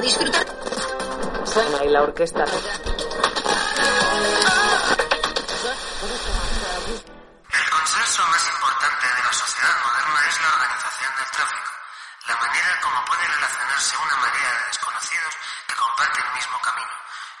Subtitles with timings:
[0.00, 0.46] disfrutar.
[1.44, 2.44] Sana y la orquesta.
[2.44, 2.50] El
[7.70, 11.70] consenso más importante de la sociedad moderna es la organización del tráfico,
[12.28, 15.34] la manera como puede relacionarse una marea de desconocidos
[15.66, 16.92] que comparten el mismo camino.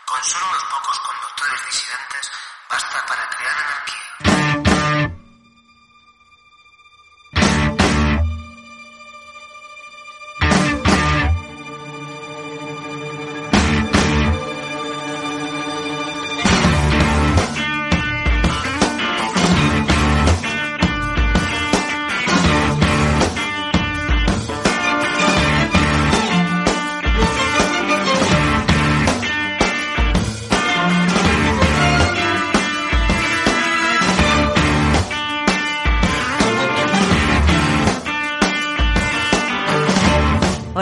[0.06, 2.32] Con solo unos pocos conductores disidentes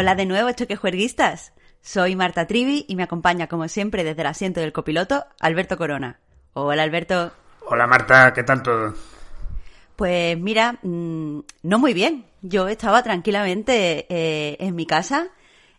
[0.06, 1.52] Hola de nuevo, choque juerguistas.
[1.80, 6.20] Soy Marta Trivi y me acompaña, como siempre, desde el asiento del copiloto, Alberto Corona.
[6.52, 7.32] Hola, Alberto.
[7.62, 8.94] Hola Marta, ¿qué tal todo?
[9.96, 12.24] Pues mira, mm, no muy bien.
[12.40, 15.26] Yo estaba tranquilamente eh, en mi casa,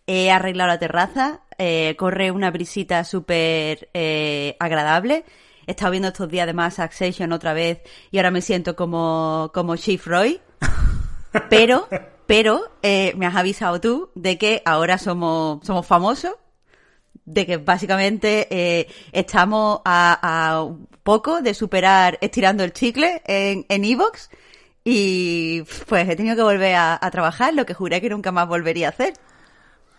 [0.06, 5.24] he arreglado la terraza, eh, corre una brisita súper eh, agradable.
[5.68, 7.80] He estado viendo estos días además Succession otra vez
[8.12, 10.42] y ahora me siento como, como Chief Roy.
[11.50, 11.88] Pero,
[12.28, 16.36] pero eh, me has avisado tú de que ahora somos, somos famosos,
[17.26, 20.68] de que básicamente eh, estamos a, a
[21.04, 24.30] poco de superar estirando el chicle en en Evox
[24.84, 28.48] y pues he tenido que volver a, a trabajar, lo que juré que nunca más
[28.48, 29.14] volvería a hacer.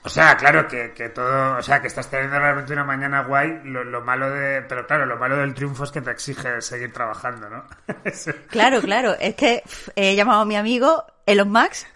[0.04, 3.60] O sea, claro que, que todo, o sea, que estás teniendo realmente una mañana guay,
[3.64, 6.92] lo, lo malo de, pero claro, lo malo del triunfo es que te exige seguir
[6.92, 7.64] trabajando, ¿no?
[8.48, 9.62] Claro, claro, es que
[9.96, 11.86] he llamado a mi amigo Elon Musk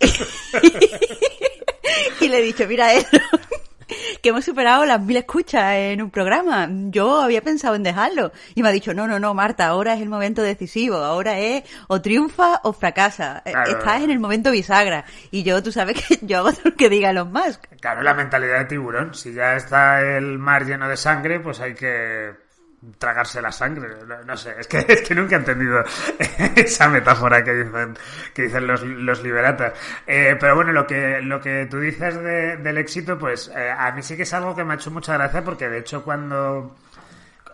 [2.20, 3.06] y le he dicho, mira Elon,
[4.22, 6.68] que hemos superado las mil escuchas en un programa.
[6.70, 8.32] Yo había pensado en dejarlo.
[8.54, 10.96] Y me ha dicho, no, no, no, Marta, ahora es el momento decisivo.
[10.96, 13.42] Ahora es o triunfa o fracasa.
[13.44, 13.70] Eh, Claro.
[13.78, 15.04] Estás en el momento bisagra.
[15.30, 17.64] Y yo, tú sabes que yo hago lo que diga Elon Musk.
[17.80, 19.14] Claro, la mentalidad de tiburón.
[19.14, 22.32] Si ya está el mar lleno de sangre, pues hay que
[22.98, 23.88] tragarse la sangre.
[24.26, 25.82] No, sé, es que, es que nunca he entendido
[26.56, 27.96] esa metáfora que dicen,
[28.34, 29.72] que dicen los, los liberatas.
[30.06, 33.90] Eh, pero bueno, lo que, lo que tú dices de- del éxito, pues eh, a
[33.92, 36.76] mí sí que es algo que me ha hecho mucha gracia porque de hecho cuando...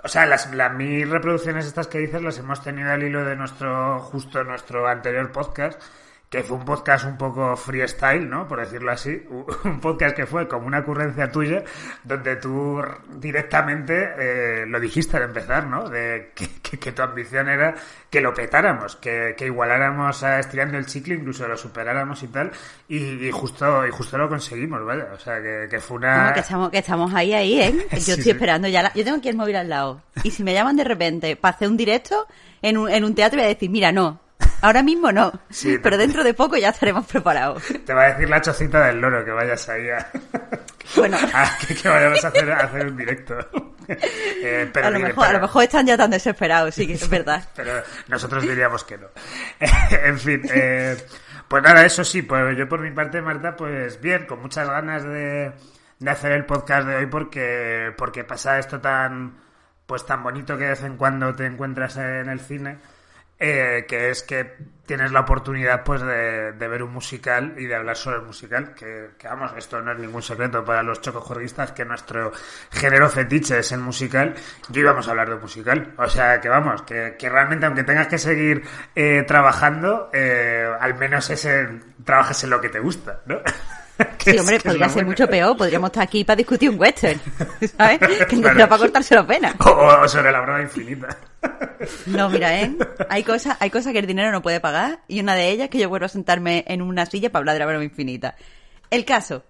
[0.03, 3.37] O sea, las, las mil reproducciones estas que dices las hemos tenido al hilo de
[3.37, 5.81] nuestro, justo nuestro anterior podcast,
[6.35, 8.49] que fue un podcast un poco freestyle, ¿no?
[8.49, 9.23] Por decirlo así.
[9.65, 11.63] Un podcast que fue como una ocurrencia tuya,
[12.03, 12.83] donde tú
[13.21, 15.89] directamente eh, lo dijiste al empezar, ¿no?
[15.89, 17.75] De que, que- que tu ambición era
[18.11, 22.51] que lo petáramos, que, que igualáramos a estirando el chicle, incluso lo superáramos y tal.
[22.89, 22.97] Y,
[23.27, 25.09] y justo, y justo lo conseguimos, vaya.
[25.15, 26.17] O sea, que, fue una...
[26.23, 27.87] Como que estamos, que estamos ahí, ahí, ¿eh?
[27.93, 28.83] Yo Sí, estoy esperando ya.
[28.83, 30.03] la- Yo tengo aquí el móvil al lado.
[30.25, 32.27] Y si me llaman de repente para hacer un directo
[32.61, 34.21] en un, en un teatro, voy a decir, mira, no.
[34.65, 35.31] Ahora mismo no.
[35.51, 37.63] Sí, pero dentro de poco ya estaremos preparados.
[37.85, 40.09] Te va a decir la chocita del loro que vayas ahí a...
[40.97, 41.19] Bueno.
[41.35, 43.37] a- que, que vayamos a hacer, a hacer un directo.
[43.87, 46.87] Eh, pero a, lo dile, mejor, a pero- lo mejor están ya tan desesperados, sí
[46.87, 47.47] que es verdad.
[47.55, 49.09] Pero nosotros diríamos que no.
[49.91, 50.97] en fin, eh,
[51.49, 55.05] pues nada, eso sí, pues yo por mi parte, Marta, pues bien, con muchas ganas
[55.05, 55.53] de,
[55.99, 59.35] de hacer el podcast de hoy porque, porque pasa esto tan,
[59.85, 62.79] pues tan bonito que de vez en cuando te encuentras en el cine,
[63.39, 64.57] eh, que es que
[64.87, 69.11] tienes la oportunidad pues de, ver un musical y de hablar sobre el musical, que,
[69.25, 72.33] vamos, esto no es ningún secreto para los chocojorguistas, que nuestro
[72.71, 74.35] género fetiche es el musical,
[74.73, 75.95] y hoy vamos a hablar de musical.
[75.97, 78.63] O sea, que vamos, que, que realmente aunque tengas que seguir
[78.95, 83.41] eh, trabajando, eh, al menos ese trabajes en lo que te gusta, ¿no?
[84.19, 85.09] Sí, hombre, podría ser bueno.
[85.11, 85.57] mucho peor.
[85.57, 87.21] Podríamos estar aquí para discutir un western,
[87.77, 88.01] ¿sabes?
[88.29, 89.55] Que no era para cortarse la pena.
[89.61, 91.17] O, o sobre la broma infinita.
[92.07, 92.75] No, mira, ¿eh?
[93.11, 95.71] Hay cosas, hay cosas que el dinero no puede pagar y una de ellas es
[95.71, 98.35] que yo vuelvo a sentarme en una silla para hablar de la broma infinita.
[98.91, 99.45] El caso.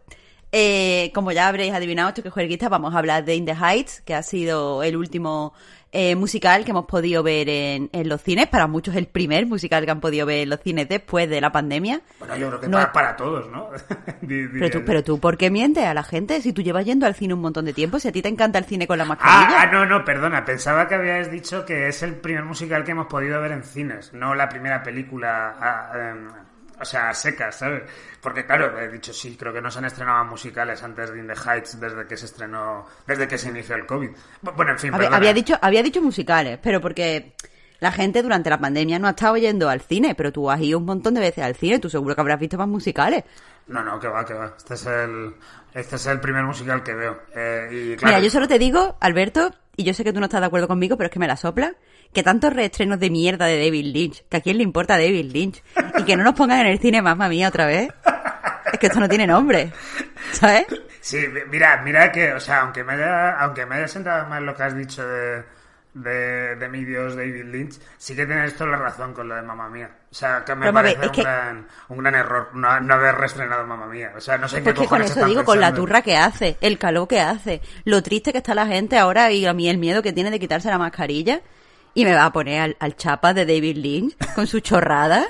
[0.57, 4.03] Eh, como ya habréis adivinado, esto que jueguista, vamos a hablar de In the Heights,
[4.03, 5.53] que ha sido el último
[5.95, 8.47] eh, musical que hemos podido ver en, en los cines.
[8.49, 11.51] Para muchos el primer musical que han podido ver en los cines después de la
[11.53, 12.01] pandemia.
[12.19, 12.77] Bueno, yo creo que No.
[12.79, 13.71] para, para todos, ¿no?
[14.27, 17.15] Pero tú, pero tú, ¿por qué mientes a la gente si tú llevas yendo al
[17.15, 17.99] cine un montón de tiempo?
[17.99, 19.63] Si a ti te encanta el cine con la Ah, mascarilla.
[19.63, 20.45] ah, no, no, perdona.
[20.45, 24.13] Pensaba que habías dicho que es el primer musical que hemos podido ver en cines,
[24.13, 26.29] no la primera película, ah, em,
[26.81, 27.83] o sea, secas, ¿sabes?
[28.21, 31.27] Porque claro, he dicho sí, creo que no se han estrenado musicales antes de In
[31.27, 34.11] the Heights desde que se estrenó, desde que se inició el COVID.
[34.43, 37.35] Bu- Bueno, en fin, Había, había dicho, había dicho musicales, pero porque
[37.81, 40.79] La gente durante la pandemia no ha estado yendo al cine, pero tú has ido
[40.79, 43.25] un montón de veces al cine, tú seguro que habrás visto más musicales.
[43.67, 44.55] No, no, que va, que va.
[44.57, 45.35] Este es el,
[45.75, 47.21] este es el primer musical que veo.
[47.35, 50.27] Eh, y claro, Mira, yo solo te digo, Alberto, y yo sé que tú no
[50.27, 51.75] estás de acuerdo conmigo, pero es que me la sopla,
[52.15, 55.63] que tantos reestrenos de mierda de David Lynch, que a quién le importa David Lynch,
[55.99, 57.91] y que no nos pongan en el cine mamma mía otra vez.
[58.73, 59.71] Es que esto no tiene nombre,
[60.33, 60.67] ¿sabes?
[61.01, 61.19] Sí,
[61.51, 64.63] mira, mira que, o sea, aunque me haya, aunque me haya sentado mal lo que
[64.63, 65.43] has dicho de,
[65.93, 69.43] de, de mi Dios David Lynch, sí que tienes toda la razón con lo de
[69.43, 69.91] Mamma Mía.
[70.11, 73.15] O sea, que me Pero, parece un, que- gran, un gran error no, no haber
[73.17, 74.13] reestrenado Mamma Mía.
[74.17, 76.57] O sea, no sé en qué Porque con eso digo, con la turra que hace,
[76.61, 79.79] el calor que hace, lo triste que está la gente ahora y a mí el
[79.79, 81.43] miedo que tiene de quitarse la mascarilla.
[81.95, 85.25] Y me va a poner al, al chapa de David Lynch con su chorrada.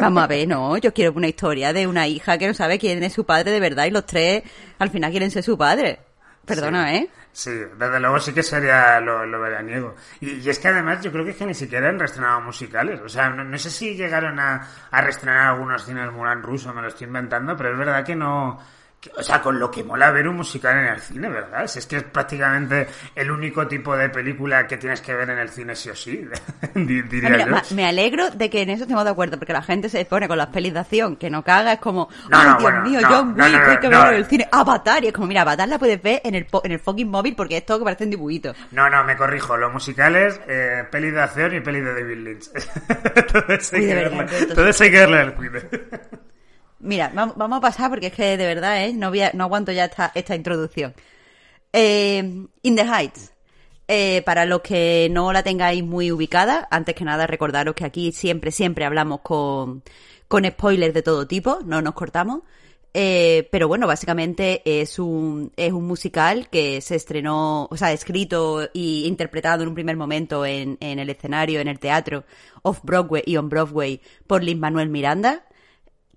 [0.00, 3.02] Vamos a ver, no, yo quiero una historia de una hija que no sabe quién
[3.02, 4.44] es su padre de verdad y los tres
[4.78, 5.98] al final quieren ser su padre.
[6.44, 6.96] Perdona, Sí.
[6.96, 7.10] ¿eh?
[7.32, 9.96] Sí, desde luego sí que sería lo, lo veraniego.
[10.20, 13.00] Y, y es que además yo creo que, es que ni siquiera han reestrenado musicales.
[13.00, 16.82] O sea, no, no sé si llegaron a, a reestrenar algunos cines Mulan ruso, me
[16.82, 18.60] lo estoy inventando, pero es verdad que no...
[19.16, 21.66] o sea, con lo que mola ver un musical en el cine, ¿verdad?
[21.66, 25.38] Si es que es prácticamente el único tipo de película que tienes que ver en
[25.38, 26.26] el cine sí o sí,
[26.74, 27.50] di- diría mira, yo.
[27.52, 30.28] ma- me alegro de que en eso estemos de acuerdo, porque la gente se pone
[30.28, 32.82] con las pelis de acción, que no caga, es como, No, ¡ay, no, Dios bueno,
[32.82, 34.48] mío, no, John Wick, hay que verlo en el cine!
[34.52, 35.04] ¡Avatar!
[35.04, 37.56] Y es como, mira, Avatar la puedes ver en el, en el fucking móvil porque
[37.58, 38.54] es todo que parece un dibujito.
[38.72, 39.56] No, no, me corrijo.
[39.56, 42.50] Los musicales, eh, peli de acción y peli de David Lynch.
[43.48, 45.60] eso hay que todo eso hay que verlo en el cine.
[46.84, 48.92] Mira, vam- vamos a pasar porque es que de verdad, ¿eh?
[48.92, 50.94] No, voy a- no aguanto ya esta, introducción.
[51.72, 52.18] Eh,
[52.62, 53.32] In the Heights.
[53.88, 58.12] Eh, para los que no la tengáis muy ubicada, antes que nada recordaros que aquí
[58.12, 59.82] siempre, siempre hablamos con,
[60.50, 62.42] spoilers de todo tipo, no nos cortamos.
[62.94, 68.62] Eh, pero bueno, básicamente es un, es un musical que se estrenó, o sea, escrito
[68.62, 68.70] e
[69.06, 72.24] interpretado en un primer momento en, en el escenario, en el teatro,
[72.62, 75.44] off-Broadway y on-Broadway por Lin Manuel Miranda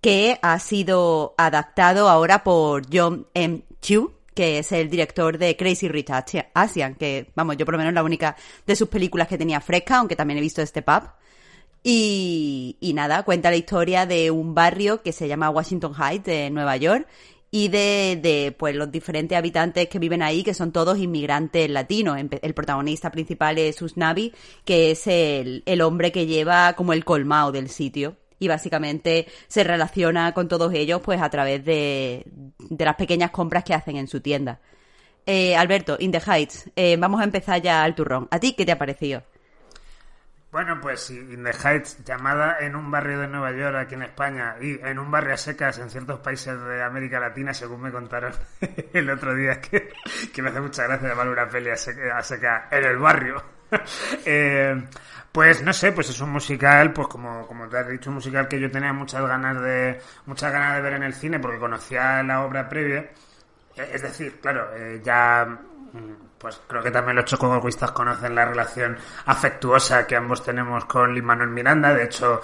[0.02, 3.64] que ha sido adaptado ahora por John M.
[3.82, 7.80] Chu, que es el director de Crazy Rich Asi- Asian, que, vamos, yo por lo
[7.80, 8.36] menos la única
[8.66, 11.04] de sus películas que tenía fresca, aunque también he visto este pub.
[11.84, 16.76] Y, nada, cuenta la historia de un barrio que se llama Washington Heights de Nueva
[16.76, 17.08] York
[17.50, 22.20] y de, pues los diferentes habitantes que viven ahí, que son todos inmigrantes latinos.
[22.42, 24.34] El protagonista principal es Usnavi,
[24.66, 28.18] que es el, el hombre que lleva como el colmao del sitio.
[28.40, 32.24] Y básicamente se relaciona con todos ellos pues a través de,
[32.58, 34.60] de las pequeñas compras que hacen en su tienda.
[35.26, 38.30] Eh, Alberto, In the Heights, eh, vamos a empezar ya al turrón.
[38.32, 39.24] ¿A ti qué te ha parecido?
[40.50, 44.56] Bueno, pues In the Heights, llamada en un barrio de Nueva York, aquí en España,
[44.62, 48.32] y en un barrio a secas en ciertos países de América Latina, según me contaron
[48.94, 49.90] el otro día, que,
[50.34, 53.44] que me hace mucha gracia llamar una peli a seca, a en el barrio.
[54.26, 54.82] Eh,
[55.38, 58.48] pues no sé, pues es un musical, pues como, como te has dicho, un musical
[58.48, 62.24] que yo tenía muchas ganas de, muchas ganas de ver en el cine, porque conocía
[62.24, 63.02] la obra previa.
[63.76, 68.46] Eh, Es decir, claro, eh, ya mm, pues creo que también los chocogoguistas conocen la
[68.46, 68.98] relación
[69.28, 71.94] afectuosa que ambos tenemos con Lin Manuel Miranda.
[71.94, 72.42] De hecho,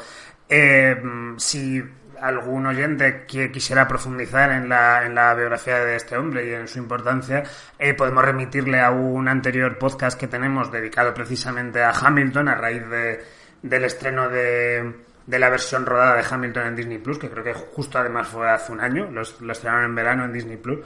[0.47, 1.83] eh, mm, si
[2.23, 6.69] algún oyente que quisiera profundizar en la, en la biografía de este hombre y en
[6.69, 7.43] su importancia,
[7.77, 12.87] eh, podemos remitirle a un anterior podcast que tenemos dedicado precisamente a Hamilton a raíz
[12.87, 13.21] de,
[13.61, 14.93] del estreno de,
[15.27, 18.49] de la versión rodada de Hamilton en Disney Plus, que creo que justo además fue
[18.49, 20.79] hace un año, lo, lo estrenaron en verano en Disney Plus.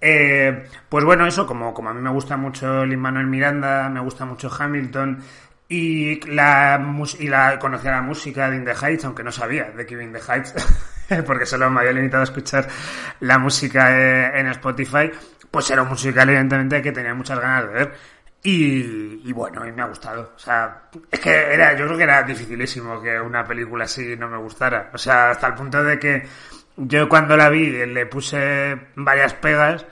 [0.00, 4.00] Eh, pues bueno, eso, como, como a mí me gusta mucho Lin Manuel Miranda, me
[4.00, 5.18] gusta mucho Hamilton
[5.68, 6.80] y la,
[7.18, 10.12] y la conocía la música de In the Heights, aunque no sabía de que In
[10.12, 10.54] the Heights,
[11.26, 12.68] porque solo me había limitado a escuchar
[13.20, 15.10] la música eh, en Spotify,
[15.50, 17.94] pues era un musical evidentemente que tenía muchas ganas de ver.
[18.42, 20.34] Y, y bueno, y me ha gustado.
[20.36, 24.28] O sea, es que era, yo creo que era dificilísimo que una película así no
[24.28, 24.90] me gustara.
[24.94, 26.22] O sea, hasta el punto de que
[26.76, 29.84] yo cuando la vi le puse varias pegas,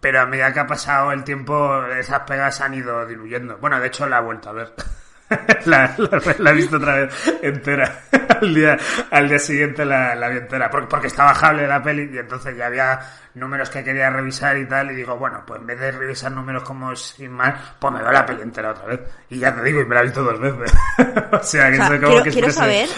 [0.00, 3.58] pero a medida que ha pasado el tiempo esas pegas han ido diluyendo.
[3.58, 4.74] Bueno, de hecho la he vuelto a ver.
[5.66, 8.00] la, la- la he visto otra vez entera.
[8.40, 8.76] al, día,
[9.10, 10.68] al día siguiente la, la vi entera.
[10.70, 13.00] Porque, porque está bajable la peli y entonces ya había
[13.34, 14.90] números que quería revisar y tal.
[14.90, 18.12] Y digo, bueno, pues en vez de revisar números como sin más, pues me veo
[18.12, 19.00] la peli entera otra vez.
[19.30, 20.72] Y ya te digo, y me la he visto dos veces.
[21.32, 22.88] o sea, que O sea, eso como quiero, que quiero saber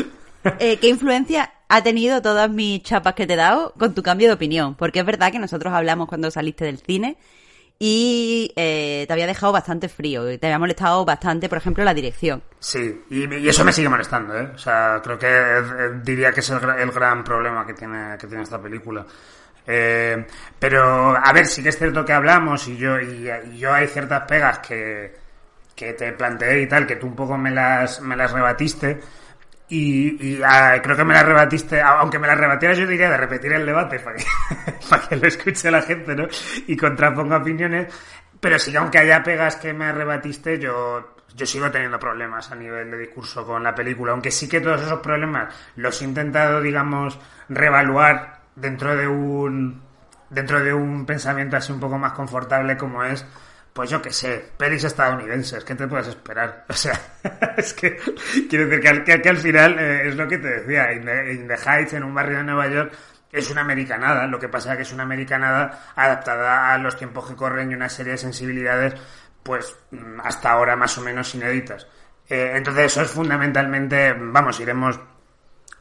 [0.59, 4.29] eh, qué influencia ha tenido todas mis chapas que te he dado con tu cambio
[4.29, 4.75] de opinión.
[4.75, 7.17] Porque es verdad que nosotros hablamos cuando saliste del cine
[7.79, 10.25] y eh, te había dejado bastante frío.
[10.39, 12.43] Te había molestado bastante, por ejemplo, la dirección.
[12.59, 14.51] Sí, y, y eso me sigue molestando, ¿eh?
[14.55, 18.27] O sea, creo que eh, diría que es el, el gran problema que tiene, que
[18.27, 19.05] tiene esta película.
[19.67, 20.27] Eh,
[20.59, 23.87] pero, a ver, sí que es cierto que hablamos y yo, y, y yo hay
[23.87, 25.15] ciertas pegas que,
[25.75, 29.01] que te planteé y tal, que tú un poco me las, me las rebatiste.
[29.75, 30.39] Y, y
[30.83, 33.99] creo que me las rebatiste, aunque me las rebatieras yo diría de repetir el debate
[34.91, 36.27] para que, lo escuche la gente, ¿no?
[36.67, 37.91] Y contraponga opiniones.
[38.39, 42.55] Pero sí que aunque haya pegas que me rebatiste, yo, yo sigo teniendo problemas a
[42.55, 44.13] nivel de discurso con la película.
[44.13, 49.81] Aunque sí que todos esos problemas los he intentado, digamos, reevaluar dentro de un,
[50.29, 53.25] dentro de un pensamiento así un poco más confortable como es
[53.73, 56.65] pues yo qué sé, pelis estadounidenses, ¿qué te puedes esperar?
[56.69, 56.99] O sea,
[57.57, 57.97] es que
[58.49, 61.05] quiero decir que al, final eh, es lo que te decía, in
[61.49, 62.93] the, Heights, en un barrio de Nueva York,
[63.31, 67.29] es una americanada, lo que pasa es que es una americanada adaptada a los tiempos
[67.29, 68.95] que corren y una serie de sensibilidades,
[69.43, 69.75] pues
[70.23, 71.87] hasta ahora más o menos inéditas.
[72.29, 75.01] Eh, entonces eso es fundamentalmente, vamos, iremos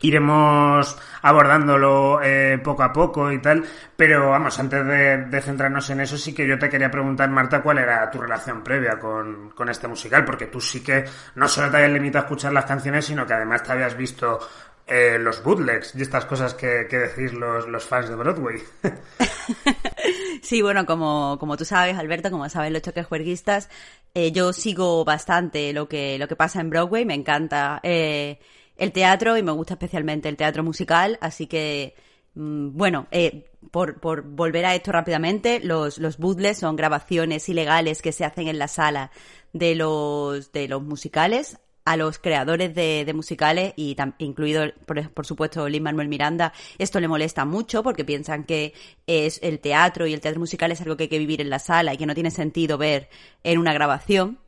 [0.01, 3.63] iremos abordándolo eh, poco a poco y tal,
[3.96, 7.79] pero vamos, antes de, centrarnos en eso, sí que yo te quería preguntar, Marta, cuál
[7.79, 11.05] era tu relación previa con, con este musical, porque tú sí que
[11.36, 14.39] no solo te habías limitado a escuchar las canciones, sino que además te habías visto
[14.88, 18.62] eh, los bootlegs y estas cosas que, que decís los, los, fans de Broadway.
[20.41, 23.70] sí, bueno, como, como tú sabes, Alberto, como saben los choques juerguistas,
[24.13, 28.39] eh, yo sigo bastante lo que, lo que pasa en Broadway, me encanta eh,
[28.82, 31.94] el teatro y me gusta especialmente el teatro musical, así que,
[32.34, 36.18] mmm, bueno, eh, por, por, volver a esto rápidamente, los, los
[36.56, 39.12] son grabaciones ilegales que se hacen en la sala
[39.54, 45.28] de los, de los musicales a los creadores de, de musicales y incluido por, por
[45.28, 46.52] supuesto Lin Manuel Miranda.
[46.80, 48.74] Esto le molesta mucho porque piensan que
[49.06, 51.60] es el teatro y el teatro musical es algo que hay que vivir en la
[51.60, 53.10] sala y que no tiene sentido ver
[53.44, 54.40] en una grabación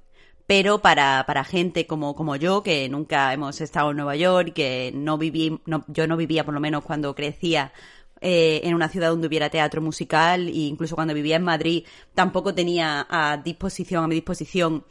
[0.55, 4.91] pero para, para gente como, como yo, que nunca hemos estado en Nueva York, que
[4.93, 7.73] no viví, no, yo no vivía por lo menos cuando crecía
[8.21, 12.53] eh, en una ciudad donde hubiera teatro musical, e incluso cuando vivía en Madrid, tampoco
[12.53, 14.85] tenía a disposición, a mi disposición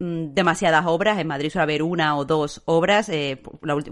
[0.00, 1.16] mm, demasiadas obras.
[1.20, 3.08] En Madrid suele haber una o dos obras.
[3.08, 3.40] Eh,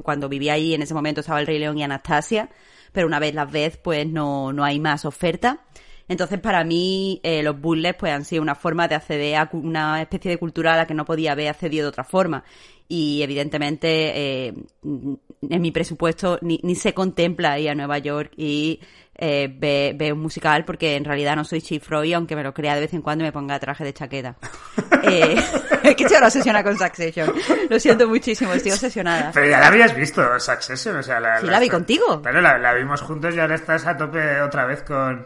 [0.03, 2.51] cuando vivía ahí en ese momento estaba El Rey León y Anastasia,
[2.91, 5.61] pero una vez las ves, pues no, no hay más oferta.
[6.09, 10.03] Entonces, para mí, eh, los buzzles pues, han sido una forma de acceder a una
[10.03, 12.45] especie de cultura a la que no podía haber accedido de otra forma.
[12.89, 18.81] Y, evidentemente, eh, en mi presupuesto ni, ni, se contempla ir a Nueva York y
[19.25, 22.53] eh, ver, ve un musical porque en realidad no soy Chief Roy, aunque me lo
[22.53, 24.35] crea de vez en cuando y me ponga traje de chaqueta.
[25.05, 25.37] eh,
[25.85, 27.33] es que estoy obsesionada con Succession.
[27.71, 29.31] Lo siento muchísimo, estoy obsesionada.
[29.33, 32.21] Pero ya la habías visto, Succession, o sea, la, sí, la, la vi contigo.
[32.21, 35.25] Claro, la, la, vimos juntos y ahora estás a tope otra vez con...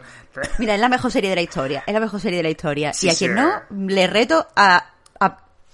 [0.59, 2.93] Mira, es la mejor serie de la historia, es la mejor serie de la historia.
[2.93, 4.91] Sí, y a quien sí, no, le reto a,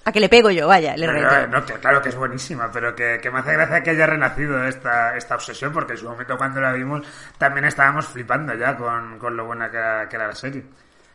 [0.05, 1.07] a que le pego yo, vaya, le.
[1.07, 4.05] No, no, que, claro que es buenísima, pero que, que, me hace gracia que haya
[4.05, 7.05] renacido esta, esta obsesión, porque en su momento cuando la vimos
[7.37, 10.65] también estábamos flipando ya con, con lo buena que era, que era, la serie.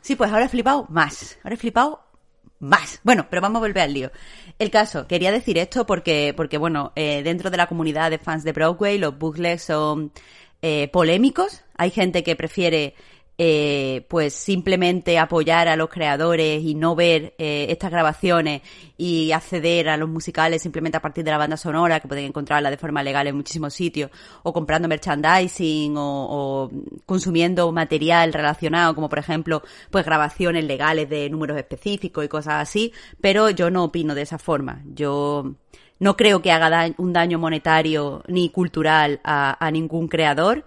[0.00, 2.02] Sí, pues ahora he flipado más, ahora he flipado
[2.60, 3.00] más.
[3.02, 4.10] Bueno, pero vamos a volver al lío.
[4.58, 8.42] El caso, quería decir esto porque, porque bueno, eh, dentro de la comunidad de fans
[8.42, 10.12] de Broadway los bootlegs son
[10.62, 11.62] eh, polémicos.
[11.76, 12.94] Hay gente que prefiere
[13.40, 18.62] eh, pues simplemente apoyar a los creadores y no ver eh, estas grabaciones
[18.96, 22.68] y acceder a los musicales simplemente a partir de la banda sonora, que pueden encontrarla
[22.68, 24.10] de forma legal en muchísimos sitios,
[24.42, 26.68] o comprando merchandising, o,
[27.06, 32.92] consumiendo material relacionado, como por ejemplo, pues grabaciones legales de números específicos y cosas así,
[33.20, 34.82] pero yo no opino de esa forma.
[34.94, 35.54] Yo
[36.00, 40.64] no creo que haga da un daño monetario ni cultural a ningún creador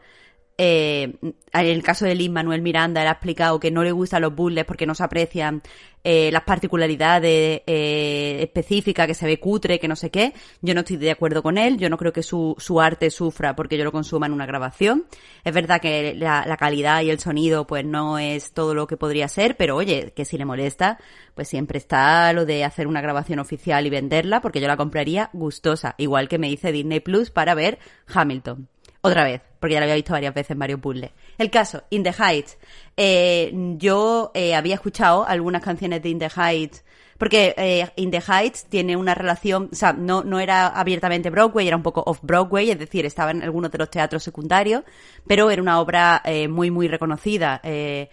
[0.63, 4.21] eh, en el caso de Lin Manuel Miranda, él ha explicado que no le gustan
[4.21, 5.63] los puzzles porque no se aprecian
[6.03, 10.35] eh, las particularidades eh, específicas, que se ve cutre, que no sé qué.
[10.61, 11.79] Yo no estoy de acuerdo con él.
[11.79, 15.05] Yo no creo que su, arte sufra porque yo lo consuma en una grabación.
[15.43, 19.27] Es verdad que la, calidad y el sonido, pues no es todo lo que podría
[19.29, 20.99] ser, pero oye, que si le molesta,
[21.33, 25.31] pues siempre está lo de hacer una grabación oficial y venderla, porque yo la compraría
[25.33, 27.79] gustosa, igual que me dice Disney Plus para ver
[28.13, 28.69] Hamilton.
[29.01, 31.11] Otra vez, porque ya lo había visto varias veces en varios puzzles.
[31.37, 32.57] El caso, In the Heights.
[32.95, 36.83] Eh, yo eh, había escuchado algunas canciones de In the Heights,
[37.17, 41.67] porque eh, In the Heights tiene una relación, o sea, no, no era abiertamente Broadway,
[41.67, 44.83] era un poco off-Broadway, es decir, estaba en algunos de los teatros secundarios,
[45.27, 47.59] pero era una obra eh, muy, muy reconocida.
[47.63, 48.09] Eh,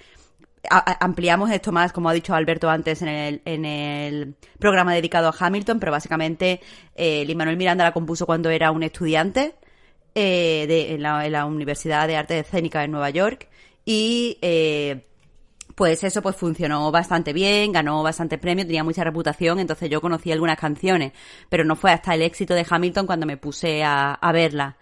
[0.70, 5.34] ampliamos esto más, como ha dicho Alberto antes, en el, en el programa dedicado a
[5.38, 6.60] Hamilton, pero básicamente
[6.94, 9.54] eh, Lin Manuel Miranda la compuso cuando era un estudiante
[10.20, 13.48] eh, de, en, la, Universidad de Arte Escénica de Nueva York
[13.84, 15.06] y eh,
[15.76, 20.32] pues eso pues funcionó bastante bien, ganó bastante premio, tenía mucha reputación, entonces yo conocí
[20.32, 21.12] algunas canciones,
[21.48, 24.76] pero no fue hasta el éxito de Hamilton cuando me puse a, a verla.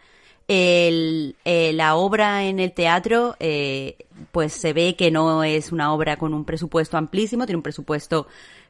[0.49, 5.93] El, eh, la obra en el teatro, eh, pues se ve que no es una
[5.93, 8.27] obra con un presupuesto amplísimo, tiene un presupuesto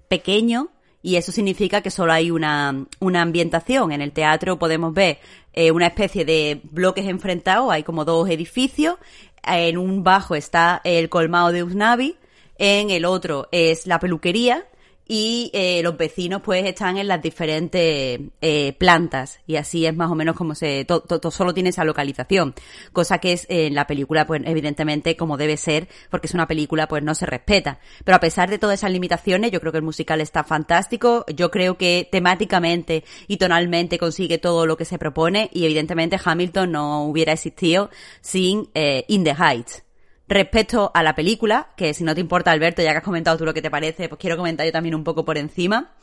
[0.08, 0.70] pequeño,
[1.06, 3.92] Y eso significa que solo hay una, una ambientación.
[3.92, 5.20] En el teatro podemos ver
[5.52, 8.96] eh, una especie de bloques enfrentados, hay como dos edificios.
[9.44, 12.16] En un bajo está el colmado de Usnavi,
[12.58, 14.66] en el otro es la peluquería
[15.08, 19.40] y eh, los vecinos pues están en las diferentes eh, plantas.
[19.46, 22.54] Y así es más o menos como se todo solo tiene esa localización.
[22.92, 26.88] Cosa que es en la película pues evidentemente como debe ser porque es una película
[26.88, 27.78] pues no se respeta.
[28.04, 31.24] Pero a pesar de todas esas limitaciones yo creo que el musical está fantástico.
[31.34, 35.50] Yo creo que temáticamente y tonalmente consigue todo lo que se propone.
[35.52, 39.85] Y evidentemente Hamilton no hubiera existido sin eh, In the Heights
[40.28, 43.44] Respecto a la película, que si no te importa, Alberto, ya que has comentado tú
[43.44, 45.94] lo que te parece, pues quiero comentar yo también un poco por encima.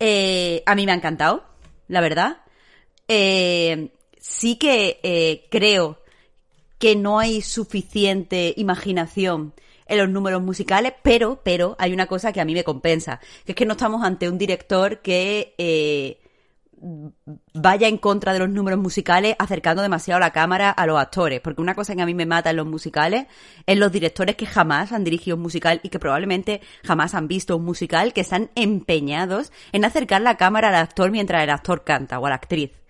[0.00, 1.44] Eh, a mí me ha encantado,
[1.86, 2.38] la verdad.
[3.06, 6.00] Eh, sí que eh, creo
[6.78, 9.54] que no hay suficiente imaginación
[9.86, 13.52] en los números musicales, pero, pero hay una cosa que a mí me compensa, que
[13.52, 16.18] es que no estamos ante un director que
[17.54, 21.40] vaya en contra de los números musicales acercando demasiado la cámara a los actores.
[21.40, 23.26] Porque una cosa que a mí me mata en los musicales
[23.66, 27.56] es los directores que jamás han dirigido un musical y que probablemente jamás han visto
[27.56, 32.18] un musical que están empeñados en acercar la cámara al actor mientras el actor canta
[32.18, 32.81] o a la actriz.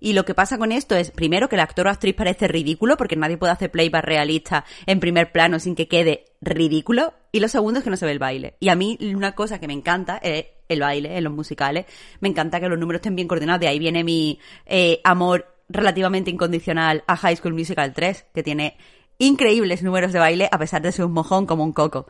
[0.00, 2.96] Y lo que pasa con esto es, primero, que el actor o actriz parece ridículo,
[2.96, 7.14] porque nadie puede hacer playback realista en primer plano sin que quede ridículo.
[7.32, 8.54] Y lo segundo es que no se ve el baile.
[8.58, 11.86] Y a mí una cosa que me encanta es el baile en los musicales.
[12.20, 13.60] Me encanta que los números estén bien coordinados.
[13.60, 18.76] De ahí viene mi eh, amor relativamente incondicional a High School Musical 3, que tiene
[19.20, 22.06] increíbles números de baile a pesar de ser un mojón como un coco.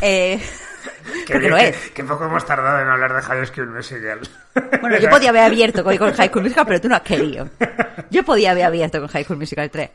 [0.00, 0.40] Eh,
[1.26, 1.90] porque lo es.
[1.90, 4.20] Que, poco hemos tardado en hablar de High School Musical.
[4.80, 7.48] Bueno, yo podía haber abierto con, High School Musical, pero tú no has querido.
[8.10, 9.90] Yo podía haber abierto con High School Musical 3.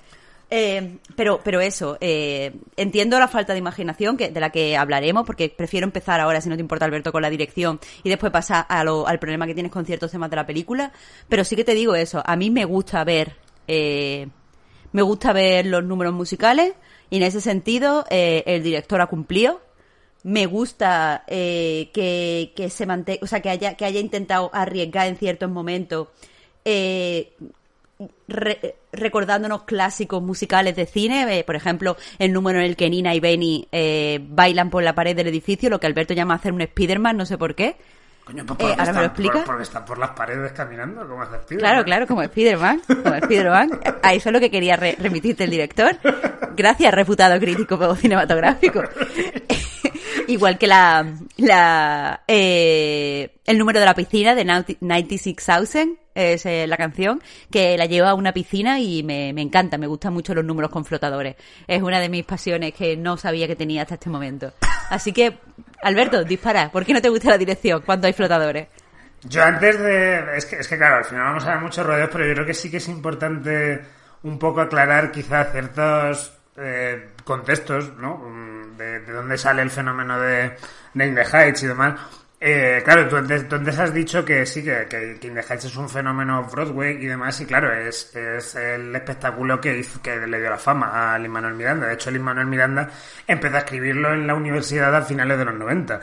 [0.50, 5.25] Eh, pero, pero eso, eh, entiendo la falta de imaginación que, de la que hablaremos,
[5.25, 8.65] porque prefiero empezar ahora, si no te importa, Alberto, con la dirección y después pasar
[8.69, 10.91] a lo, al problema que tienes con ciertos temas de la película.
[11.29, 13.36] Pero sí que te digo eso, a mí me gusta ver
[13.67, 14.27] eh,
[14.96, 16.74] me gusta ver los números musicales
[17.10, 19.60] y en ese sentido eh, el director ha cumplido.
[20.24, 25.08] Me gusta eh, que, que, se mantenga, o sea, que haya, que haya intentado arriesgar
[25.08, 26.08] en ciertos momentos,
[26.63, 27.34] eh,
[28.93, 33.67] recordándonos clásicos musicales de cine, por ejemplo, el número en el que Nina y Benny
[34.30, 37.38] bailan por la pared del edificio, lo que Alberto llama hacer un Spiderman, no sé
[37.38, 37.76] por qué.
[38.26, 39.44] Coño, pues eh, ¿ahora me lo explica?
[39.46, 41.60] porque están por las paredes caminando, como hace Spiderman.
[41.60, 42.80] Claro, claro, como Spiderman.
[42.80, 43.80] Como Spiderman.
[44.02, 45.96] A eso es lo que quería remitirte el director.
[46.56, 48.82] Gracias, reputado crítico cinematográfico.
[50.28, 51.06] Igual que la,
[51.38, 57.86] la eh, el número de la piscina de 96,000 es eh, la canción, que la
[57.86, 61.36] lleva a una piscina y me, me encanta, me gustan mucho los números con flotadores.
[61.68, 64.54] Es una de mis pasiones que no sabía que tenía hasta este momento.
[64.90, 65.38] Así que,
[65.84, 66.72] Alberto, dispara.
[66.72, 68.68] ¿Por qué no te gusta la dirección cuando hay flotadores?
[69.24, 70.38] Yo antes de...
[70.38, 72.46] Es que, es que claro, al final vamos a ver muchos rodeos, pero yo creo
[72.46, 73.82] que sí que es importante
[74.24, 78.24] un poco aclarar quizá ciertos eh, contextos, ¿no?
[78.78, 80.56] De, de, dónde sale el fenómeno de,
[80.94, 82.00] de In the Heights y demás.
[82.48, 85.90] Eh, claro, tú antes, has dicho que sí, que, que King the Heights es un
[85.90, 90.50] fenómeno Broadway y demás, y claro, es, es el espectáculo que hizo, que le dio
[90.50, 91.88] la fama a Lin Manuel Miranda.
[91.88, 92.90] De hecho, Lin Manuel Miranda
[93.26, 96.02] empezó a escribirlo en la universidad a finales de los 90.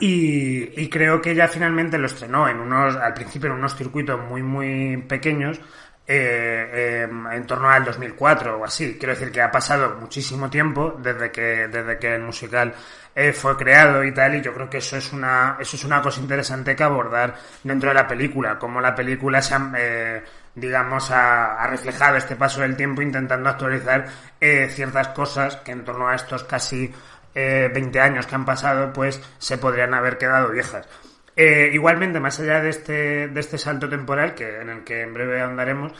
[0.00, 4.20] Y, y creo que ya finalmente lo estrenó en unos, al principio en unos circuitos
[4.20, 5.58] muy, muy pequeños,
[6.04, 8.96] eh, em, en torno al 2004 o así.
[8.98, 12.74] Quiero decir que ha pasado muchísimo tiempo desde que, desde que el musical
[13.14, 16.02] eh, fue creado y tal, y yo creo que eso es una, eso es una
[16.02, 21.10] cosa interesante que abordar dentro de la película, como la película se ha, eh, digamos,
[21.12, 24.06] ha, reflejado este paso del tiempo intentando actualizar
[24.40, 26.92] ciertas cosas que en torno a estos casi
[27.34, 30.86] 20 años que han pasado, pues se podrían haber quedado viejas.
[31.34, 35.14] Eh, igualmente, más allá de este, de este salto temporal, que, en el que en
[35.14, 35.92] breve ahondaremos,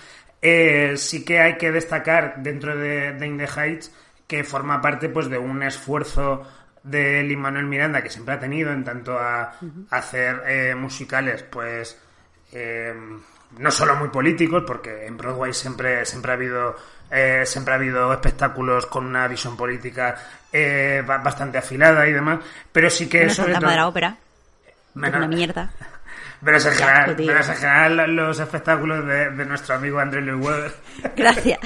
[0.42, 3.92] eh, sí que hay que destacar dentro de, de In the Heights
[4.26, 6.42] que forma parte pues de un esfuerzo
[6.82, 9.52] de Lin Manuel Miranda que siempre ha tenido en tanto a,
[9.90, 11.98] hacer eh, musicales pues
[13.58, 16.76] no solo muy políticos porque en Broadway siempre siempre ha habido
[17.44, 20.16] siempre ha habido espectáculos con una visión política
[21.06, 22.40] bastante afilada y demás
[22.72, 24.16] pero sí que eso sobre la ópera
[24.94, 25.70] una mierda.
[26.44, 30.72] Pero en general, los espectáculos de, nuestro amigo André Louis
[31.16, 31.60] Gracias.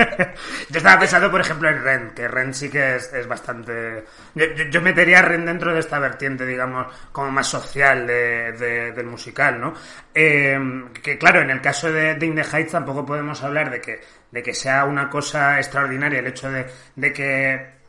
[0.70, 4.04] yo estaba pensando, por ejemplo, en Ren, que Ren sí que es, bastante...
[4.70, 9.60] Yo, metería a Ren dentro de esta vertiente, digamos, como más social de, del musical,
[9.60, 9.74] ¿no?
[10.14, 10.58] Eh,
[11.02, 14.00] que claro, en el caso de, de In the Heights tampoco podemos hablar de que,
[14.30, 17.79] de que sea una cosa extraordinaria el hecho de, de que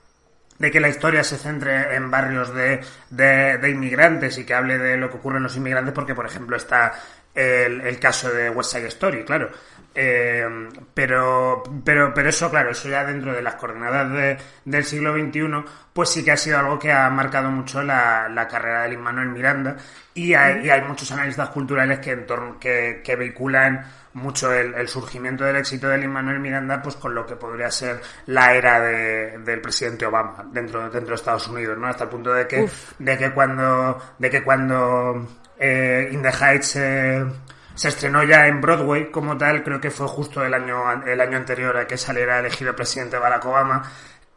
[0.62, 4.78] de que la historia se centre en barrios de, de, de inmigrantes y que hable
[4.78, 6.93] de lo que ocurre en los inmigrantes, porque, por ejemplo, está
[7.34, 9.50] el, el caso de West Side Story, claro.
[9.93, 10.45] Eh,
[10.93, 15.65] pero, pero, pero eso, claro, eso ya dentro de las coordenadas de- del siglo XXI,
[15.93, 19.02] pues sí que ha sido algo que ha marcado mucho la, la carrera de Lin
[19.02, 19.76] Manuel Miranda
[20.13, 24.74] y hay, y hay muchos analistas culturales que, en torno, que, que vehiculan mucho el,
[24.76, 28.54] el surgimiento del éxito de Lin Manuel Miranda, pues con lo que podría ser la
[28.54, 31.88] era de- del presidente Obama dentro, dentro de Estados Unidos, ¿no?
[31.88, 32.93] Hasta el punto de que, Uf.
[33.00, 37.26] de que cuando, de que cuando eh, In the Heights eh,
[37.74, 41.38] se estrenó ya en Broadway como tal, creo que fue justo el año, el año
[41.38, 43.84] anterior a que saliera elegido presidente Barack Obama.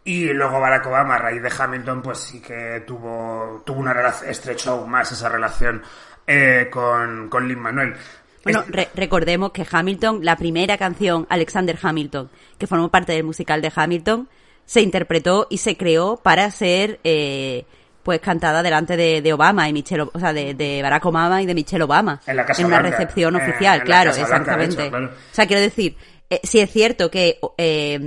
[0.07, 4.31] Y luego Barack Obama, a raíz de Hamilton, pues sí que tuvo, tuvo una relación,
[4.31, 5.83] estrechó aún más esa relación
[6.27, 7.97] eh, con, con Lin Manuel.
[8.45, 13.61] Bueno, re- recordemos que Hamilton, la primera canción, Alexander Hamilton, que formó parte del musical
[13.63, 14.29] de Hamilton,
[14.67, 17.65] se interpretó y se creó para ser eh,
[18.03, 21.47] pues cantada delante de, de Obama y Michelle, O- sea, de, de Barack Obama y
[21.47, 22.97] de Michelle Obama En la Casa una Blanca.
[22.99, 24.89] recepción Eh, oficial, en la claro, Blanca, hecho, exactamente.
[24.91, 25.07] claro.
[25.07, 25.97] O sea, quiero decir,
[26.31, 27.99] eh, sí es cierto que eh,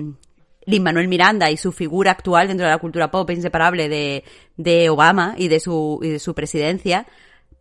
[0.65, 4.23] Lin Manuel Miranda y su figura actual dentro de la cultura pop es inseparable de,
[4.57, 7.05] de Obama y de su y de su presidencia,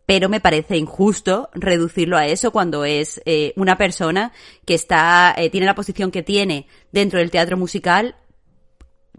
[0.07, 4.31] pero me parece injusto reducirlo a eso cuando es eh, una persona
[4.65, 8.15] que está eh, tiene la posición que tiene dentro del teatro musical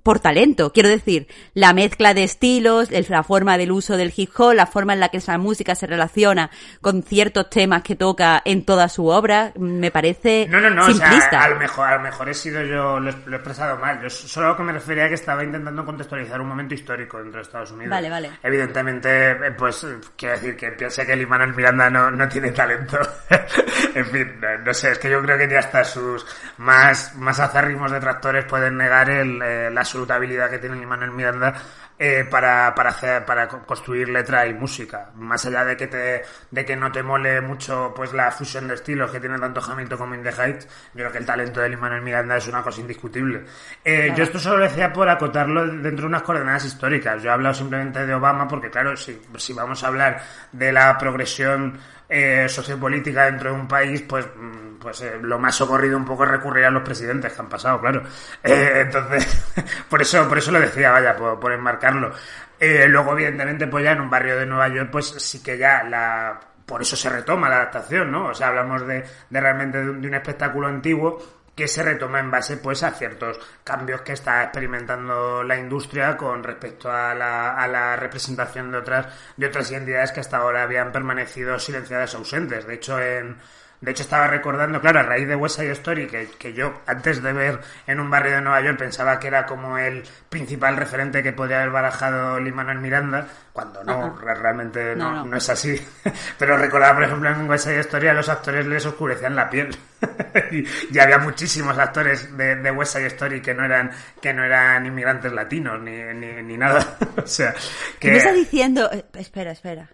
[0.02, 0.72] por talento.
[0.72, 4.66] Quiero decir, la mezcla de estilos, el- la forma del uso del hip hop, la
[4.66, 8.88] forma en la que esa música se relaciona con ciertos temas que toca en toda
[8.88, 11.30] su obra, me parece No, no, no, o simplista.
[11.30, 14.00] sea, a lo mejor, a lo mejor he sido yo, lo he, expresado mal.
[14.02, 17.42] Yo solo que me refería a que estaba intentando contextualizar un momento histórico dentro de
[17.42, 17.90] Estados Unidos.
[17.90, 18.30] Vale, vale.
[18.42, 22.98] Evidentemente, eh, pues, quiero decir que piense que Lin Manuel Miranda no, no tiene talento.
[23.94, 26.24] en fin, no, no sé, es que yo creo que ya hasta sus
[26.58, 31.55] más, más acérrimos detractores pueden negar el, eh, la absoluta habilidad que tiene Manuel Miranda
[31.98, 35.11] eh, para, para hacer, para co- construir letra y música.
[35.16, 38.74] Más allá de que te, de que no te mole mucho pues la fusión de
[38.74, 41.70] estilos que tiene tanto Hamilton como In the Heights, yo creo que el talento de
[41.70, 43.44] Lin-Manuel Miranda es una cosa indiscutible.
[43.85, 47.22] Eh, Yo esto solo lo decía por acotarlo dentro de unas coordenadas históricas.
[47.22, 50.22] Yo he hablado simplemente de Obama porque, claro, si, si vamos a hablar
[50.53, 55.55] de la progresión eh, sociopolítica dentro de un país, pues, mm, pues eh, lo más
[55.55, 58.03] socorrido un poco es recurrir a los presidentes que han pasado, claro.
[58.43, 59.45] Eh, entonces,
[59.88, 62.12] por eso, por eso lo decía, vaya, por, por enmarcarlo.
[62.59, 65.85] Eh, luego, evidentemente, pues ya en un barrio de Nueva York, pues sí que ya
[65.85, 68.29] la, por eso se retoma la adaptación, ¿no?
[68.29, 71.19] O sea, hablamos de, de realmente de un, de un espectáculo antiguo
[71.59, 76.45] que se retoma en base pues a ciertos cambios que está experimentando la industria con
[76.45, 80.93] respecto a la, a la representación de otras de otras identidades que hasta ahora habían
[80.93, 82.64] permanecido silenciadas ausentes.
[82.64, 83.38] De hecho, en
[83.81, 87.23] de hecho, estaba recordando, claro, a raíz de West Side Story, que, que yo antes
[87.23, 91.23] de ver en un barrio de Nueva York pensaba que era como el principal referente
[91.23, 95.25] que podría haber barajado Lin Manuel Miranda, cuando no, realmente no, No, no.
[95.27, 95.81] no es así.
[96.38, 99.77] Pero recordaba, por ejemplo, en West Side Story a los actores les oscurecían la piel.
[100.51, 100.64] y,
[100.95, 104.87] y había muchísimos actores de, de West Side Story que no eran, que no eran
[104.87, 106.97] inmigrantes latinos ni, ni, ni nada.
[107.23, 107.61] o sea, Tú
[108.01, 108.11] que...
[108.11, 108.91] me estás diciendo...
[108.93, 109.88] eh, espera, espera.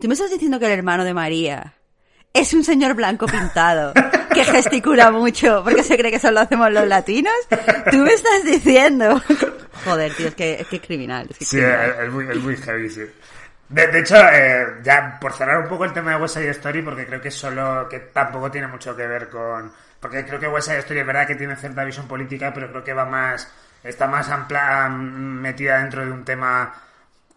[0.00, 1.74] Tú me estás diciendo que el hermano de María
[2.32, 3.92] es un señor blanco pintado
[4.34, 7.32] que gesticula mucho porque se cree que solo hacemos los latinos.
[7.90, 9.20] Tú me estás diciendo...
[9.84, 11.26] Joder, tío, es que es, que es criminal.
[11.30, 11.90] es que es Sí, criminal.
[11.90, 13.02] es, es muy, es muy heavy, sí.
[13.68, 16.82] De, de hecho, eh, ya por cerrar un poco el tema de West Side Story,
[16.82, 20.68] porque creo que solo, que tampoco tiene mucho que ver con, porque creo que West
[20.68, 23.50] Side Story es verdad que tiene cierta visión política, pero creo que va más,
[23.82, 26.72] está más amplia, metida dentro de un tema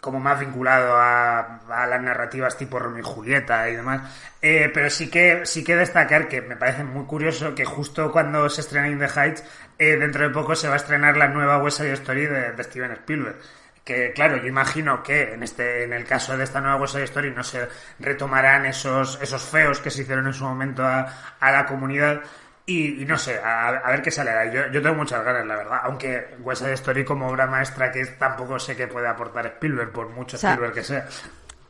[0.06, 4.04] como más vinculado a, a las narrativas tipo Romeo y Julieta y demás.
[4.40, 8.48] Eh, pero sí que, sí que destacar que me parece muy curioso que justo cuando
[8.48, 9.44] se estrena In the Heights,
[9.80, 12.92] eh, dentro de poco se va a estrenar la nueva West Side Story de, Steven
[12.92, 13.38] Spielberg.
[13.84, 17.06] Que claro, yo imagino que en este, en el caso de esta nueva West Side
[17.06, 17.68] Story no se
[18.00, 22.22] retomarán esos, esos feos que se hicieron en su momento a, a la comunidad.
[22.68, 24.32] Y, y no sé, a, a ver qué sale.
[24.52, 25.80] Yo, yo tengo muchas ganas, la verdad.
[25.84, 30.10] Aunque West Side Story como obra maestra que tampoco sé qué puede aportar Spielberg, por
[30.10, 31.08] mucho O sea, Spielberg que sea.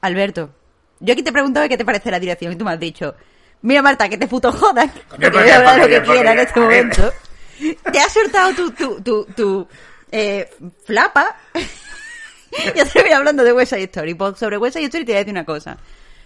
[0.01, 0.49] Alberto,
[0.99, 3.13] yo aquí te preguntaba qué te parece la dirección y tú me has dicho,
[3.61, 6.59] mira Marta, que te puto jodan, porque- voy a hablar lo que quiera en este
[6.61, 7.13] momento.
[7.91, 9.67] Te has soltado tu, tu, tu, tu
[10.11, 10.49] eh,
[10.85, 11.35] flapa.
[12.75, 14.13] ya te voy hablando de West Side Story.
[14.13, 15.77] Pues sobre West Side Story te voy a decir una cosa.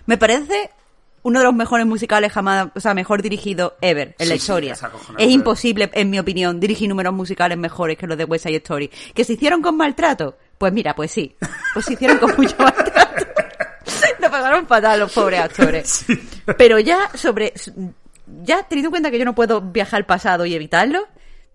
[0.05, 0.69] Me parece
[1.23, 4.75] uno de los mejores musicales jamás, o sea, mejor dirigido ever en la Sí, historia.
[5.17, 8.89] es imposible, en mi opinión, dirigir números musicales mejores que los de West Side Story.
[9.13, 10.37] ¿Que se hicieron con maltrato?
[10.57, 11.35] Pues mira, pues sí.
[11.73, 13.25] Pues se hicieron con mucho maltrato.
[14.21, 16.05] Lo pasaron fatal los pobres actores.
[16.57, 17.53] Pero ya sobre...
[18.43, 21.07] Ya teniendo en cuenta que yo no puedo viajar al pasado y evitarlo,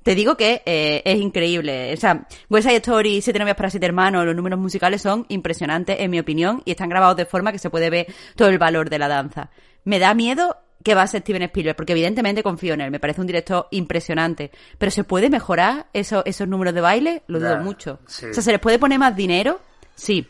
[0.05, 1.93] Te digo que eh, es increíble.
[1.95, 5.97] O sea, West Side Story, Siete novias para siete hermanos, los números musicales son impresionantes,
[5.99, 8.91] en mi opinión, y están grabados de forma que se puede ver todo el valor
[8.91, 9.51] de la danza.
[9.85, 13.01] Me da miedo que va a ser Steven Spielberg, porque evidentemente confío en él, me
[13.01, 14.51] parece un director impresionante.
[14.77, 17.23] Pero ¿se puede mejorar eso, esos números de baile?
[17.27, 17.99] Lo dudo mucho.
[18.07, 18.27] sí.
[18.27, 19.61] O sea, ¿se les puede poner más dinero?
[19.95, 20.29] Sí.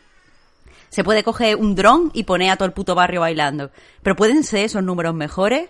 [0.87, 3.71] Se puede coger un dron y poner a todo el puto barrio bailando.
[4.01, 5.69] Pero ¿pueden ser esos números mejores?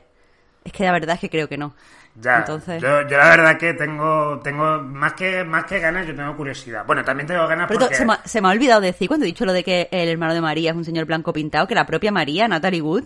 [0.63, 1.73] Es que la verdad es que creo que no.
[2.15, 2.81] Ya, Entonces...
[2.81, 6.85] yo, yo la verdad que tengo, tengo más que más que ganas, yo tengo curiosidad.
[6.85, 7.95] Bueno, también tengo ganas Pero porque...
[7.95, 10.07] se, me, ha- se me ha olvidado decir cuando he dicho lo de que el
[10.07, 13.05] hermano de María es un señor blanco pintado, que la propia María, Natalie Wood,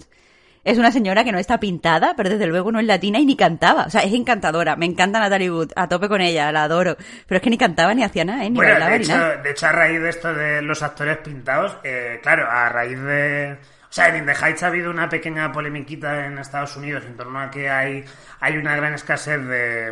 [0.64, 3.36] es una señora que no está pintada, pero desde luego no es latina y ni
[3.36, 3.86] cantaba.
[3.86, 4.76] O sea, es encantadora.
[4.76, 6.96] Me encanta Natalie Wood, a tope con ella, la adoro.
[7.26, 8.50] Pero es que ni cantaba ni hacía nada, ¿eh?
[8.52, 9.38] ni Bueno, bailaba de ni nada.
[9.38, 13.58] de hecho, a raíz de esto de los actores pintados, eh, claro, a raíz de...
[13.90, 17.18] O sea, en In the Heights ha habido una pequeña polemiquita en Estados Unidos en
[17.18, 18.06] torno a que hay,
[18.40, 19.92] hay una gran escasez de...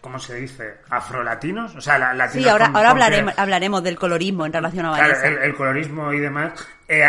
[0.00, 0.76] ¿Cómo se dice?
[0.90, 1.74] ¿Afrolatinos?
[1.74, 4.90] O sea, la, latinos Sí, ahora, con- ahora hablaremos, hablaremos del colorismo en relación a
[4.92, 5.26] Claro, Vanessa.
[5.26, 6.52] el, el colorismo y demás.
[6.86, 7.02] Eh,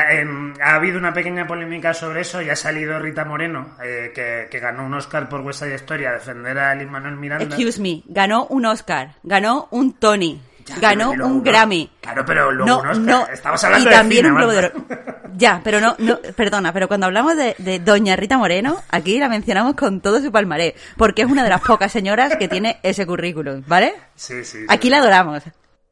[0.61, 4.59] ha habido una pequeña polémica sobre eso y ha salido Rita Moreno, eh, que, que
[4.59, 7.45] ganó un Oscar por West Side Story a defender a Lin Manuel Miranda.
[7.45, 11.89] Excuse me, ganó un Oscar, ganó un Tony, Ya, ganó un Grammy.
[12.01, 14.71] Claro, pero luego no, no, Estamos hablando y de cine, un Globo de Oro.
[14.87, 15.19] Marta.
[15.35, 19.29] Ya, pero no, no, perdona, pero cuando hablamos de, de Doña Rita Moreno, aquí la
[19.29, 23.05] mencionamos con todo su palmarés, porque es una de las pocas señoras que tiene ese
[23.05, 23.93] currículum, ¿vale?
[24.15, 24.65] Sí, sí.
[24.67, 24.91] Aquí sí.
[24.91, 25.43] la adoramos.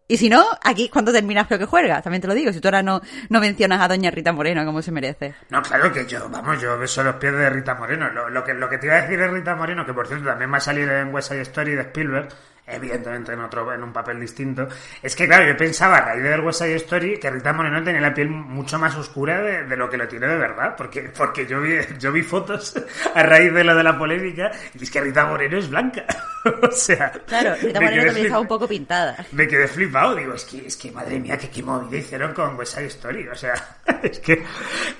[0.10, 2.70] Y si no, aquí cuando terminas creo que juega, también te lo digo, si tú
[2.70, 5.36] ahora no, no mencionas a Doña Rita Moreno como se merece.
[5.50, 8.10] No, claro que yo, vamos, yo beso los pies de Rita Moreno.
[8.12, 10.26] Lo, lo que, lo que te iba a decir de Rita Moreno, que por cierto
[10.26, 12.30] también va a salir en West Side Story de Spielberg,
[12.68, 14.68] evidentemente en otro, en un papel distinto,
[15.02, 17.82] es que claro, yo pensaba a raíz de ver West Side Story que Rita Moreno
[17.84, 21.10] tenía la piel mucho más oscura de, de lo que lo tiene de verdad, porque,
[21.16, 22.76] porque yo vi, yo vi fotos
[23.16, 26.06] a raíz de lo de la polémica, y es que Rita Moreno es blanca.
[26.62, 29.26] o sea, Claro, Rita Moreno también estaba flip- un poco pintada.
[29.32, 32.56] me quedé flipado, digo, es que, es que madre mía, que qué movida hicieron con
[32.58, 33.54] West Side Story, o sea,
[34.04, 34.44] es que,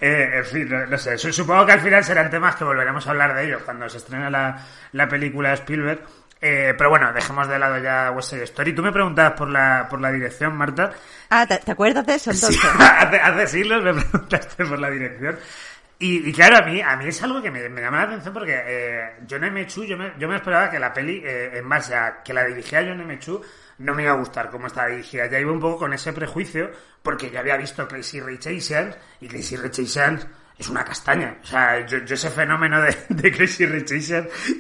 [0.02, 3.06] eh, en fin, no, no sé, su- supongo que al final serán temas que volveremos
[3.08, 6.00] a hablar de ellos cuando se estrene la, la película Spielberg,
[6.42, 8.74] eh, pero bueno, dejemos de lado ya West Side Story.
[8.74, 10.92] Tú me preguntabas por la, por la dirección, Marta.
[11.30, 12.62] Ah, ¿te, te acuerdas de eso entonces?
[12.62, 15.38] Sí, hace, hace siglos me preguntaste por la dirección.
[16.00, 18.34] Y, y claro, a mí, a mí es algo que me, me llama la atención
[18.34, 19.66] porque eh, John M.
[19.66, 22.46] Chu, yo me, yo me esperaba que la peli, eh, en base a que la
[22.46, 23.18] dirigía John M.
[23.18, 23.42] Chu,
[23.80, 25.26] no me iba a gustar cómo estaba dirigida.
[25.28, 26.70] Ya iba un poco con ese prejuicio
[27.02, 31.38] porque yo había visto Crazy Rich Asians y Crazy Rich Asians es una castaña.
[31.42, 33.88] O sea, yo, yo ese fenómeno de, de Crazy Rich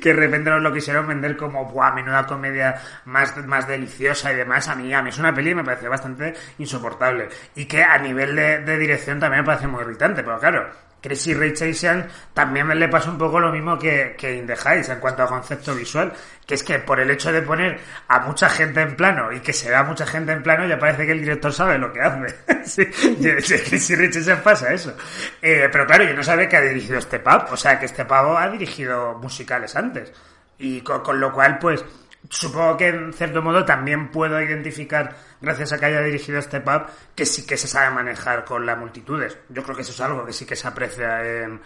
[0.01, 4.67] que de repente lo quisieron vender como, buah, menuda comedia más, más deliciosa y demás,
[4.67, 7.29] a mí, a mí es una peli que me pareció bastante insoportable.
[7.55, 10.69] Y que a nivel de, de dirección también me parece muy irritante, pero claro,
[11.01, 14.99] Crazy Rich Asians también le pasa un poco lo mismo que, que In Heights en
[14.99, 16.11] cuanto a concepto visual,
[16.45, 19.53] que es que por el hecho de poner a mucha gente en plano y que
[19.53, 22.63] se vea mucha gente en plano, ya parece que el director sabe lo que hace.
[23.79, 24.95] sí, Rich Asians pasa eso.
[25.41, 28.05] Eh, pero claro, yo no sabía que ha dirigido este pavo, o sea, que este
[28.05, 30.11] pavo ha dirigido musicales antes.
[30.59, 31.85] Y con, con lo cual, pues,
[32.29, 36.83] supongo que en cierto modo también puedo identificar, gracias a que haya dirigido este pub,
[37.15, 39.37] que sí que se sabe manejar con las multitudes.
[39.49, 41.61] Yo creo que eso es algo que sí que se aprecia en,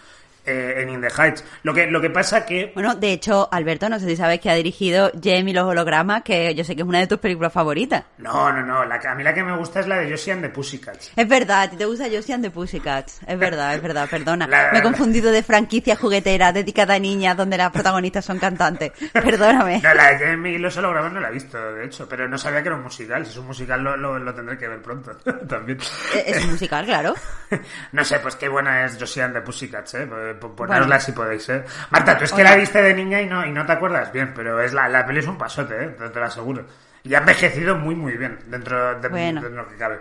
[0.46, 1.44] eh, en In the Heights.
[1.64, 2.72] Lo que, lo que pasa que...
[2.74, 6.54] Bueno, de hecho, Alberto, no sé si sabes que ha dirigido y los hologramas, que
[6.56, 8.04] yo sé que es una de tus películas favoritas.
[8.20, 8.86] No, no, no.
[8.86, 11.12] La, que- a mí la que me gusta es la de Josie and the Pussycats.
[11.16, 13.20] Es verdad, a ti te gusta Josie and the Pussycats.
[13.28, 14.48] Es verdad, es verdad, perdona.
[14.48, 18.92] La- Me he confundido de franquicia juguetera dedicada a niñas donde las protagonistas son cantantes.
[19.14, 19.82] Perdóname.
[19.84, 22.38] No, la de Jamie y los hologramas no la he visto, de hecho, pero no
[22.38, 23.26] sabía que era un musical.
[23.26, 25.12] Si es un musical lo, lo, lo tendré que ver pronto
[25.48, 25.80] también.
[26.26, 27.14] Es un musical, claro.
[27.92, 30.08] No sé, pues qué buena es Josie and the Pussycats, ¿eh?
[30.34, 31.00] P- Ponérosla Bueno.
[31.02, 31.64] si podéis, ¿eh?
[31.90, 32.44] Marta, tú es que Oye.
[32.50, 35.06] la viste de niña y no, y no te acuerdas bien, pero es la, la
[35.06, 35.88] peli es un pasote, ¿eh?
[35.90, 36.66] Te, te lo aseguro.
[37.04, 39.42] Y ha envejecido muy, muy bien dentro de, Bueno.
[39.42, 40.00] de lo que cabe.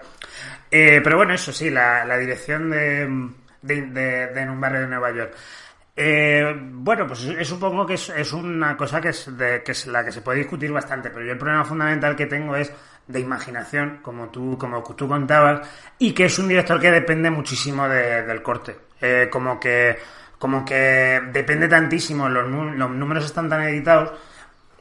[0.71, 3.09] Eh, pero bueno, eso sí, la, la dirección de,
[3.63, 5.33] de, de- de En un barrio de Nueva York.
[5.97, 10.05] Eh, bueno, pues supongo que es, es una cosa que es, de, que es la
[10.05, 12.73] que se puede discutir bastante, pero yo el problema fundamental que tengo es
[13.07, 17.89] de imaginación, como tú, como tú contabas, y que es un director que depende muchísimo
[17.89, 18.77] de- del corte.
[19.01, 19.99] Eh, como que,
[20.41, 24.13] como que depende tantísimo, los, los números están tan editados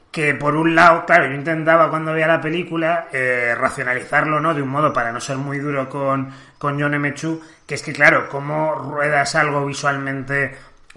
[0.10, 4.54] que por un lado, claro, yo intentaba cuando veía la película eh, racionalizarlo, ¿no?
[4.54, 7.14] De un modo para no ser muy duro con, con John M.
[7.14, 10.56] Chu, que es que, claro, cómo ruedas algo visualmente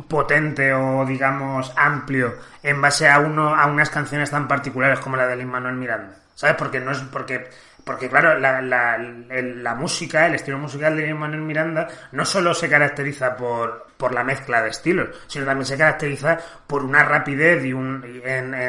[0.08, 5.26] potente o digamos amplio en base a uno a unas canciones tan particulares como la
[5.26, 7.50] de Lin Manuel Miranda sabes porque no es porque
[7.84, 12.68] porque claro la, la, la música el estilo musical de Manuel Miranda no solo se
[12.68, 17.72] caracteriza por por la mezcla de estilos sino también se caracteriza por una rapidez y
[17.72, 18.22] un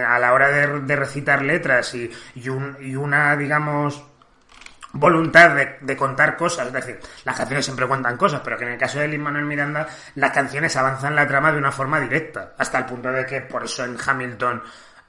[0.07, 4.03] a la hora de, de recitar letras y, y un y una digamos
[4.93, 8.73] voluntad de, de contar cosas, es decir, las canciones siempre cuentan cosas, pero que en
[8.73, 12.53] el caso de Lin Manuel Miranda, las canciones avanzan la trama de una forma directa,
[12.57, 14.61] hasta el punto de que por eso en Hamilton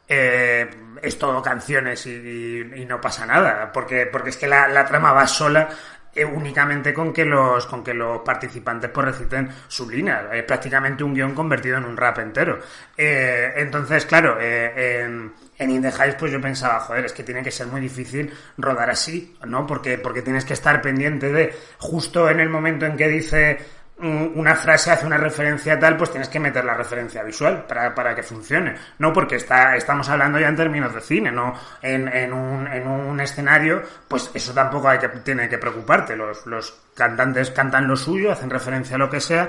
[0.08, 0.68] eh,
[1.02, 5.26] es todo canciones y, no pasa nada, porque, porque es que la, la trama va
[5.26, 5.68] sola
[6.14, 11.02] eh, únicamente con que los con que los participantes pues reciten su línea es prácticamente
[11.02, 12.60] un guion convertido en un rap entero.
[12.96, 17.42] Eh, entonces claro en, en In the Heights pues yo pensaba joder es que tiene
[17.42, 22.30] que ser muy difícil rodar así no porque porque tienes que estar pendiente de justo
[22.30, 23.58] en el momento en que dice
[23.96, 28.14] una frase hace una referencia tal, pues tienes que meter la referencia visual para, para
[28.14, 28.74] que funcione.
[28.98, 32.86] No porque está, estamos hablando ya en términos de cine, no en, en, un, en
[32.88, 36.16] un escenario, pues eso tampoco hay que, tiene que preocuparte.
[36.16, 39.46] Los, los cantantes cantan lo suyo, hacen referencia a lo que sea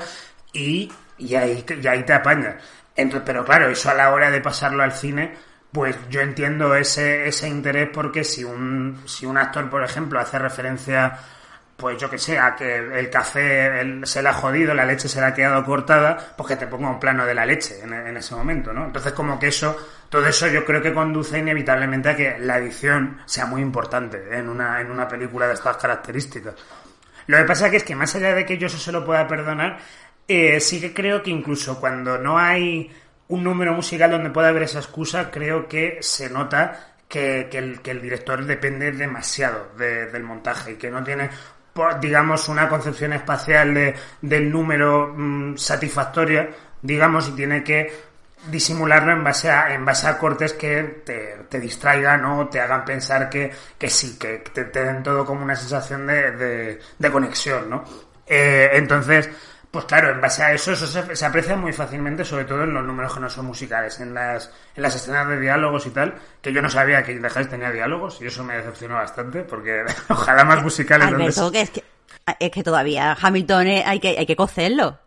[0.53, 2.55] y, y, ahí, y ahí te apañas.
[2.95, 5.33] Entonces, pero claro, eso a la hora de pasarlo al cine,
[5.71, 10.39] pues yo entiendo ese, ese interés porque si un, si un actor, por ejemplo, hace
[10.39, 11.17] referencia
[11.77, 15.09] pues yo que sé, a que el café el- se le ha jodido, la leche
[15.09, 17.93] se le ha quedado cortada, pues que te ponga un plano de la leche en,
[18.15, 18.85] ese momento, ¿no?
[18.85, 19.75] Entonces como que eso,
[20.09, 24.47] todo eso yo creo que conduce inevitablemente a que la edición sea muy importante en
[24.47, 26.53] una, en una película de estas características.
[27.27, 29.77] Lo que pasa es que más allá de que yo eso se lo pueda perdonar,
[30.27, 32.91] eh, sí que creo que incluso cuando no hay
[33.27, 38.45] un número musical donde pueda haber esa excusa, creo que se nota que, el, director
[38.45, 41.29] depende demasiado de- del montaje y que no tiene,
[41.99, 46.49] digamos, una concepción espacial de, del número mm, satisfactoria,
[46.81, 47.91] digamos, y tiene que
[48.49, 52.85] disimularlo en base a, en base a cortes que te, te distraigan o te hagan
[52.85, 57.11] pensar que, que sí, que te, te den todo como una sensación de, de, de
[57.11, 57.83] conexión, ¿no?
[58.27, 59.29] Eh, entonces,
[59.75, 62.73] pues claro, en base a eso, eso se, se aprecia muy fácilmente, sobre todo en
[62.73, 66.15] los números que no son musicales, en las, en las escenas de diálogos y tal,
[66.41, 70.45] que yo no sabía que Dejáis tenía diálogos y eso me decepcionó bastante, porque ojalá
[70.45, 71.83] más musicales donde Alberto, que es que,
[72.39, 74.97] es que todavía Hamilton eh, hay que, hay que cocerlo.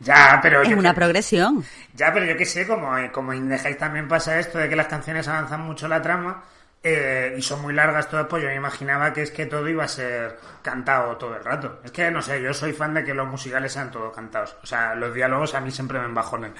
[0.00, 1.64] Ya, pero Es una que- progresión.
[1.94, 4.86] Ya, pero yo que sé, como, como en The también pasa esto de que las
[4.86, 6.44] canciones avanzan mucho la trama
[6.82, 9.84] eh, y son muy largas todo, pues yo me imaginaba que es que todo iba
[9.84, 11.80] a ser cantado todo el rato.
[11.84, 14.56] Es que, no sé, yo soy fan de que los musicales sean todos cantados.
[14.62, 16.54] O sea, los diálogos a mí siempre me embajonen.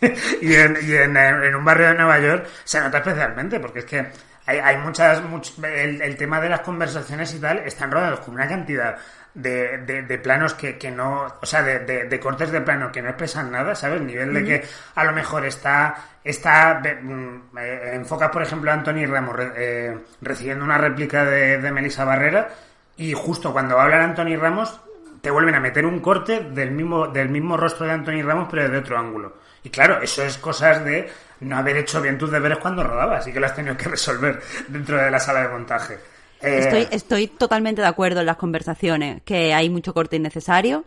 [0.40, 4.06] y en, un barrio de Nueva York se nota especialmente, porque es que
[4.46, 5.22] hay, muchas...
[5.22, 8.96] much- el tema de las conversaciones y tal están rodados con una cantidad
[9.34, 12.90] de, de, de planos que, que no, o sea, de, de, de cortes de plano
[12.90, 14.00] que no expresan nada, ¿sabes?
[14.00, 14.64] Nivel de que
[14.94, 20.64] a lo mejor está, está, mm, eh, enfocas por ejemplo a Anthony Ramos eh, recibiendo
[20.64, 22.48] una réplica de, de Melissa Barrera
[22.96, 24.80] y justo cuando habla Anthony Ramos
[25.20, 28.62] te vuelven a meter un corte del mismo, del mismo rostro de Anthony Ramos pero
[28.62, 29.34] desde otro ángulo.
[29.62, 31.10] Y claro, eso es cosas de
[31.40, 34.40] no haber hecho bien tus deberes cuando rodabas y que lo has tenido que resolver
[34.68, 35.98] dentro de la sala de montaje.
[36.42, 40.84] Eh, Estoy, estoy totalmente de acuerdo en las conversaciones, que hay mucho corte innecesario,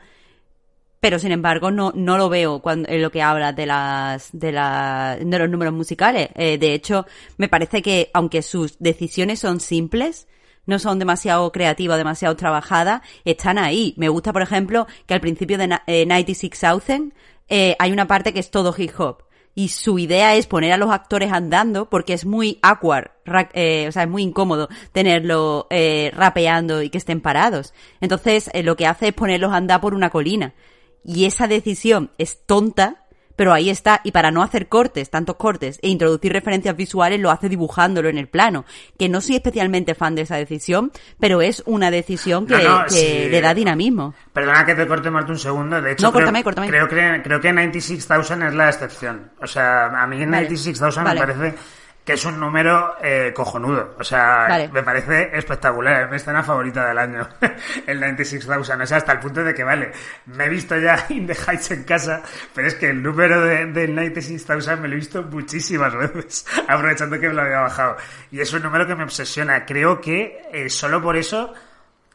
[0.99, 4.51] pero sin embargo no, no lo veo cuando, en lo que habla de las, de
[4.51, 6.29] la, de los números musicales.
[6.35, 7.05] Eh, de hecho,
[7.37, 10.27] me parece que aunque sus decisiones son simples,
[10.65, 13.95] no son demasiado creativas, demasiado trabajadas, están ahí.
[13.97, 17.13] Me gusta, por ejemplo, que al principio de eh, 96,000
[17.49, 19.23] eh, hay una parte que es todo hip hop.
[19.53, 23.11] Y su idea es poner a los actores andando porque es muy awkward,
[23.53, 27.73] eh, o sea, es muy incómodo tenerlo eh, rapeando y que estén parados.
[27.99, 30.53] Entonces, eh, lo que hace es ponerlos a andar por una colina.
[31.03, 33.00] Y esa decisión es tonta,
[33.35, 34.01] pero ahí está.
[34.03, 38.17] Y para no hacer cortes, tantos cortes, e introducir referencias visuales, lo hace dibujándolo en
[38.17, 38.65] el plano.
[38.97, 42.85] Que no soy especialmente fan de esa decisión, pero es una decisión que, No, no,
[42.85, 43.29] que sí.
[43.29, 44.13] le da dinamismo.
[44.33, 45.81] Perdona que te corte, Marta, un segundo.
[45.81, 46.67] De hecho, No, creo, córtame, córtame.
[46.67, 49.31] Creo, que, creo que 96,000 es la excepción.
[49.41, 50.47] O sea, a mí Vale.
[50.47, 51.19] 96,000 Vale.
[51.19, 51.55] me parece
[52.03, 53.95] que es un número eh, cojonudo.
[53.99, 54.69] O sea, Vale.
[54.69, 56.03] me parece espectacular.
[56.03, 57.27] Es mi escena favorita del año.
[57.87, 58.59] el 96,000.
[58.59, 59.91] O sea, hasta el punto de que, vale,
[60.25, 62.23] me he visto ya In the Heights en casa,
[62.55, 67.19] pero es que el número de, del 96,000 me lo he visto muchísimas veces, aprovechando
[67.19, 67.97] que me lo había bajado.
[68.31, 69.65] Y es un número que me obsesiona.
[69.65, 71.53] Creo que eh, solo por eso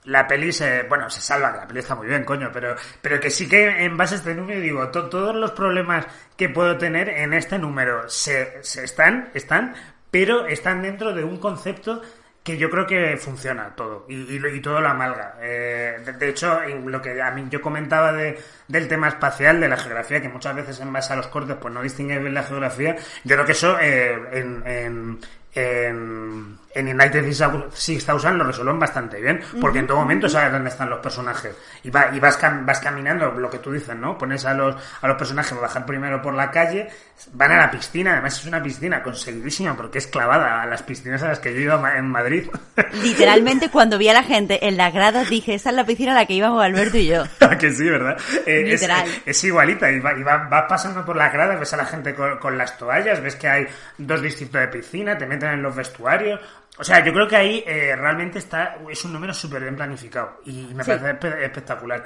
[0.07, 3.21] la peli se, bueno, se salva, que la peli está muy bien, coño, pero, pero
[3.21, 6.07] que sí que en base a este número digo, to- todos los problemas
[6.37, 9.75] que puedo tener en este número se, se están, están,
[10.11, 12.01] pero están dentro de un concepto
[12.43, 15.35] que yo creo que funciona todo y, y, todo lo amalga.
[15.43, 19.77] Eh, de, hecho, lo que a mí yo comentaba de, del tema espacial, de la
[19.77, 22.95] geografía, que muchas veces en base a los cortes pues no distingue bien la geografía,
[23.25, 25.19] yo creo que eso eh, en, en,
[25.57, 30.91] en, en United 6000 lo resuelven bastante bien, porque en todo momento sabes dónde están
[30.91, 31.55] los personajes.
[31.83, 34.19] Y, va, y vas, cam, vas caminando, lo que tú dices, ¿no?
[34.19, 36.89] Pones a los, a los personajes a bajar primero por la calle,
[37.33, 41.23] van a la piscina, además es una piscina conseguidísima porque es clavada a las piscinas
[41.23, 42.49] a las que yo ido en Madrid.
[43.03, 46.15] Literalmente cuando vi a la gente en las gradas dije, esa es la piscina a
[46.15, 47.25] la que íbamos Alberto y yo.
[47.59, 48.17] que sí, ¿verdad?
[48.45, 49.09] Eh, Literal.
[49.25, 51.87] Es, es, igualita, y, va, y va, vas pasando por las gradas, ves a la
[51.87, 53.67] gente con, con las toallas, ves que hay
[53.99, 56.41] dos distritos de piscina, te meten en los vestuarios,
[56.79, 60.41] o sea, yo creo que ahí eh, realmente está es un número súper bien planificado
[60.45, 60.91] y me sí.
[60.91, 62.05] parece espectacular.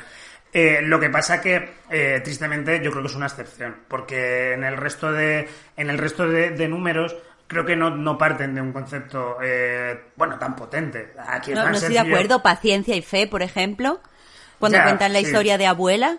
[0.53, 4.65] Eh, lo que pasa que eh, tristemente yo creo que es una excepción porque en
[4.65, 7.15] el resto de en el resto de, de números
[7.51, 11.13] creo que no, no, parten de un concepto eh, bueno tan potente.
[11.19, 12.43] Aquí no, no estoy de acuerdo.
[12.43, 14.01] Paciencia y fe, por ejemplo,
[14.61, 15.27] cuando ya, cuentan la sí.
[15.27, 16.19] historia de abuela.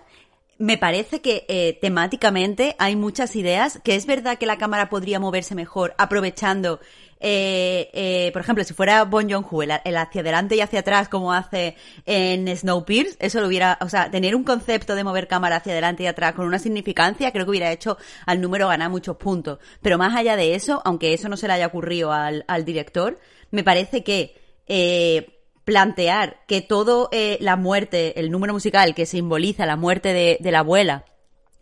[0.58, 5.20] Me parece que eh, temáticamente hay muchas ideas, que es verdad que la cámara podría
[5.20, 6.82] moverse mejor aprovechando
[7.24, 11.32] eh, eh, por ejemplo, si fuera Bon Joon-ho, el, hacia adelante y hacia atrás como
[11.32, 11.76] hace
[12.08, 16.02] en Snowpiercer, eso lo hubiera, o sea, tener un concepto de mover cámara hacia adelante
[16.02, 19.60] y atrás con una significancia, creo que hubiera hecho al número ganar muchos puntos.
[19.84, 23.20] Pero más allá de eso, aunque eso no se le haya ocurrido al, al director,
[23.52, 29.68] me parece que eh, plantear que todo eh, la muerte, el número musical que simboliza
[29.68, 31.06] la muerte de, de la abuela,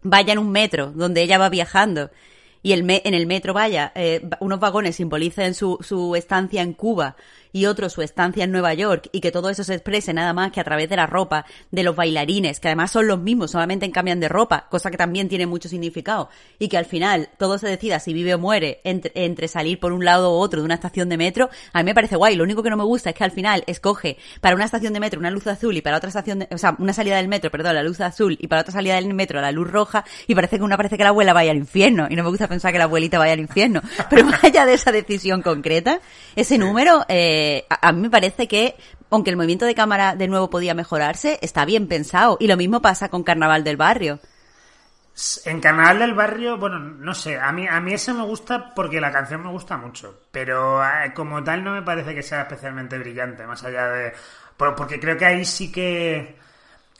[0.03, 2.11] vaya en un metro donde ella va viajando
[2.61, 6.73] y el me en el metro vaya, eh, unos vagones simbolicen su, su estancia en
[6.73, 7.15] Cuba
[7.51, 10.51] y otro su estancia en Nueva York y que todo eso se exprese nada más
[10.51, 13.89] que a través de la ropa de los bailarines, que además son los mismos, solamente
[13.91, 16.29] cambian de ropa, cosa que también tiene mucho significado
[16.59, 19.91] y que al final todo se decida si vive o muere entre, entre salir por
[19.91, 22.43] un lado u otro de una estación de metro, a mí me parece guay, lo
[22.43, 25.19] único que no me gusta es que al final escoge para una estación de metro
[25.19, 27.75] una luz azul y para otra estación de, o sea, una salida del metro, perdón,
[27.75, 30.63] la luz azul y para otra salida del metro la luz roja y parece que
[30.63, 32.85] una parece que la abuela vaya al infierno y no me gusta pensar que la
[32.85, 35.99] abuelita vaya al infierno, pero más allá de esa decisión concreta,
[36.35, 37.38] ese número eh,
[37.69, 38.75] a, a, mí me parece que,
[39.09, 42.37] aunque el movimiento de cámara de nuevo podía mejorarse, está bien pensado.
[42.39, 44.19] Y lo mismo pasa con Carnaval del Barrio.
[45.45, 49.01] En Carnaval del Barrio, bueno, no sé, a mí, a mí ese me gusta porque
[49.01, 52.97] la canción me gusta mucho, pero eh, como tal no me parece que sea especialmente
[52.97, 54.13] brillante, más allá de...
[54.55, 56.37] Porque creo que ahí sí que...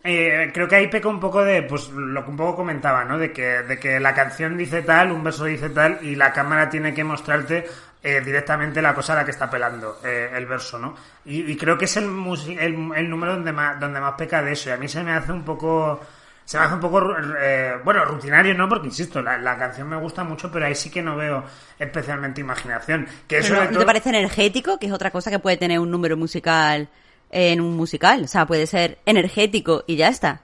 [0.03, 3.17] Eh, creo que ahí peca un poco de, pues lo que un poco comentaba, ¿no?
[3.17, 6.69] De que, de que la canción dice tal, un verso dice tal, y la cámara
[6.69, 7.67] tiene que mostrarte
[8.01, 10.95] eh, directamente la cosa a la que está pelando eh, el verso, ¿no?
[11.25, 14.53] Y, y, creo que es el, el, el, número donde más, donde más peca de
[14.53, 15.99] eso, y a mí se me hace un poco...
[16.45, 18.67] Se me hace un poco, eh, bueno, rutinario, ¿no?
[18.67, 21.43] Porque, insisto, la, la, canción me gusta mucho, pero ahí sí que no veo
[21.77, 23.07] especialmente imaginación.
[23.27, 23.77] Que eso no.
[23.77, 24.79] ¿Te parece energético?
[24.79, 26.89] Que es otra cosa que puede tener un número musical
[27.29, 28.23] en un musical.
[28.23, 30.41] O sea, puede ser energético y ya está.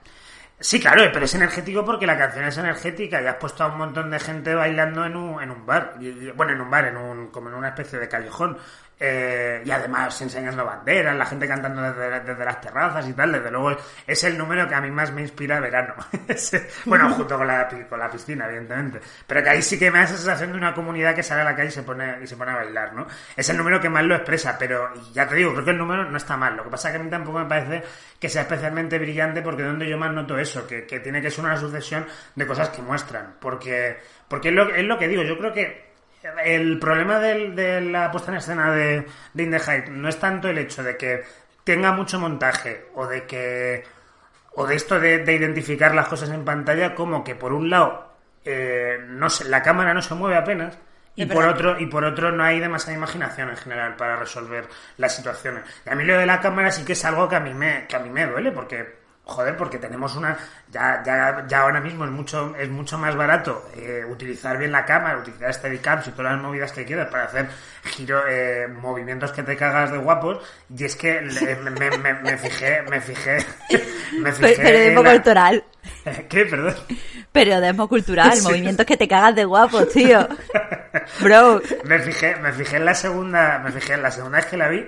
[0.58, 3.76] Sí, claro, pero es energético porque la canción es energética y has puesto a un
[3.76, 5.98] montón de gente bailando en un, en un bar.
[6.34, 8.56] Bueno, en un bar, en un, como en una especie de callejón.
[8.98, 13.32] Eh, y además enseñando banderas, la gente cantando desde, desde, las terrazas y tal.
[13.32, 13.76] Desde luego
[14.06, 15.94] es el número que a mí más me inspira verano.
[16.86, 19.00] bueno, junto con la, con la piscina, evidentemente.
[19.26, 21.44] Pero que ahí sí que me da esa sensación de una comunidad que sale a
[21.44, 23.06] la calle y se pone, y se pone a bailar, ¿no?
[23.36, 26.04] Es el número que más lo expresa, pero ya te digo, creo que el número
[26.04, 26.56] no está mal.
[26.56, 27.82] Lo que pasa es que a mí tampoco me parece
[28.18, 31.44] que sea especialmente brillante porque donde yo más noto eso, que, que tiene que ser
[31.44, 33.34] una sucesión de cosas que muestran.
[33.40, 35.85] Porque, porque es lo, es lo que digo, yo creo que
[36.44, 40.18] el problema de, de, la puesta en escena de, de In the Height no es
[40.18, 41.24] tanto el hecho de que
[41.64, 43.84] tenga mucho montaje o de que
[44.54, 48.14] o de esto de, de identificar las cosas en pantalla como que por un lado
[48.44, 50.78] eh, no se, la cámara no se mueve apenas
[51.16, 54.68] y por otro y por otro no hay demasiada imaginación en general para resolver
[54.98, 55.64] las situaciones.
[55.84, 57.86] Y a mí lo de la cámara sí que es algo que a mí me
[57.86, 60.36] que a mí me duele porque joder, porque tenemos una
[60.70, 64.84] ya, ya, ya ahora mismo es mucho es mucho más barato eh, utilizar bien la
[64.84, 67.48] cámara, utilizar Steadicams y todas las movidas que quieras para hacer
[67.84, 70.38] giro eh, movimientos que te cagas de guapos
[70.74, 73.44] y es que le, me, me, me, fijé me fijé
[74.20, 75.12] me fijé periodismo la...
[75.12, 75.64] cultural
[76.28, 76.44] ¿Qué?
[76.44, 76.74] Perdón.
[77.32, 78.42] Periodismo cultural, sí.
[78.42, 80.26] movimientos que te cagas de guapos, tío.
[81.20, 81.62] Bro.
[81.84, 84.68] Me fijé, me fijé en la segunda, me fijé en la segunda vez que la
[84.68, 84.86] vi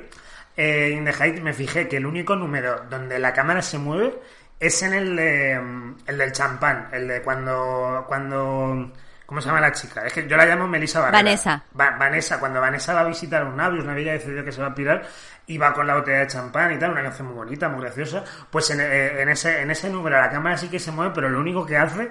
[0.59, 4.19] eh, In the Height me fijé que el único número donde la cámara se mueve
[4.61, 5.53] es en el de
[6.07, 8.93] el del champán, el de cuando cuando
[9.25, 10.07] ¿Cómo se llama la chica?
[10.07, 11.19] Es que yo la llamo Melissa Barrera.
[11.19, 11.63] Vanessa.
[11.79, 14.69] Va- Vanessa, cuando Vanessa va a visitar un Navius, una villa decidió que se va
[14.69, 15.03] a pirar
[15.47, 18.25] y va con la botella de champán y tal, una canción muy bonita, muy graciosa.
[18.51, 21.29] Pues en, eh, en ese, en ese número la cámara sí que se mueve, pero
[21.29, 22.11] lo único que hace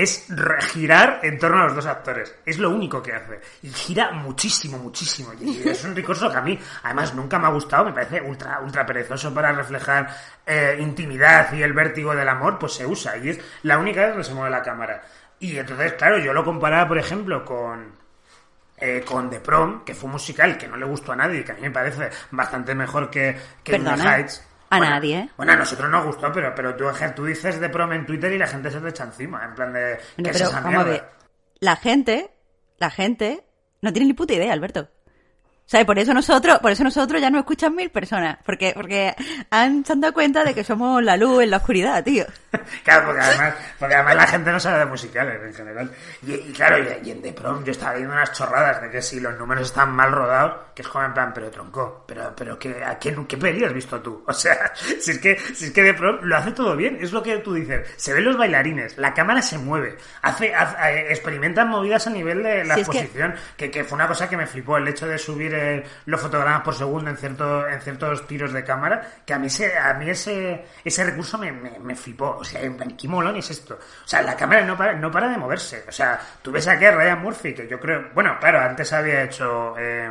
[0.00, 2.34] es re- girar en torno a los dos actores.
[2.46, 3.40] Es lo único que hace.
[3.62, 5.32] Y gira muchísimo, muchísimo.
[5.40, 7.84] Y es un recurso que a mí, además, nunca me ha gustado.
[7.86, 10.08] Me parece ultra, ultra perezoso para reflejar
[10.46, 13.16] eh, intimidad y el vértigo del amor, pues se usa.
[13.16, 15.02] Y es la única vez que se mueve la cámara.
[15.40, 17.92] Y entonces, claro, yo lo comparaba, por ejemplo, con,
[18.76, 21.52] eh, con The Prom, que fue un musical que no le gustó a nadie, que
[21.52, 24.44] a mí me parece bastante mejor que, que In the Heights.
[24.70, 25.30] A Bueno, nadie.
[25.36, 28.38] Bueno, a nosotros nos gustó, pero, pero tú, tú dices The Prom en Twitter y
[28.38, 29.98] la gente se te echa encima, en plan de...
[30.22, 30.90] ¿qué Bueno, es pero esa vamos a mierda?
[30.90, 31.08] ver.
[31.60, 32.30] La gente,
[32.78, 33.44] la gente,
[33.82, 34.88] no tiene ni puta idea, Alberto.
[35.68, 38.38] O sea, por eso nosotros, por eso nosotros ya no escuchan mil personas.
[38.42, 39.14] Porque, porque
[39.50, 42.24] han, se han dado cuenta de que somos la luz en la oscuridad, tío.
[42.84, 45.90] Claro, porque además, porque además la gente no sabe de musicales en general.
[46.26, 49.02] Y, y claro, y, y en The Prom yo estaba viendo unas chorradas de que
[49.02, 52.58] si los números están mal rodados, que es como en plan, pero tronco, pero, pero
[52.58, 54.24] ¿qué, a qué, qué peli has visto tú?
[54.26, 57.12] O sea, si es que, si es que The Prom lo hace todo bien, es
[57.12, 57.86] lo que tú dices.
[57.96, 62.42] Se ven los bailarines, la cámara se mueve, hace, hace- eh, experimentan movidas a nivel
[62.42, 63.70] de la es que- exposición, que...
[63.70, 66.74] Que, fue una cosa que me flipó, el hecho de subir eh, los fotogramas por
[66.74, 70.66] segundo en cierto, en ciertos tiros de cámara, que a mí se, a mí ese,
[70.84, 72.36] ese recurso me, me, me flipó.
[72.38, 73.74] O sea, en ¿qué molón es esto?
[73.74, 75.84] O sea, la cámara no para, no para de moverse.
[75.88, 79.24] O sea, tú ves aquí a Ryan Murphy, que yo creo, bueno, claro, antes había
[79.24, 80.10] hecho, eh,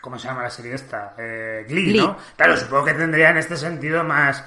[0.00, 1.14] ¿cómo se llama la serie esta?
[1.16, 1.98] Eh, Glee, Glee.
[1.98, 2.16] ¿no?
[2.36, 4.44] Claro, supongo que tendría en este sentido más,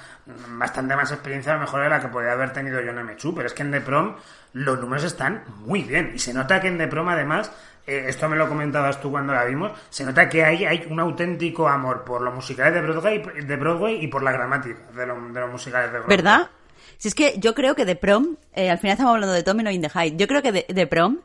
[0.49, 3.15] bastante más experiencia a lo mejor de la que podría haber tenido John M.
[3.15, 4.15] Chu, pero es que en The Prom
[4.53, 6.11] los números están muy bien.
[6.15, 7.51] Y se nota que en The Prom además,
[7.87, 11.67] esto me lo comentabas tú cuando la vimos, se nota que hay, hay un auténtico
[11.67, 15.39] amor por los musicales de Broadway, de Broadway y por la gramática de, lo- de
[15.39, 16.17] los musicales de Broadway.
[16.17, 16.49] ¿Verdad?
[16.97, 19.63] Si es que yo creo que The Prom, eh, al final estamos hablando de Tommy
[19.63, 21.19] no in the Heights, yo creo que The Prom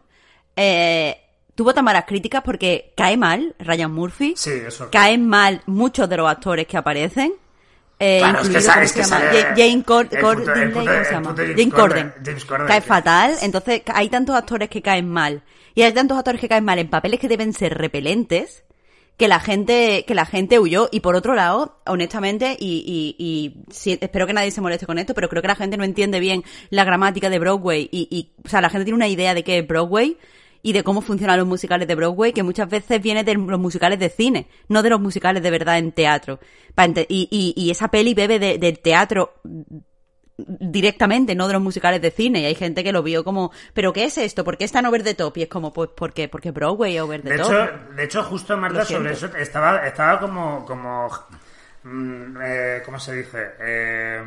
[0.57, 1.19] eh,
[1.55, 4.89] tuvo tan malas críticas porque cae mal Ryan Murphy, Sí, eso.
[4.91, 7.33] caen mal muchos de los actores que aparecen.
[7.99, 9.17] Eh, Claro, es que incluido, sa- ¿cómo es se que llama?
[9.21, 10.73] sale Ja- Jane Corden, Corden.
[11.55, 15.43] James Corden, Cae fatal, entonces hay tantos actores que caen mal
[15.75, 18.65] y hay tantos actores que caen mal en papeles que deben ser repelentes
[19.19, 20.89] que la gente que la gente huyó.
[20.91, 23.55] Y por otro lado honestamente y, y,
[23.87, 26.19] y espero que nadie se moleste con esto pero creo que la gente no entiende
[26.21, 29.45] bien la gramática de Broadway y, y o sea la gente tiene una idea de
[29.45, 30.17] qué es Broadway
[30.65, 33.99] y de cómo funcionan los musicales de Broadway que muchas veces viene de los musicales
[33.99, 36.39] de cine no de los musicales de verdad en teatro.
[37.09, 39.35] Y, y, y esa peli bebe de- del teatro
[40.47, 42.41] directamente, no de los musicales de cine.
[42.41, 44.45] Y hay gente que lo vio como, ¿pero qué es esto?
[44.45, 45.37] ¿Por qué es tan over the top?
[45.39, 46.29] Y es como, pues, ¿por qué?
[46.29, 47.47] Porque Broadway over the De top.
[47.53, 51.09] hecho, de hecho, justo Marta sobre eso estaba, estaba como, como,
[51.85, 53.51] mm, eh, ¿cómo se dice?
[53.61, 54.23] Eh,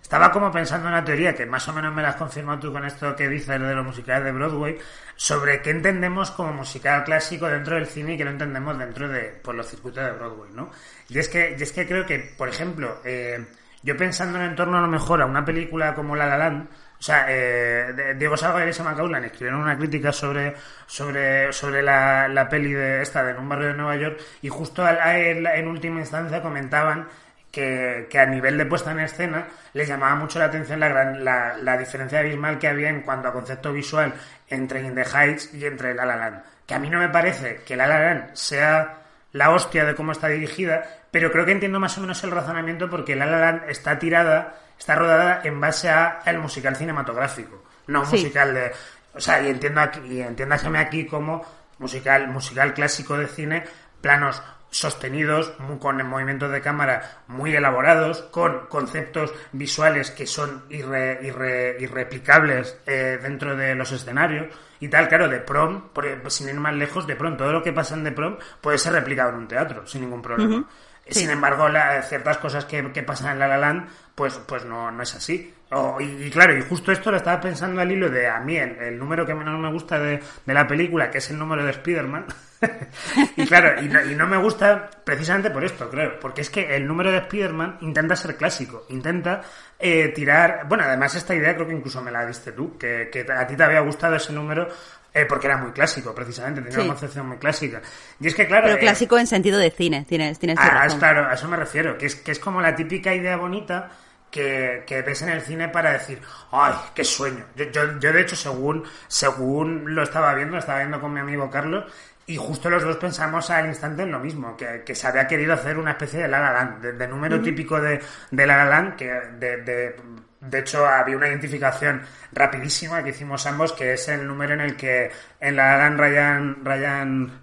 [0.00, 2.72] estaba como pensando en una teoría que más o menos me la has confirmado tú
[2.72, 4.76] con esto que dices de los musicales de Broadway
[5.16, 9.22] sobre qué entendemos como musical clásico dentro del cine y qué no entendemos dentro de
[9.42, 10.70] por los circuitos de Broadway, ¿no?
[11.08, 13.42] Y es que, y es que creo que, por ejemplo, eh,
[13.82, 16.68] yo pensando en torno a lo mejor a una película como La La Land,
[16.98, 20.54] o sea, eh, Diego Salgo y Elisa McCaullan escribieron una crítica sobre,
[20.86, 24.48] sobre, sobre la, la peli de esta de En un barrio de Nueva York y
[24.48, 27.08] justo al- en última instancia comentaban
[27.50, 31.24] que, que a nivel de puesta en escena les llamaba mucho la atención la, gran,
[31.24, 34.14] la, la diferencia abismal que había en cuanto a concepto visual
[34.48, 36.42] entre In the Heights y entre La La Land.
[36.66, 38.98] Que a mí no me parece que La La Land sea
[39.32, 42.90] la hostia de cómo está dirigida, pero creo que entiendo más o menos el razonamiento
[42.90, 48.00] porque La La Land está tirada, está rodada en base a el musical cinematográfico, no
[48.00, 48.16] un Sí.
[48.16, 48.72] musical de,
[49.14, 51.44] o sea, y entiendo aquí, y entiéndaseme aquí como
[51.78, 53.62] musical, musical clásico de cine,
[54.00, 61.76] planos sostenidos, con movimientos de cámara muy elaborados, con conceptos visuales que son irre- irre-
[61.78, 64.46] irreplicables eh, dentro de los escenarios
[64.80, 65.90] y tal, claro, de prom,
[66.28, 68.94] sin ir más lejos, de prom, todo lo que pasa en de prom puede ser
[68.94, 70.64] replicado en un teatro, sin ningún problema.
[71.08, 74.90] Sin embargo, la- ciertas cosas que, que pasan en La La Land, pues, pues no,
[74.90, 75.54] no es así.
[76.00, 79.24] Y, claro, y justo esto lo estaba pensando al hilo de a mí, el, número
[79.24, 82.26] que menos me gusta de, de la película, que es el número de Spider-Man.
[83.36, 86.20] y claro, y no, y no me gusta precisamente por esto, creo.
[86.20, 89.40] Porque es que el número de Spider-Man intenta ser clásico, intenta
[89.78, 90.66] eh, tirar...
[90.68, 93.64] Bueno, además esta idea creo que incluso me la diste tú, que a ti te
[93.64, 94.68] había gustado ese número
[95.14, 96.80] eh, porque era muy clásico, precisamente, tenía Sí.
[96.84, 97.82] una concepción muy clásica.
[98.20, 98.64] Y es que, claro...
[98.64, 100.86] Pero eh, clásico en sentido de cine, tienes, tienes Ah, razón.
[100.86, 103.90] es claro, a eso me refiero, que es, que es como la típica idea bonita
[104.30, 107.44] que, que ves en el cine para decir, ¡ay, qué sueño!
[107.54, 111.20] Yo, yo, yo, de hecho, según, según lo estaba viendo, lo estaba viendo con mi
[111.20, 111.84] amigo Carlos,
[112.24, 115.52] y justo los dos pensamos al instante en lo mismo, que, que se había querido
[115.52, 118.00] hacer una especie de La La Land, de, de número típico de,
[118.30, 119.06] de La La Land, que
[119.38, 119.96] de, de
[120.42, 124.76] De hecho, había una identificación rapidísima que hicimos ambos, que es el número en el
[124.76, 127.40] que en la dan Ryan, Ryan,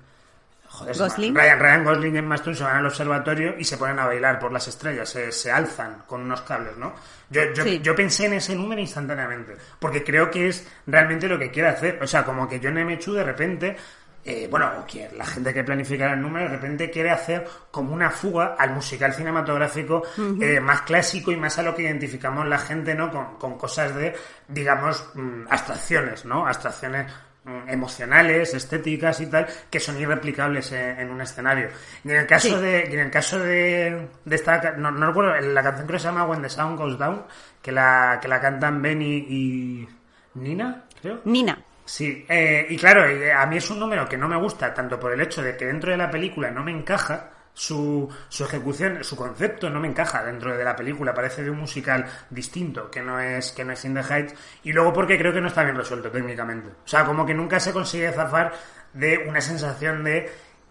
[0.68, 1.34] joder, Gosling.
[1.34, 4.38] Ryan, Ryan Gosling y Emma Stone se van al observatorio y se ponen a bailar
[4.38, 6.94] por las estrellas, se, se alzan con unos cables, ¿no?
[7.30, 7.80] Yo, yo, Sí.
[7.82, 12.00] yo pensé en ese número instantáneamente, porque creo que es realmente lo que quiere hacer.
[12.02, 12.98] O sea, como que John M.
[13.00, 13.78] Chu de repente,
[14.26, 17.94] eh, bueno, o que la gente que planifica el número de repente quiere hacer como
[17.94, 20.04] una fuga al musical cinematográfico
[20.42, 23.10] eh, más clásico y más a lo que identificamos la gente, ¿no?
[23.12, 24.14] Con, con cosas de,
[24.48, 26.46] digamos, mm, abstracciones, ¿no?
[26.46, 27.12] Abstracciones
[27.46, 31.70] mm, emocionales, estéticas y tal, que son irreplicables en, en un escenario.
[32.04, 32.56] Y en el caso Sí.
[32.62, 36.02] de, y en el caso de, de esta, no, no recuerdo, la canción creo que
[36.04, 37.24] se llama When the Sound Goes Down,
[37.62, 39.90] que la, que la cantan Benny y
[40.36, 41.22] Nina, creo.
[41.26, 41.58] Nina.
[41.90, 45.00] Sí, eh, y claro, eh, a mí es un número que no me gusta, tanto
[45.00, 49.04] por el hecho de que dentro de la película no me encaja, su, su ejecución,
[49.04, 53.02] su concepto no me encaja dentro de la película, parece de un musical distinto, que
[53.02, 55.64] no es, que no es In the Heights, y luego porque creo que no está
[55.64, 56.70] bien resuelto técnicamente.
[56.70, 58.54] O sea, como que nunca se consigue zafar
[58.94, 60.30] de una sensación de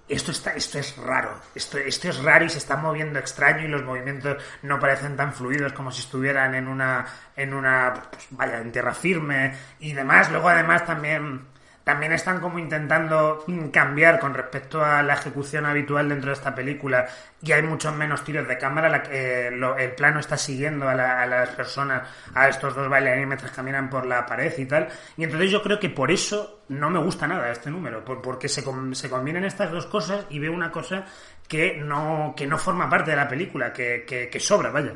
[0.09, 3.69] esto está, esto es raro, esto, esto es raro y se está moviendo extraño y
[3.69, 7.07] los movimientos no parecen tan fluidos como si estuvieran en una,
[7.37, 10.31] en una, pues, vaya, en tierra firme y demás.
[10.31, 11.47] Luego además también,
[11.89, 17.07] también están como intentando cambiar con respecto a la ejecución habitual dentro de esta película
[17.43, 20.95] y hay muchos menos tiros de cámara, la eh, lo- el plano está siguiendo a,
[20.95, 24.87] la- a las personas, a estos dos bailarines mientras caminan por la pared y tal.
[25.17, 28.51] Y entonces yo creo que por eso no me gusta nada este número, por- porque
[28.51, 28.63] se,
[28.93, 31.07] se combinan estas dos cosas y veo una cosa
[31.49, 34.93] que no, que no forma parte de la película, que, que, que sobra, vaya.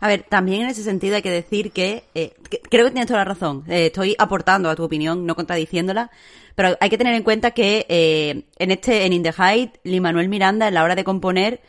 [0.00, 2.34] A ver, también en ese sentido hay que decir que, eh,
[2.70, 3.64] creo que tienes toda la razón.
[3.68, 6.10] Eh, estoy aportando a tu opinión, no contradiciéndola,
[6.54, 10.28] pero hay que tener en cuenta que eh, en este, en In the Height, Manuel
[10.28, 11.60] Miranda, a la hora de componer,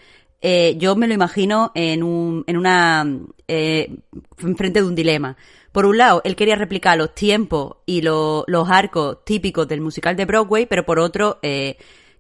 [0.41, 3.05] eh, yo me lo imagino en un, en una,
[3.47, 3.95] eh,
[4.55, 5.38] frente de un dilema.
[5.71, 10.15] Por un lado, él quería replicar los tiempos y lo- los arcos típicos del musical
[10.15, 11.39] de Broadway, pero por otro,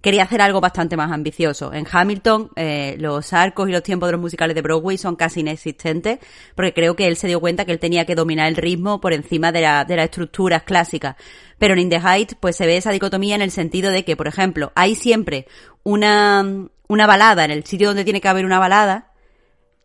[0.07, 1.73] quería hacer algo bastante más ambicioso.
[1.73, 5.41] En Hamilton, eh, los arcos y los tiempos de los musicales de Broadway son casi
[5.41, 6.19] inexistentes,
[6.55, 9.11] porque creo que él se dio cuenta que él tenía que dominar el ritmo por
[9.11, 11.17] encima de, la- de las estructuras clásicas.
[11.57, 11.99] Pero en In the
[12.39, 15.45] pues se ve esa dicotomía en el sentido de que, por ejemplo, hay siempre
[15.83, 19.11] una, una balada en el sitio donde tiene que haber una balada,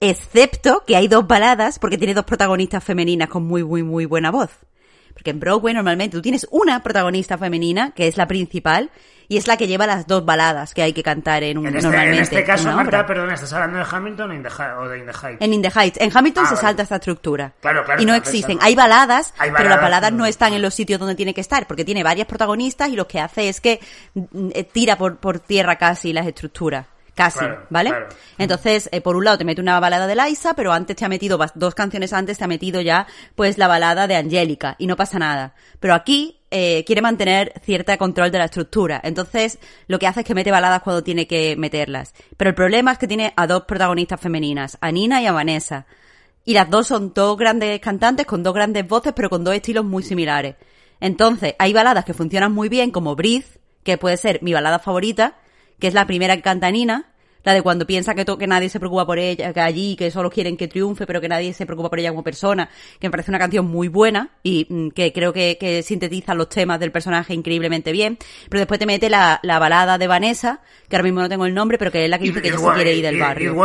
[0.00, 4.30] excepto que hay dos baladas porque tiene dos protagonistas femeninas con muy, muy, muy buena
[4.30, 4.50] voz.
[5.12, 8.90] Porque en Broadway normalmente tú tienes una protagonista femenina, que es la principal,
[9.28, 11.76] y es la que lleva las dos baladas que hay que cantar en un, En
[11.76, 12.16] este, normalmente.
[12.18, 14.88] en este caso, una Marta, perdona, ¿estás hablando de Hamilton o, In the Hi- o
[14.88, 15.40] de In the Heights?
[15.40, 16.00] En In the Heights.
[16.00, 16.66] En Hamilton Ah, se vale.
[16.66, 17.52] salta esta estructura.
[17.60, 18.58] Claro, claro, y no existen.
[18.60, 21.40] Hay baladas, Hay pero las baladas, baladas no están en los sitios donde tiene que
[21.40, 23.80] estar, porque tiene varias protagonistas y lo que hace es que
[24.14, 26.86] mm, eh, tira por, por tierra casi las estructuras.
[27.14, 27.90] Casi, Claro, ¿vale?
[27.90, 28.08] claro.
[28.38, 31.08] Entonces, eh, por un lado te mete una balada de Liza, pero antes te ha
[31.08, 34.96] metido, dos canciones antes te ha metido ya, pues, la balada de Angélica, y no
[34.96, 35.54] pasa nada.
[35.78, 39.00] Pero aquí, eh, quiere mantener cierta control de la estructura.
[39.04, 39.58] Entonces,
[39.88, 42.14] lo que hace es que mete baladas cuando tiene que meterlas.
[42.36, 45.86] Pero el problema es que tiene a dos protagonistas femeninas, a Nina y a Vanessa.
[46.44, 49.84] Y las dos son dos grandes cantantes con dos grandes voces, pero con dos estilos
[49.84, 50.56] muy similares.
[51.00, 53.46] Entonces, hay baladas que funcionan muy bien, como Breathe,
[53.82, 55.36] que puede ser mi balada favorita,
[55.82, 57.06] que es la primera que canta Nina,
[57.44, 60.10] la de cuando piensa que, to- que nadie se preocupa por ella, que allí, que
[60.10, 62.68] solo quieren que triunfe, pero que nadie se preocupa por ella como persona,
[63.00, 66.48] que me parece una canción muy buena y mm, que creo que, que sintetiza los
[66.48, 68.18] temas del personaje increíblemente bien.
[68.48, 71.54] Pero después te mete la, la balada de Vanessa, que ahora mismo no tengo el
[71.54, 73.62] nombre, pero que es la que dice que ella se quiere ir del barrio.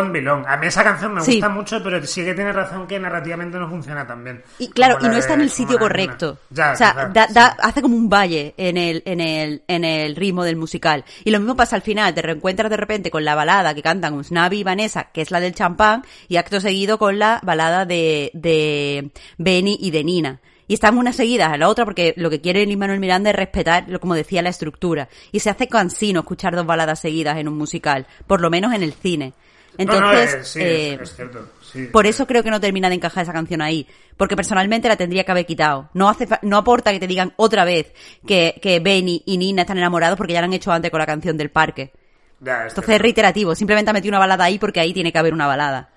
[0.47, 1.33] A mí esa canción me Sí.
[1.33, 4.41] gusta mucho, pero sí que tiene razón que narrativamente no funciona tan bien.
[4.59, 6.39] Y claro, y no está en el sitio correcto.
[6.49, 7.33] Ya, o sea, da, sí.
[7.33, 11.03] da- hace como un valle en el, en el, en el ritmo del musical.
[11.23, 14.13] Y lo mismo pasa al final, te reencuentras de repente con la balada que cantan
[14.13, 18.31] Usnavi y Vanessa, que es la del champán, y acto seguido con la balada de,
[18.33, 20.41] de Benny y de Nina.
[20.69, 23.35] Y están unas seguidas a la otra porque lo que quiere Lin Manuel Miranda es
[23.37, 25.07] respetar, lo- como decía, la estructura.
[25.31, 28.83] Y se hace cansino escuchar dos baladas seguidas en un musical, por lo menos en
[28.83, 29.33] el cine.
[29.77, 31.47] No, no, Entonces, eh, sí, eh, es, es cierto.
[31.71, 31.85] sí.
[31.91, 33.87] por eso creo que no termina de encajar esa canción ahí.
[34.17, 35.89] Porque personalmente la tendría que haber quitado.
[35.93, 37.93] No hace, no aporta que te digan otra vez
[38.25, 41.05] que, que Benny y Nina están enamorados porque ya lo han hecho antes con la
[41.05, 41.93] canción del parque.
[42.39, 43.55] Ya, es Entonces es reiterativo.
[43.55, 45.89] Simplemente ha metido una balada ahí porque ahí tiene que haber una balada.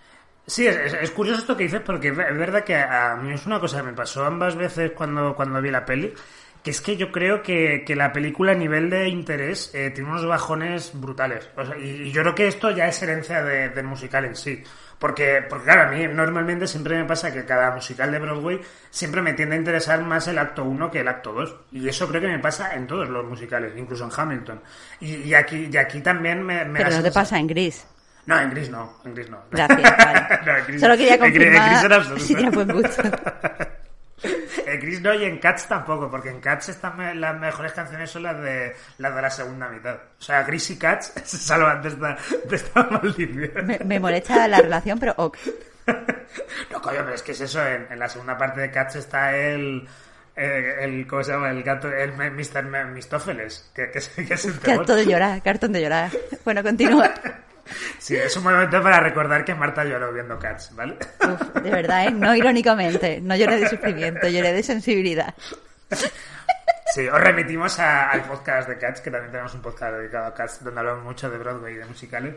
[0.47, 3.77] Sí, es, curioso esto que dices porque es verdad que a mí es una cosa
[3.79, 6.13] que me pasó ambas veces cuando, cuando vi la peli,
[6.63, 10.11] que es que yo creo que, que la película a nivel de interés eh, tiene
[10.11, 11.49] unos bajones brutales.
[11.57, 14.35] O sea, y, y yo creo que esto ya es herencia de- del musical en
[14.35, 14.63] sí.
[15.01, 19.23] Porque, porque claro, a mí normalmente siempre me pasa que cada musical de Broadway siempre
[19.23, 21.57] me tiende a interesar más el acto 1 que el acto 2.
[21.73, 24.61] Y eso creo que me pasa en todos los musicales, incluso en Hamilton.
[25.01, 27.87] Y, y aquí, y aquí también me, me Pero no te pasa en Gris.
[28.27, 29.39] No, en gris no, en gris no.
[29.51, 30.21] Gracias, vale.
[30.47, 32.21] No, en gris- Solo quería en gris- en confirmar gris absoluto.
[32.25, 33.03] si tiene buen gusto.
[34.23, 38.25] En Gris no y en Cats tampoco, porque en Cats están las mejores canciones son
[38.25, 39.95] las de las de la segunda mitad.
[40.19, 43.67] O sea, Gris y Cats se salvan de esta, de esta maldición.
[43.67, 45.39] Me, me molesta la relación, pero ok.
[46.71, 47.67] No, coño, pero es que es eso.
[47.67, 49.89] En, en la segunda parte de Cats está el.
[50.37, 51.51] eh, el ¿Cómo se llama?
[51.51, 51.91] El gato.
[51.91, 52.87] El Mr.
[52.93, 53.71] Mistófeles.
[53.75, 56.11] Que, que, que es el harto de llorar, cartón de llorar.
[56.45, 57.13] Bueno, continúa.
[57.99, 60.97] Sí, es un momento para recordar que Marta lloró viendo Cats, ¿vale?
[61.23, 62.11] Uf, de verdad, ¿eh?
[62.11, 63.21] No irónicamente.
[63.21, 65.35] No lloré de sufrimiento, lloré de sensibilidad.
[66.95, 70.35] Sí, os remitimos a- al podcast de Cats, que también tenemos un podcast dedicado a
[70.35, 72.35] Cats, donde hablamos mucho de Broadway y de musicales.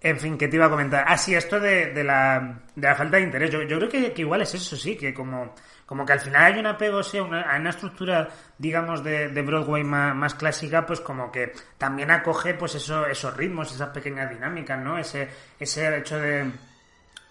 [0.00, 1.04] En fin, ¿qué te iba a comentar?
[1.08, 3.50] Ah, sí, esto de, de la, de la falta de interés.
[3.50, 5.52] Yo, yo creo que, que igual es eso, sí, que como,
[5.88, 8.28] como que al final hay un apego, sí, a una, a una estructura,
[8.58, 13.34] digamos, de, de Broadway más, más clásica, pues como que también acoge, pues eso, esos
[13.36, 14.98] ritmos, esas pequeñas dinámicas, ¿no?
[14.98, 15.28] Ese,
[15.58, 16.50] ese hecho de,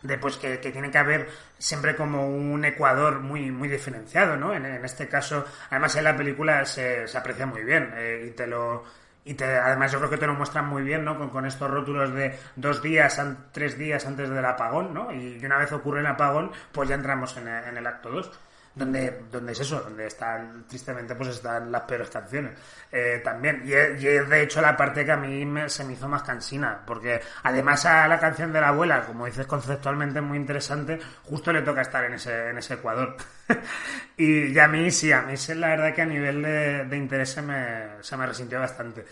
[0.01, 4.53] de pues que, que tiene que haber siempre como un ecuador muy muy diferenciado, ¿no?
[4.53, 8.31] En, en este caso, además en la película se, se aprecia muy bien eh, y
[8.31, 8.83] te lo
[9.25, 11.17] y te, además yo creo que te lo muestran muy bien, ¿no?
[11.17, 15.11] Con, con estos rótulos de dos días, an- tres días antes del apagón, ¿no?
[15.11, 18.31] Y una vez ocurre el apagón, pues ya entramos en, el- en el acto 2
[18.77, 22.53] donde, donde es eso, donde están, tristemente, pues están las peores canciones
[22.91, 23.63] eh, también.
[23.65, 26.07] Y, es- y es de hecho la parte que a mí me- se me hizo
[26.07, 30.99] más cansina, porque además a la canción de la abuela, como dices conceptualmente muy interesante,
[31.23, 33.15] justo le toca estar en ese, en ese Ecuador.
[34.17, 36.97] y, y a mí sí, a mí sí, la verdad que a nivel de, de
[36.97, 39.05] interés se me, se me resintió bastante.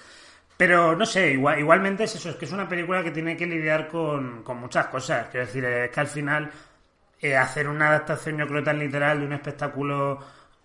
[0.57, 3.45] Pero no sé, igual, igualmente es eso, es que es una película que tiene que
[3.45, 5.27] lidiar con, con muchas cosas.
[5.29, 6.49] Quiero decir, es que al final
[7.29, 10.19] eh, hacer una adaptación, yo creo, tan literal de un espectáculo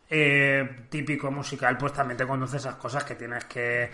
[0.08, 3.90] eh, típico musical, pues también te conduce esas cosas que tienes que,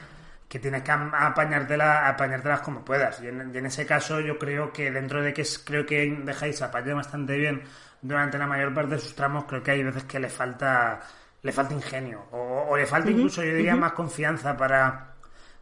[0.49, 3.21] que tienes que am- apañártela, apañártelas como puedas.
[3.23, 6.63] Y en, y en ese caso yo creo que dentro de que creo que dejáis
[6.63, 7.63] apañar bastante bien
[8.03, 11.01] durante la mayor parte de sus tramos, creo que hay veces que le falta
[11.43, 15.13] le falta ingenio o, o le falta incluso yo diría más confianza para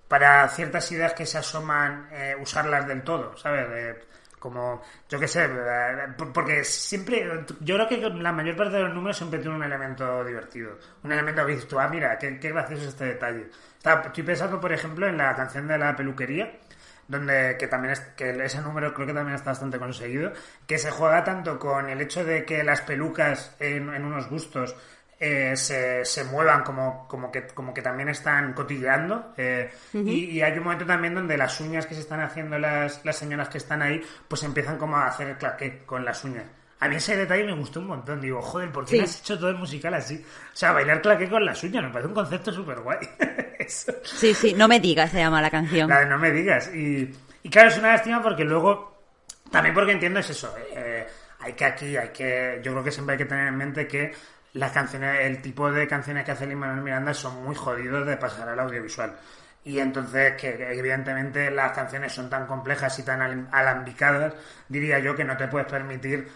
[0.09, 3.67] para ciertas ideas que se asoman eh, usarlas del todo, ¿sabes?
[3.71, 4.05] Eh,
[4.45, 7.27] como, yo qué sé, eh, por- porque siempre,
[7.61, 11.11] yo creo que la mayor parte de los números siempre tiene un elemento divertido, un
[11.13, 13.49] elemento que ah, mira, qué, qué gracioso es este detalle.
[13.83, 16.53] Estoy pensando, por ejemplo, en la canción de la peluquería,
[17.09, 20.33] donde que también es que ese número creo que también está bastante conseguido
[20.67, 24.77] que se juega tanto con el hecho de que las pelucas en unos gustos
[25.21, 30.43] eh, se, se muevan como, como que como que también están cotilleando eh, y, y
[30.43, 33.59] hay un momento también donde las uñas que se están haciendo las, las señoras que
[33.59, 36.45] están ahí pues empiezan como a hacer el claqué con las uñas
[36.81, 38.97] a mí ese detalle me gustó un montón digo joder ¿por qué Sí.
[38.99, 40.17] me has hecho todo el musical así?
[40.17, 42.99] o sea bailar claqué con las uñas me parece un concepto súper guay.
[43.67, 45.89] Sí, sí, no me digas, se llama la canción.
[45.89, 46.71] La de no me digas.
[46.75, 47.11] Y,
[47.43, 48.99] y claro, es una lástima porque luego,
[49.51, 51.07] también porque entiendo es eso, eh,
[51.41, 54.13] hay que aquí, hay que, yo creo que siempre hay que tener en mente que
[54.55, 58.17] las canciones, el tipo de canciones que hace Lin Manuel Miranda son muy jodidos de
[58.17, 59.13] pasar al audiovisual.
[59.65, 64.35] Y entonces, que evidentemente las canciones son tan complejas y tan al- alambicadas,
[64.69, 66.29] diría yo que no te puedes permitir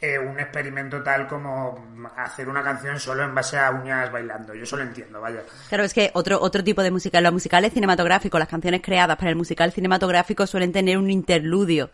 [0.00, 4.54] eh, un experimento tal como hacer una canción solo en base a uñas bailando.
[4.54, 5.40] Yo eso lo entiendo, vaya.
[5.68, 9.30] Claro, es que otro, otro tipo de musical, los musicales cinematográficos, las canciones creadas para
[9.30, 11.90] el musical cinematográfico suelen tener un interludio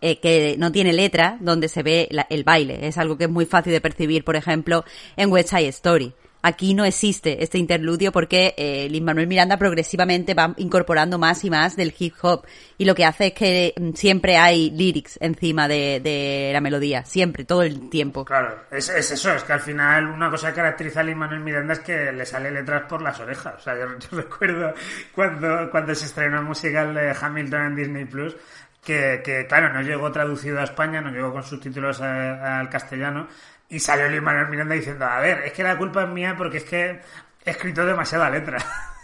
[0.00, 2.86] eh, que no tiene letra, donde se ve la- el baile.
[2.86, 4.84] Es algo que es muy fácil de percibir, por ejemplo,
[5.16, 6.14] en West Side Story.
[6.42, 11.50] Aquí no existe este interludio porque eh, Lin Manuel Miranda progresivamente va incorporando más y
[11.50, 12.46] más del hip hop
[12.78, 17.44] y lo que hace es que mm, siempre hay lyrics encima de, la melodía, siempre,
[17.44, 18.24] todo el tiempo.
[18.24, 21.40] Claro, es, es eso, es que al final una cosa que caracteriza a Lin Manuel
[21.40, 23.56] Miranda es que le sale letras por las orejas.
[23.58, 24.72] O sea, yo, yo recuerdo
[25.14, 28.34] cuando, cuando se estrenó el musical de Hamilton en Disney Plus,
[28.82, 33.28] que, que claro, no llegó traducido a España, no llegó con subtítulos al castellano,
[33.68, 36.58] y salió Lin Manuel Miranda diciendo, a ver, es que la culpa es mía porque
[36.58, 37.00] es que
[37.44, 38.58] he escrito demasiada letra.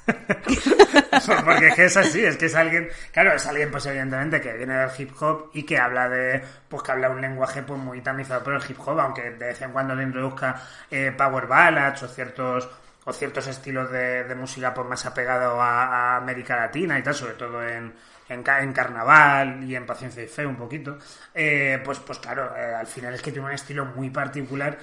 [1.44, 4.52] Porque es que es así, es que es alguien, claro, es alguien pues evidentemente que
[4.52, 8.00] viene del hip hop y que habla de, pues que habla un lenguaje pues muy
[8.02, 12.04] tamizado por el hip hop, aunque de vez en cuando le introduzca eh, power ballads
[12.04, 12.68] o ciertos
[13.08, 17.14] o ciertos estilos de, de música pues más apegado a, a América Latina y tal,
[17.14, 17.94] sobre todo en,
[18.28, 20.98] en, ca- en Carnaval y en Paciencia y Fe un poquito,
[21.34, 24.76] eh, pues, pues claro, eh, al final es que tiene un estilo muy particular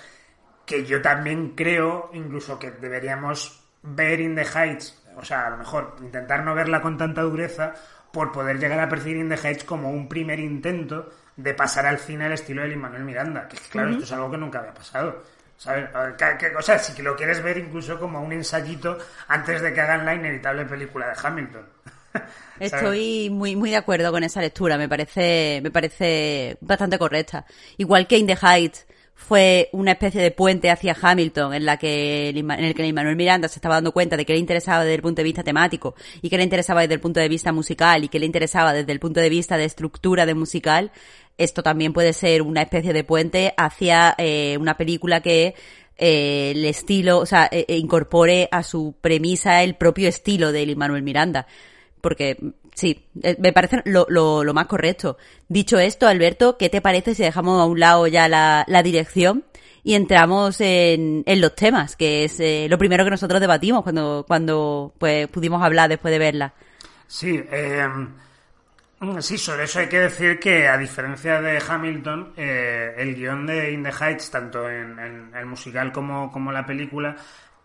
[0.65, 5.57] que yo también creo incluso que deberíamos ver In the Heights, o sea, a lo
[5.57, 7.73] mejor intentar no verla con tanta dureza
[8.13, 11.97] por poder llegar a percibir In the Heights como un primer intento de pasar al
[11.99, 14.37] cine al estilo de Lin Manuel Miranda, que es que, claro, esto es algo que
[14.37, 15.23] nunca había pasado.
[15.65, 18.97] O sea, si lo quieres ver incluso como un ensayito
[19.27, 21.65] antes de que hagan la inevitable película de Hamilton.
[22.59, 27.45] Estoy muy, muy de acuerdo con esa lectura, me parece, me parece bastante correcta.
[27.77, 28.85] Igual que In the Heights
[29.23, 33.47] fue una especie de puente hacia Hamilton en la que en el que Manuel Miranda
[33.47, 36.29] se estaba dando cuenta de que le interesaba desde el punto de vista temático y
[36.29, 38.99] que le interesaba desde el punto de vista musical y que le interesaba desde el
[38.99, 40.91] punto de vista de estructura de musical
[41.37, 45.55] esto también puede ser una especie de puente hacia eh, una película que
[45.97, 51.03] eh, el estilo, o sea, eh, incorpore a su premisa el propio estilo de Manuel
[51.03, 51.47] Miranda.
[52.01, 52.37] Porque
[52.73, 53.07] sí,
[53.39, 55.17] me parece lo, lo, lo, más correcto.
[55.47, 59.43] Dicho esto, Alberto, ¿qué te parece si dejamos a un lado ya la, la dirección
[59.83, 64.93] y entramos en, en los temas, que es lo primero que nosotros debatimos cuando, cuando
[64.97, 66.53] pues, pudimos hablar después de verla?
[67.07, 67.87] Sí, eh,
[69.03, 73.45] Mm, sí, sobre eso hay que decir que, a diferencia de Hamilton, eh, el guion
[73.45, 74.97] de In the Heights, tanto en,
[75.35, 77.13] el musical como, como la película,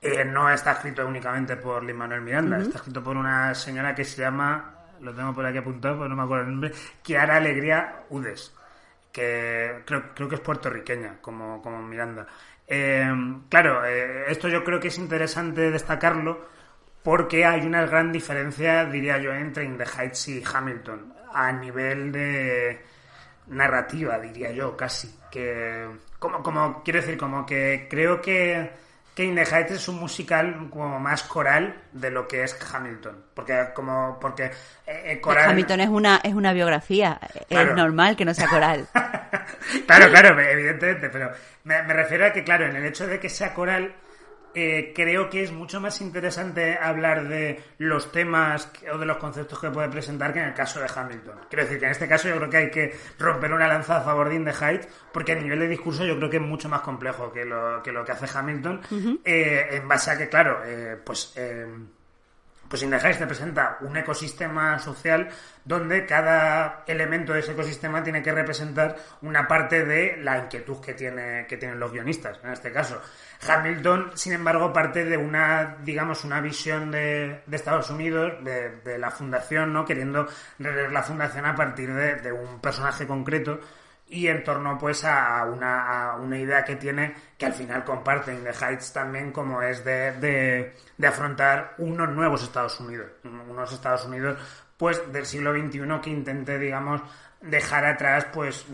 [0.02, 4.04] eh, no está escrito únicamente por Lin Manuel Miranda, está escrito por una señora que
[4.04, 6.72] se llama, lo tengo por aquí apuntado, pero no me acuerdo el nombre,
[7.02, 8.54] Kiara Alegría Udes,
[9.12, 12.26] que creo, creo que es puertorriqueña, como, como Miranda.
[12.66, 13.10] Eh,
[13.48, 16.46] claro, esto yo creo que es interesante destacarlo
[17.02, 22.12] porque hay una gran diferencia, diría yo, entre In the Heights y Hamilton a nivel
[22.12, 22.80] de
[23.46, 25.18] narrativa, diría yo, casi.
[25.30, 25.86] Que,
[26.18, 28.70] como, como quiero decir, como que creo que,
[29.18, 33.24] que In the Heights es un musical como más coral de lo que es Hamilton.
[33.34, 35.50] Porque, como, porque eh, eh, coral...
[35.50, 37.18] Hamilton es una, es una biografía,
[37.50, 38.86] es normal que no sea coral.
[39.88, 41.32] claro, claro, evidentemente, pero
[41.64, 43.92] me, me refiero a que, claro, en el hecho de que sea coral
[44.54, 49.58] eh, creo que es mucho más interesante hablar de los temas o de los conceptos
[49.58, 51.40] que puede presentar que en el caso de Hamilton.
[51.48, 54.00] Quiero decir que en este caso yo creo que hay que romper una lanza a
[54.00, 56.68] favor de In the Heights, porque a nivel de discurso yo creo que es mucho
[56.68, 58.80] más complejo que lo que, lo que hace Hamilton,
[59.24, 61.34] eh, en base a que, claro, eh, pues
[62.68, 65.28] pues In the Heights te presenta un ecosistema social
[65.64, 70.94] donde cada elemento de ese ecosistema tiene que representar una parte de la inquietud que,
[70.94, 73.00] tiene, que tienen los guionistas, en este caso.
[73.46, 79.72] Hamilton, sin embargo, parte de una, digamos, una visión de, Estados Unidos, de, la fundación,
[79.72, 79.84] ¿no?
[79.84, 80.26] Queriendo
[80.58, 83.60] rever la fundación a partir de, un personaje concreto
[84.08, 88.42] y en torno, pues, a una, a una idea que tiene, que al final comparten
[88.42, 90.74] The Heights también, como es de,
[91.06, 93.06] afrontar unos nuevos Estados Unidos.
[93.24, 94.38] Unos Estados Unidos,
[94.78, 97.02] pues, del siglo XXI que intente, digamos,
[97.40, 98.66] dejar atrás pues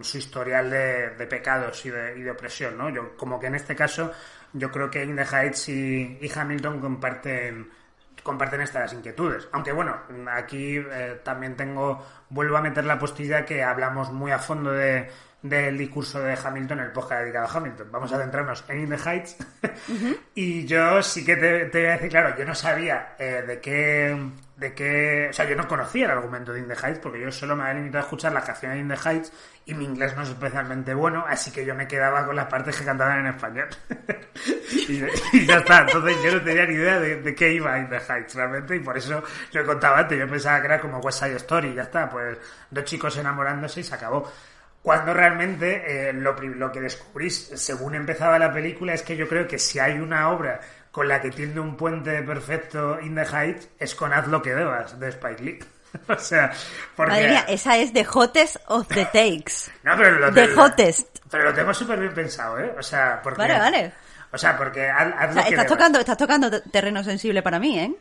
[0.00, 2.90] su historial de, pecados y de, y de, opresión, ¿no?
[2.90, 4.12] Yo, como que en este caso
[4.52, 7.70] yo creo que In the Heights y, Hamilton comparten
[8.22, 9.48] comparten estas inquietudes.
[9.52, 9.96] Aunque bueno,
[10.30, 15.08] aquí eh, también tengo, vuelvo a meter la postilla que hablamos muy a fondo de,
[15.42, 17.88] del discurso de Hamilton, el podcast dedicado a Hamilton.
[17.92, 19.36] Vamos a centrarnos en In the Heights.
[20.34, 23.60] y yo sí que te, te, voy a decir, claro, yo no sabía eh, de
[23.60, 24.16] qué
[24.58, 27.30] de que, o sea, yo no conocía el argumento de In the Heights porque yo
[27.30, 29.32] solo me había limitado a escuchar la canción de In the Heights
[29.66, 32.76] y mi inglés no es especialmente bueno, así que yo me quedaba con las partes
[32.76, 33.68] que cantaban en español.
[34.88, 38.34] y, ya está, entonces yo no tenía ni idea de, qué iba In the Heights
[38.34, 39.22] realmente y por eso
[39.52, 42.36] lo contaba antes, yo pensaba que era como West Side Story y ya está, pues
[42.68, 44.28] dos chicos enamorándose y se acabó.
[44.82, 49.46] Cuando realmente eh, lo, lo que descubrí según empezaba la película es que yo creo
[49.46, 50.60] que si hay una obra
[50.90, 54.54] con la que tiende un puente perfecto in the heights es con Haz lo que
[54.54, 55.58] debas de Spike Lee.
[56.08, 56.52] o sea,
[56.96, 57.12] porque...
[57.12, 59.70] Madre mía, esa es The Hottest of the Takes.
[59.82, 61.18] no, pero lo The Hottest.
[61.30, 62.74] Pero lo tengo súper bien pensado, ¿eh?
[62.78, 63.38] O sea, porque...
[63.38, 63.92] Vale, vale.
[64.32, 67.94] O sea, porque haz, lo que estás tocando, estás tocando terreno sensible para mí, ¿eh?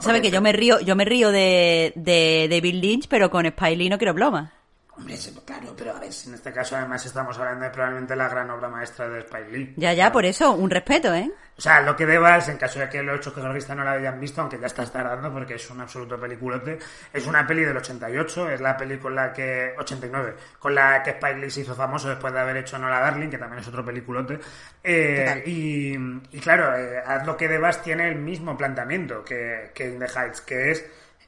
[0.00, 3.76] Sabes que yo me río, yo me río de, de David Lynch, pero con Spike
[3.76, 4.52] Lee no quiero broma.
[4.96, 8.28] Hombre, claro, pero a ver, si en este caso además estamos hablando de probablemente la
[8.28, 9.74] gran obra maestra de Spike Lee.
[9.76, 11.30] Ya, ya, por eso, un respeto, ¿eh?
[11.58, 14.20] O sea, lo que debas, en caso de que los ocho que no la hayan
[14.20, 16.78] visto, aunque ya estás tardando porque es un absoluto peliculote,
[17.12, 19.74] es una peli del 88, es la peli con la que...
[19.78, 23.30] 89, con la que Spike Lee se hizo famoso después de haber hecho Nola Darling,
[23.30, 24.38] que también es otro peliculote.
[24.82, 29.98] Eh, y, claro, eh, Haz lo que debas tiene el mismo planteamiento que, que In
[29.98, 30.84] the Heights, que es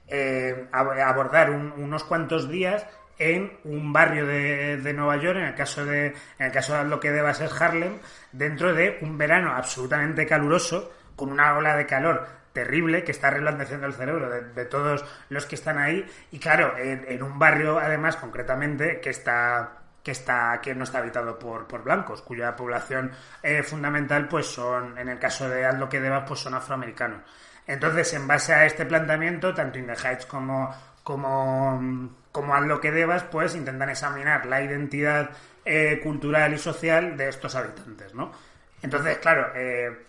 [0.08, 2.86] eh, abordar unos cuantos días
[3.18, 6.06] en un barrio de, de, Nueva York, en el caso de,
[6.38, 7.98] en el caso de lo que deba ser Harlem,
[8.32, 13.86] dentro de un verano absolutamente caluroso, con una ola de calor terrible que está reblandeciendo
[13.86, 16.04] el cerebro de, todos los que están ahí.
[16.32, 21.38] Y claro en, un barrio además concretamente que está que está que no está habitado
[21.38, 23.12] por, por blancos cuya población
[23.42, 27.20] eh, fundamental pues son en el caso de Aldo que debas pues son afroamericanos.
[27.66, 32.80] Entonces en base a este planteamiento tanto In the Heights como como como a lo
[32.80, 35.30] que debas, pues intentan examinar la identidad
[35.64, 38.30] eh, cultural y social de estos habitantes, ¿no?
[38.80, 40.06] Entonces, claro, eh,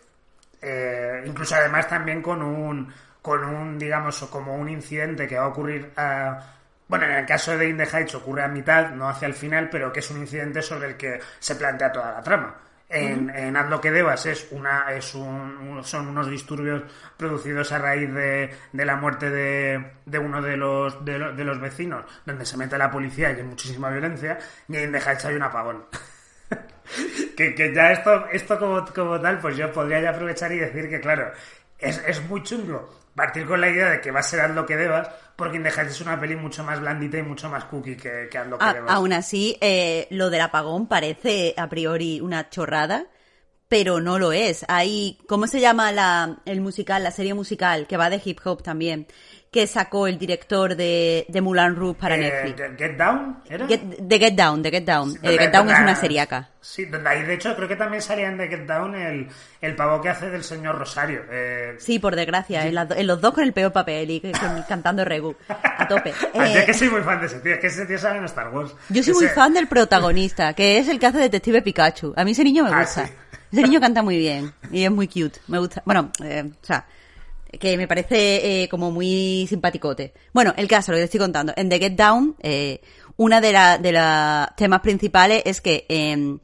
[0.61, 5.47] eh, incluso además también con un, con un, digamos, como un incidente que va a
[5.47, 6.39] ocurrir a...
[6.87, 9.91] Bueno, en el caso de In Heights ocurre a mitad, no hacia el final, pero
[9.91, 12.55] que es un incidente sobre el que se plantea toda la trama.
[12.91, 16.81] En, en Haz lo que debas es una, es un, son unos disturbios
[17.17, 21.43] producidos a raíz de, de la muerte de, de uno de los, de, lo- de
[21.43, 25.35] los vecinos, donde se mete la policía y hay muchísima violencia, y en Heights hay
[25.35, 25.85] un apagón.
[27.37, 30.89] que, que ya esto, esto como, como tal, pues yo podría ya aprovechar y decir
[30.89, 31.31] que, claro,
[31.77, 32.89] es, es muy chungo
[33.19, 35.63] partir con la idea de que va a ser haz lo que debas, porque In
[35.63, 38.47] the Heights es una peli mucho más blandita y mucho más cookie que, que haz
[38.47, 38.91] lo que A- debas.
[38.91, 43.05] aún así, eh, lo del apagón parece a priori una chorrada,
[43.67, 44.65] pero no lo es.
[44.67, 48.63] Hay, ¿cómo se llama la, el musical, la serie musical, que va de hip hop
[48.63, 49.05] también,
[49.51, 52.55] que sacó el director de, de Moulin Rouge para Eh, Netflix?
[52.61, 53.67] Get- Get Down, ¿era?
[53.67, 55.09] Get, The Get Down, The Get Down.
[55.09, 56.49] Eh, The Donde- Get Down es una seriaca.
[56.61, 59.27] Sí, ahí de hecho creo que también salía en The Get Down el,
[59.61, 61.21] el pavo que hace del señor Rosario.
[61.31, 64.21] Eh, Sí, por desgracia, en, las do- en los dos con el peor papel y
[64.21, 66.13] con- cantando Regu a tope.
[66.35, 67.97] Ah, yo Eh, es que soy muy fan de ese tío, es que ese tío
[67.97, 68.71] sale en Star Wars.
[68.89, 72.13] Yo soy muy Ese- fan del protagonista, que es el que hace Detective Pikachu.
[72.15, 73.07] A mí ese niño me Ah, gusta.
[73.07, 73.13] sí.
[73.51, 75.39] Ese niño canta muy bien y es muy cute.
[75.47, 75.81] Me gusta.
[75.85, 76.85] Bueno, eh, o sea,
[77.57, 80.13] que me parece eh, como muy simpaticote.
[80.33, 81.53] Bueno, el caso, lo que te estoy contando.
[81.55, 82.81] En The Get Down, eh,
[83.17, 86.41] una de las temas principales es que en,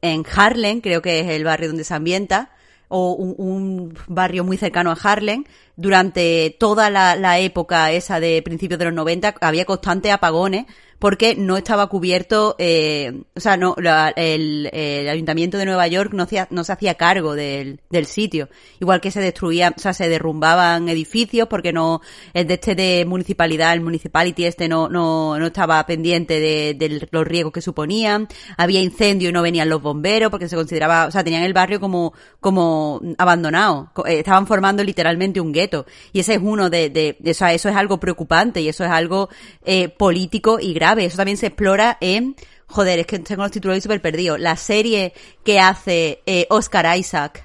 [0.00, 2.50] en Harlem, creo que es el barrio donde se ambienta,
[2.88, 5.44] o un, barrio muy cercano a Harlem,
[5.76, 10.64] durante toda la, la época esa de principios de los 90 había constantes apagones
[10.98, 16.12] porque no estaba cubierto, eh, o sea, no, la- el, el ayuntamiento de Nueva York
[16.12, 18.48] no, hacía- no se hacía cargo del, del sitio.
[18.80, 22.00] Igual que se destruían, o sea, se derrumbaban edificios porque no,
[22.34, 27.06] el de este de municipalidad, el municipality este no, no, no estaba pendiente de, de
[27.10, 28.26] los riesgos que suponían.
[28.56, 31.78] Había incendio y no venían los bomberos porque se consideraba, o sea, tenían el barrio
[31.78, 33.92] como, como abandonado.
[34.06, 35.86] Eh, Estaban formando literalmente un gueto.
[36.12, 38.84] Y ese es uno de, de, de- o sea, eso es algo preocupante y eso
[38.84, 39.28] es algo
[39.64, 40.87] eh, político y grave.
[40.96, 42.36] Eso también se explora en,
[42.66, 44.38] joder, es que tengo los títulos ahí súper perdidos.
[44.40, 45.12] La serie
[45.44, 47.44] que hace eh, Oscar Isaac, que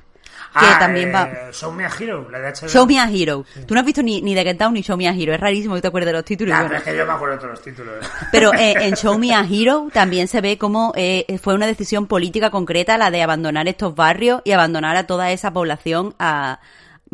[0.55, 1.29] Ah, también eh, va...
[1.51, 2.67] Show Me a Hero, la de HBO.
[2.69, 3.43] Show Me a Hero.
[3.67, 5.33] Tú no has visto ni, ni The Get Down ni Show Me a Hero.
[5.33, 6.53] Es rarísimo que te acuerdes de los títulos.
[6.55, 7.93] Ah, Bueno, pero es que yo me acuerdo de todos los títulos.
[8.31, 12.05] pero eh, en Show Me a Hero también se ve como eh, fue una decisión
[12.05, 16.59] política concreta la de abandonar estos barrios y abandonar a toda esa población a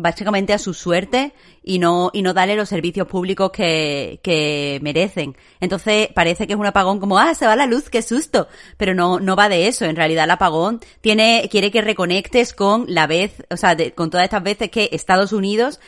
[0.00, 1.32] básicamente a su suerte
[1.62, 5.36] y no y no darle los servicios públicos que, que merecen.
[5.60, 8.94] Entonces parece que es un apagón como ah se va la luz qué susto, pero
[8.94, 9.84] no no va de eso.
[9.84, 14.10] En realidad el apagón tiene quiere que reconectes con la vez, o sea, de- con
[14.10, 15.80] todas estas veces que Estados Unidos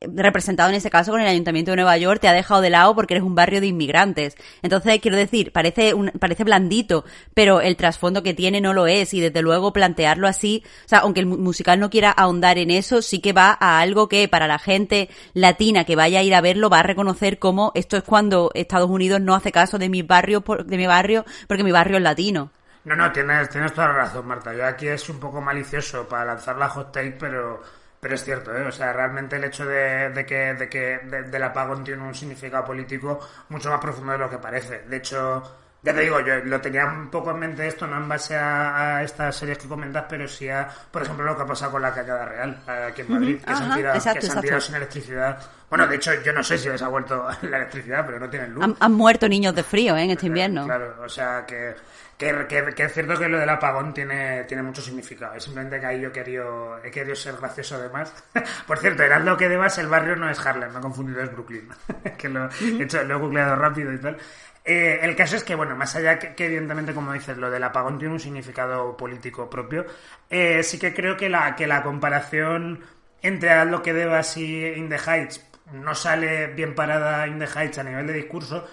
[0.00, 2.94] representado en ese caso con el Ayuntamiento de Nueva York, te ha dejado de lado
[2.94, 4.36] porque eres un barrio de inmigrantes.
[4.62, 9.12] Entonces, quiero decir, parece un, parece blandito, pero el trasfondo que tiene no lo es
[9.14, 12.70] y desde luego plantearlo así, o sea, aunque el mu- musical no quiera ahondar en
[12.70, 16.34] eso, sí que va a algo que para la gente latina que vaya a ir
[16.34, 19.88] a verlo va a reconocer como esto es cuando Estados Unidos no hace caso de
[19.88, 22.50] mi barrio, de mi barrio, porque mi barrio es latino.
[22.84, 24.54] No, no, tienes, tienes toda la razón, Marta.
[24.54, 27.62] Yo aquí es un poco malicioso para lanzar la hot pero,
[28.00, 28.62] pero es cierto, ¿eh?
[28.66, 32.14] O sea, realmente el hecho de, de que, de que de- del apagón tiene un
[32.14, 33.18] significado político
[33.48, 34.80] mucho más profundo de lo que parece.
[34.88, 35.42] De hecho,
[35.82, 38.96] ya te digo, yo lo tenía un poco en mente esto, no en base a,
[38.98, 41.82] a estas series que comentas, pero sí a, por ejemplo, lo que ha pasado con
[41.82, 44.60] la Cañada Real aquí en Madrid, que se han tirado, exacto, que se han tirado
[44.60, 45.38] sin electricidad.
[45.70, 48.54] Bueno, de hecho, yo no sé si les ha vuelto la electricidad, pero no tienen
[48.54, 48.64] luz.
[48.64, 50.02] Han, han muerto niños de frío ¿eh?
[50.04, 50.64] en este invierno.
[50.64, 51.74] Claro, o sea que,
[52.18, 55.34] que, que- que es cierto que lo del apagón tiene, tiene mucho significado.
[55.34, 58.12] Es simplemente que ahí yo he querido, he querido ser gracioso además.
[58.66, 61.32] Por cierto, era lo que debas, el barrio no es Harlem, me he confundido, es
[61.32, 61.68] Brooklyn.
[62.18, 64.18] que lo, de hecho, lo he googleado rápido y tal.
[64.64, 67.62] Eh, el caso es que, bueno, más allá que, que evidentemente, como dices, lo del
[67.64, 69.86] apagón tiene un significado político propio,
[70.28, 72.84] eh, sí que creo que la, que la comparación
[73.22, 77.46] entre Haz lo que debas y In the Heights no sale bien parada In the
[77.46, 78.66] Heights a nivel de discurso,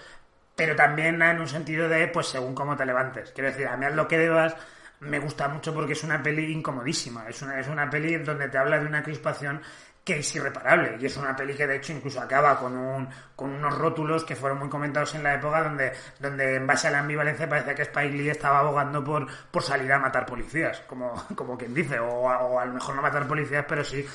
[0.56, 3.32] pero también en un sentido de, pues según cómo te levantes.
[3.32, 4.56] Quiero decir, a mí lo que debas
[5.02, 7.28] me gusta mucho porque es una peli incomodísima.
[7.28, 9.62] Es una, es una peli donde te habla de una crispación
[10.06, 10.98] que es irreparable.
[11.00, 14.36] Y es una peli que de hecho incluso acaba con un, con unos rótulos que
[14.36, 17.82] fueron muy comentados en la época donde, donde en base a la ambivalencia parece que
[17.82, 22.08] Spike Lee estaba abogando por, por salir a matar policías, como, como quien dice, o
[22.08, 24.06] o a lo mejor no matar policías, pero sí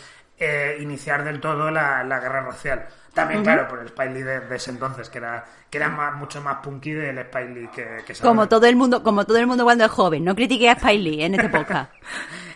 [0.40, 2.86] eh, iniciar del todo la, la guerra racial.
[3.14, 6.14] También, claro, por el Spike Lee de, de ese entonces, que era, que era más-
[6.14, 9.46] mucho más punky del Spike Lee que, que Como todo el mundo, como todo el
[9.46, 10.24] mundo cuando es joven.
[10.24, 11.92] No critique a Spike Lee en este podcast.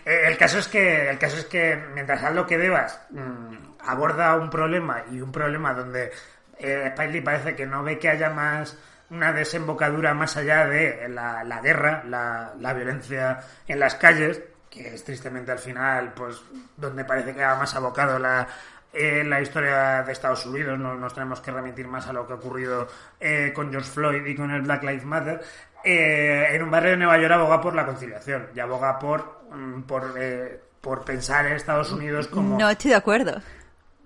[0.07, 3.55] Eh, El caso es que, el caso es que mientras haz lo que debas, mm,
[3.87, 6.11] aborda un problema y un problema donde
[6.59, 8.77] eh, Spike Lee parece que no ve que haya más
[9.09, 14.41] una desembocadura más allá de la, la guerra, la, la violencia en las calles,
[14.75, 16.41] que es tristemente al final, pues,
[16.75, 18.47] donde parece que va más abocado la,
[18.93, 22.33] en la historia de Estados Unidos, no nos tenemos que remitir más a lo que
[22.33, 22.87] ha ocurrido
[23.19, 25.41] eh, con George Floyd y con el Black Lives Matter,
[25.83, 29.83] eh, en un barrio de Nueva York aboga por la conciliación y aboga por, mm,
[29.83, 32.57] por, eh, por pensar en Estados Unidos como...
[32.57, 33.41] No estoy de acuerdo.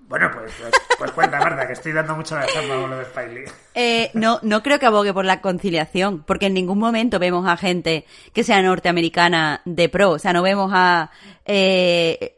[0.10, 3.06] Bueno, pues, pues, pues cuenta, Marta, que estoy dando mucho la chapa con lo de
[3.06, 3.44] Spiley.
[3.76, 7.56] Eh, no, no creo que abogue por la conciliación, porque en ningún momento vemos a
[7.58, 10.10] gente que sea norteamericana de pro.
[10.10, 11.12] O sea, no vemos a
[11.46, 12.34] eh,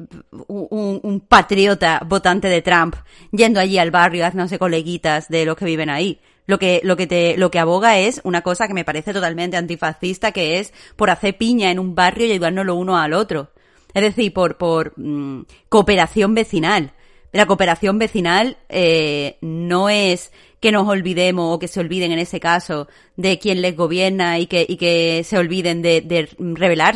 [0.48, 2.96] un, un patriota votante de Trump
[3.32, 6.20] yendo allí al barrio, haciéndose coleguitas de los que viven ahí.
[6.48, 9.56] Lo que, lo que te, lo que aboga es una cosa que me parece totalmente
[9.56, 13.52] antifascista, que es por hacer piña en un barrio y ayudarnos lo uno al otro.
[13.94, 16.92] Es decir, por, por mm, cooperación vecinal.
[17.32, 22.40] La cooperación vecinal eh, no es que nos olvidemos o que se olviden en ese
[22.40, 26.30] caso de quién les gobierna y que, y que se olviden de, de.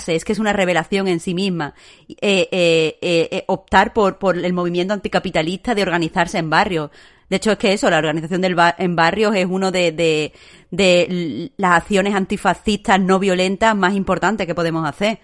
[0.08, 1.74] Es que es una revelación en sí misma.
[2.08, 6.92] Eh, eh, eh, eh, optar por, por el movimiento anticapitalista de organizarse en barrios.
[7.28, 10.32] De hecho, es que eso, la organización del en barrios es uno de, de,
[10.70, 15.18] de las acciones antifascistas no violentas más importantes que podemos hacer.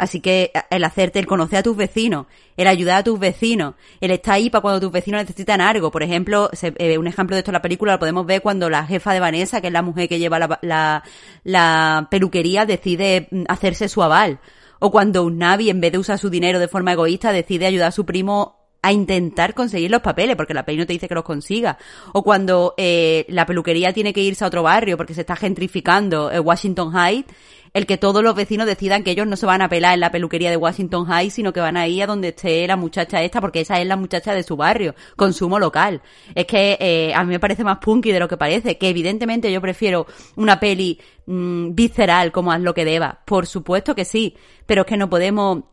[0.00, 2.24] Así que el hacerte, el conocer a tus vecinos,
[2.56, 5.90] el ayudar a tus vecinos, el estar ahí para cuando tus vecinos necesitan algo.
[5.90, 8.70] Por ejemplo, se, eh, un ejemplo de esto en la película lo podemos ver cuando
[8.70, 11.04] la jefa de Vanessa, que es la mujer que lleva la, la,
[11.44, 14.40] la peluquería, decide hacerse su aval.
[14.78, 17.88] O cuando un Navi, en vez de usar su dinero de forma egoísta, decide ayudar
[17.88, 21.14] a su primo a intentar conseguir los papeles, porque la peli no te dice que
[21.14, 21.76] los consiga.
[22.12, 26.30] O cuando eh, la peluquería tiene que irse a otro barrio porque se está gentrificando
[26.30, 27.32] eh, Washington Heights,
[27.72, 30.10] el que todos los vecinos decidan que ellos no se van a pelar en la
[30.10, 33.40] peluquería de Washington High, sino que van a ir a donde esté la muchacha esta,
[33.40, 36.02] porque esa es la muchacha de su barrio, consumo local.
[36.34, 39.52] Es que eh, a mí me parece más punky de lo que parece, que evidentemente
[39.52, 40.06] yo prefiero
[40.36, 43.20] una peli mmm, visceral como haz lo que deba.
[43.24, 45.64] Por supuesto que sí, pero es que no podemos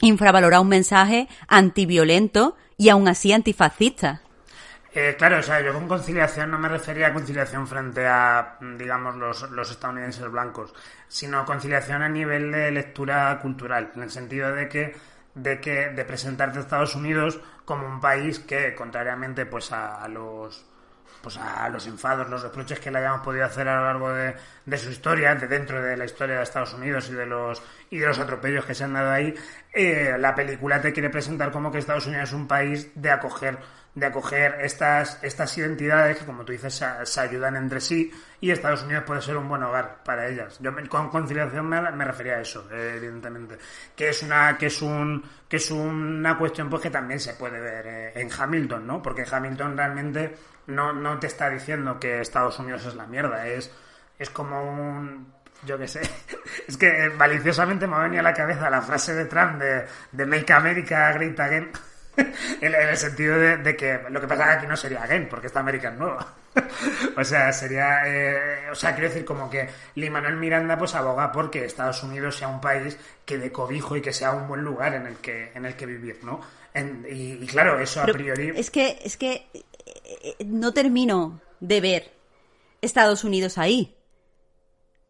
[0.00, 4.22] infravalorar un mensaje antiviolento y aún así antifascista.
[4.96, 9.16] Eh, claro, o sea, yo con conciliación no me refería a conciliación frente a, digamos,
[9.16, 10.72] los, los estadounidenses blancos,
[11.14, 14.96] sino conciliación a nivel de lectura cultural, en el sentido de que
[15.36, 20.64] de que de presentarte a Estados Unidos como un país que contrariamente pues a, los
[21.22, 24.34] pues a los enfados, los reproches que le hayamos podido hacer a lo largo de,
[24.66, 27.62] de, su historia, de dentro de la historia de Estados Unidos y de los
[27.94, 29.32] y de los atropellos que se han dado ahí,
[29.72, 33.58] eh, la película te quiere presentar como que Estados Unidos es un país de acoger
[33.94, 38.82] de acoger estas, estas identidades que, como tú dices, se, ayudan entre sí y Estados
[38.82, 40.58] Unidos puede ser un buen hogar para ellas.
[40.58, 43.56] Yo con conciliación me, me refería a eso, eh, evidentemente,
[43.94, 47.60] que es una que es un que es una cuestión pues que también se puede
[47.60, 49.00] ver eh, en Hamilton, ¿no?
[49.00, 50.34] Porque Hamilton realmente
[50.66, 53.70] no, no te está diciendo que Estados Unidos es la mierda, es
[54.18, 55.33] es como un
[55.66, 56.00] yo qué sé,
[56.68, 60.26] es que maliciosamente me ha venido a la cabeza la frase de Trump de, de
[60.26, 61.70] Make America Great Again
[62.60, 65.60] en, el sentido de, de, que lo que pasa aquí no sería again, porque esta
[65.60, 66.34] América es nueva.
[67.16, 68.02] o sea, sería.
[68.06, 72.36] Eh, o sea, quiero decir, como que Lee Manuel Miranda pues aboga porque Estados Unidos
[72.36, 75.50] sea un país que de cobijo y que sea un buen lugar en el que,
[75.54, 76.40] en el que vivir, ¿no?
[76.72, 78.52] En, y, y, claro, eso Pero a priori.
[78.56, 79.46] Es que, es que
[80.44, 82.12] no termino de ver
[82.80, 83.96] Estados Unidos ahí.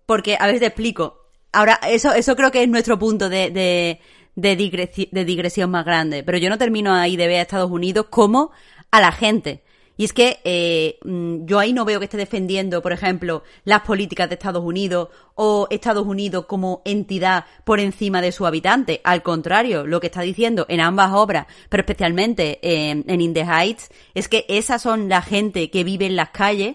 [0.06, 1.28] Porque, a ver, te explico.
[1.52, 4.00] Ahora, eso, eso creo que es nuestro punto de, de
[4.36, 6.22] de, digresi de digresión más grande.
[6.22, 8.50] Pero yo no termino ahí de ver a Estados Unidos como
[8.90, 9.62] a la gente.
[9.96, 14.28] Y es que eh, yo ahí no veo que esté defendiendo, por ejemplo, las políticas
[14.28, 19.00] de Estados Unidos o Estados Unidos como entidad por encima de su habitante.
[19.04, 23.44] Al contrario, lo que está diciendo en ambas obras, pero especialmente en, en In the
[23.44, 26.74] Heights, es que esas son la gente que vive en las calles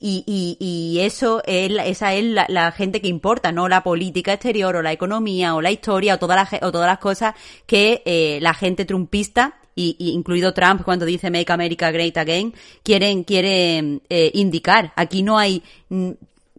[0.00, 4.32] y, y, y, eso es, esa es la, la, gente que importa, no la política
[4.32, 7.34] exterior o la economía o la historia o, toda la, o todas las cosas
[7.66, 12.54] que eh, la gente trumpista y, y, incluido Trump cuando dice Make America Great Again,
[12.82, 14.92] quieren, quieren eh, indicar.
[14.94, 16.10] Aquí no hay, mm,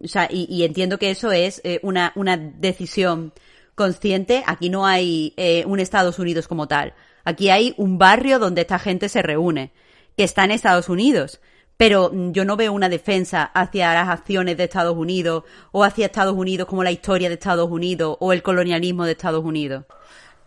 [0.04, 3.34] o sea, y, y, entiendo que eso es eh, una, una decisión
[3.76, 4.44] consciente.
[4.48, 6.94] Aquí no hay eh, un Estados Unidos como tal.
[7.24, 9.72] Aquí hay un barrio donde esta gente se reúne,
[10.18, 11.40] que está en Estados Unidos
[11.80, 16.36] pero yo no veo una defensa hacia las acciones de Estados Unidos o hacia Estados
[16.36, 19.86] Unidos como la historia de Estados Unidos o el colonialismo de Estados Unidos.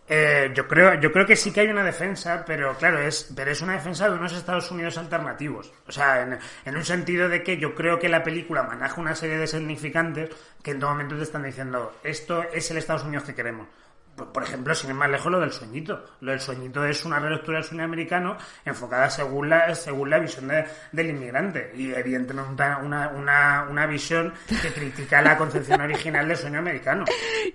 [0.07, 3.49] Eh, yo creo, yo creo que sí que hay una defensa, pero claro, es, pero
[3.49, 5.73] es una defensa de unos Estados Unidos alternativos.
[5.87, 9.15] O sea, en, en, un sentido de que yo creo que la película maneja una
[9.15, 10.29] serie de significantes
[10.61, 13.65] que en todo momento te están diciendo, esto es el Estados Unidos que queremos.
[14.15, 16.05] Por, por ejemplo, sin ir más lejos, lo del sueñito.
[16.21, 20.47] Lo del sueñito es una relectura del sueño americano enfocada según la, según la visión
[20.47, 21.71] de- del inmigrante.
[21.75, 27.05] Y evidentemente una, una, una visión que critica la concepción original del sueño americano.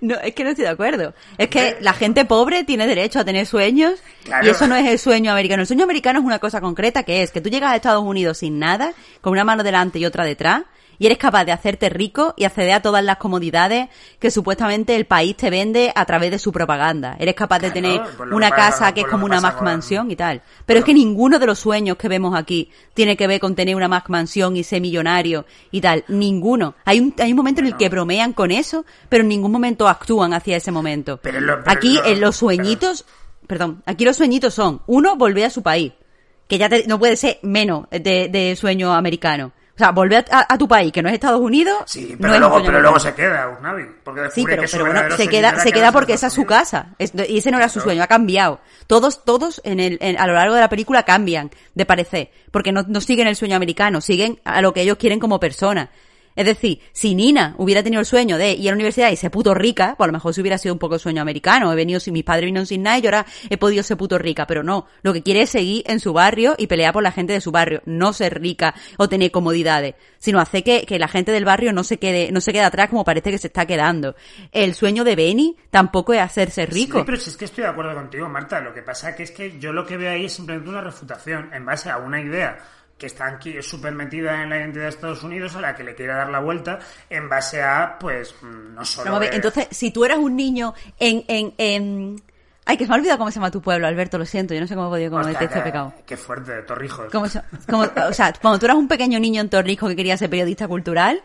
[0.01, 1.13] No, es que no estoy de acuerdo.
[1.37, 4.45] Es que la gente pobre tiene derecho a tener sueños Claro.
[4.45, 5.61] y eso no es el sueño americano.
[5.61, 8.37] El sueño americano es una cosa concreta que es que tú llegas a Estados Unidos
[8.39, 10.63] sin nada, con una mano delante y otra detrás,
[10.99, 13.87] y eres capaz de hacerte rico y acceder a todas las comodidades
[14.19, 17.15] que supuestamente el país te vende a través de su propaganda.
[17.19, 19.41] Eres capaz de Claro, tener lo una que pasa- casa que es como que una
[19.41, 20.41] Mac mansión y tal.
[20.65, 23.75] Pero es que ninguno de los sueños que vemos aquí tiene que ver con tener
[23.75, 26.03] una Mac mansión y ser millonario y tal.
[26.09, 26.75] Ninguno.
[26.85, 29.87] Hay un, hay un momento en el que bromean con eso, pero en ningún momento
[29.87, 31.17] actúan hacia ese momento.
[31.23, 33.05] Pero lo- pero aquí lo- en los sueñitos,
[33.47, 35.93] perdón, aquí los sueñitos son, uno, volver a su país,
[36.47, 39.53] que ya te- no puede ser menos de, de sueño americano.
[39.79, 42.61] O sea, volver a, a tu país, que no es Estados Unidos, Sí, pero, luego,
[42.65, 43.85] pero luego se queda Usnavi.
[44.03, 46.45] Porque Sí, pero, que su pero bueno, se queda, se queda porque esa es su
[46.45, 46.87] casa.
[46.99, 48.59] Es- y ese no era su sueño, ha cambiado.
[48.87, 52.29] Todos, todos en el, en- a lo largo de la película cambian de parecer.
[52.51, 55.87] Porque no, no siguen el sueño americano, siguen a lo que ellos quieren como personas.
[56.39, 59.29] Es decir, si Nina hubiera tenido el sueño de ir a la universidad y ser
[59.29, 61.73] puto rica, pues a lo mejor si hubiera sido un poco el sueño americano.
[61.73, 64.17] He venido sin mis padres vinieron sin nada y yo ahora he podido ser puto
[64.17, 64.47] rica.
[64.47, 67.33] Pero no, lo que quiere es seguir en su barrio y pelear por la gente
[67.33, 67.81] de su barrio.
[67.83, 71.83] No ser rica o tener comodidades, sino hacer que, que la gente del barrio no
[71.83, 74.15] se quede, no se quede atrás como parece que se está quedando.
[74.53, 76.99] El sueño de Benny tampoco es hacerse rico.
[76.99, 78.61] Sí, pero si es que estoy de acuerdo contigo, Marta.
[78.61, 81.49] Lo que pasa que es que yo lo que veo ahí es simplemente una refutación
[81.53, 82.59] en base a una idea
[82.99, 85.95] que está aquí súper metida en la identidad de Estados Unidos a la que le
[85.95, 86.77] quiere dar la vuelta
[87.09, 89.19] en base a, pues, no solo...
[89.19, 92.21] De- entonces, si tú eras un niño en, en, en...
[92.65, 94.59] Ay, que se me ha olvidado cómo se llama tu pueblo, Alberto, lo siento, yo
[94.61, 95.93] no sé cómo he podido cometer este pecado.
[96.05, 97.09] Qué fuerte, Torrijos.
[97.11, 100.17] ¿Cómo se- cómo- o sea, cuando tú eras un pequeño niño en Torrijos que quería
[100.17, 101.23] ser periodista cultural,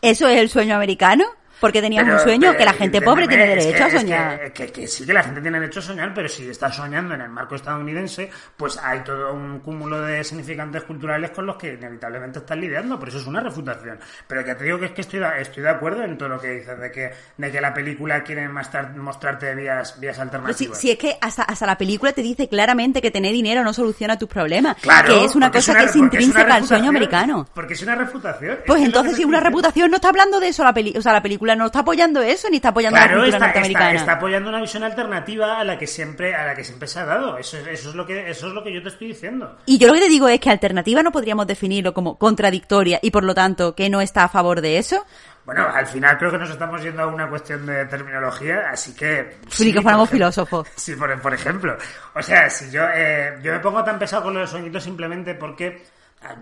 [0.00, 1.24] ¿eso es el sueño americano?
[1.62, 3.94] Porque tenías Pero, un sueño pero, que la gente pobre tiene es derecho a que-
[3.96, 4.38] es soñar.
[4.52, 7.14] Que, que- que sí que la gente tiene derecho a soñar, pero si está soñando
[7.14, 11.72] en el marco estadounidense, pues hay todo un cúmulo de significantes culturales con los que
[11.74, 13.98] inevitablemente estás lidiando, por eso es una refutación.
[14.26, 16.48] Pero que te digo que es que estoy estoy de acuerdo en todo lo que
[16.48, 20.78] dices, de que, de que la película quiere mostrar- mostrarte vías, vías Pero si, alternativas.
[20.78, 24.18] si es que hasta, hasta la película te dice claramente que tener dinero no soluciona
[24.18, 27.46] tus problemas, Claro, que es una cosa una- que es intrínseca al sueño americano.
[27.54, 28.58] Porque es una refutación.
[28.66, 31.00] Pues es es entonces si una reputación no está hablando de eso la peli, o
[31.02, 33.92] sea, la película no está apoyando eso ni está apoyando la Claro, cultura está, norteamericana.
[33.94, 37.04] está apoyando una visión alternativa a la que siempre, a la que siempre se ha
[37.04, 37.38] dado.
[37.38, 39.56] Eso, es- eso es lo que, eso es lo que yo te estoy diciendo.
[39.66, 43.10] Y yo lo que te digo es que alternativa no podríamos definirlo como contradictoria y
[43.10, 45.04] por lo tanto que no está a favor de eso.
[45.44, 49.38] Bueno, al final creo que nos estamos yendo a una cuestión de terminología, así que...
[49.58, 50.68] Ni que fuéramos filósofos.
[50.76, 51.76] Sí, por, por ejemplo.
[52.14, 55.82] O sea, si yo, eh, yo me pongo tan pesado con los sueñitos simplemente porque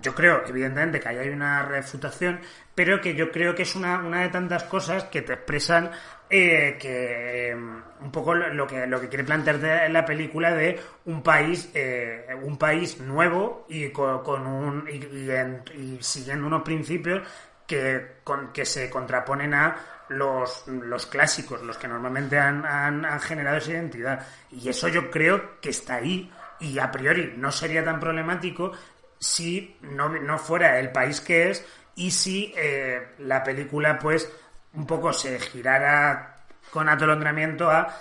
[0.02, 2.40] yo creo, evidentemente, que ahí hay una refutación,
[2.74, 5.90] pero que yo creo que es una, una de tantas cosas que te expresan
[6.28, 10.78] eh, que eh, un poco lo que lo que quiere plantearte en la película de
[11.06, 16.62] un país eh, un país nuevo y con, un y, y en- y siguiendo unos
[16.62, 17.22] principios
[17.66, 19.76] que, con, que se contraponen a
[20.08, 24.26] los, los clásicos, los que normalmente han, han generado esa identidad.
[24.50, 28.72] Y eso yo creo que está ahí y a priori no sería tan problemático
[29.20, 31.64] si no, no fuera el país que es
[31.94, 34.28] y si eh, la película pues
[34.72, 36.36] un poco se girara
[36.70, 37.94] con atolondramiento a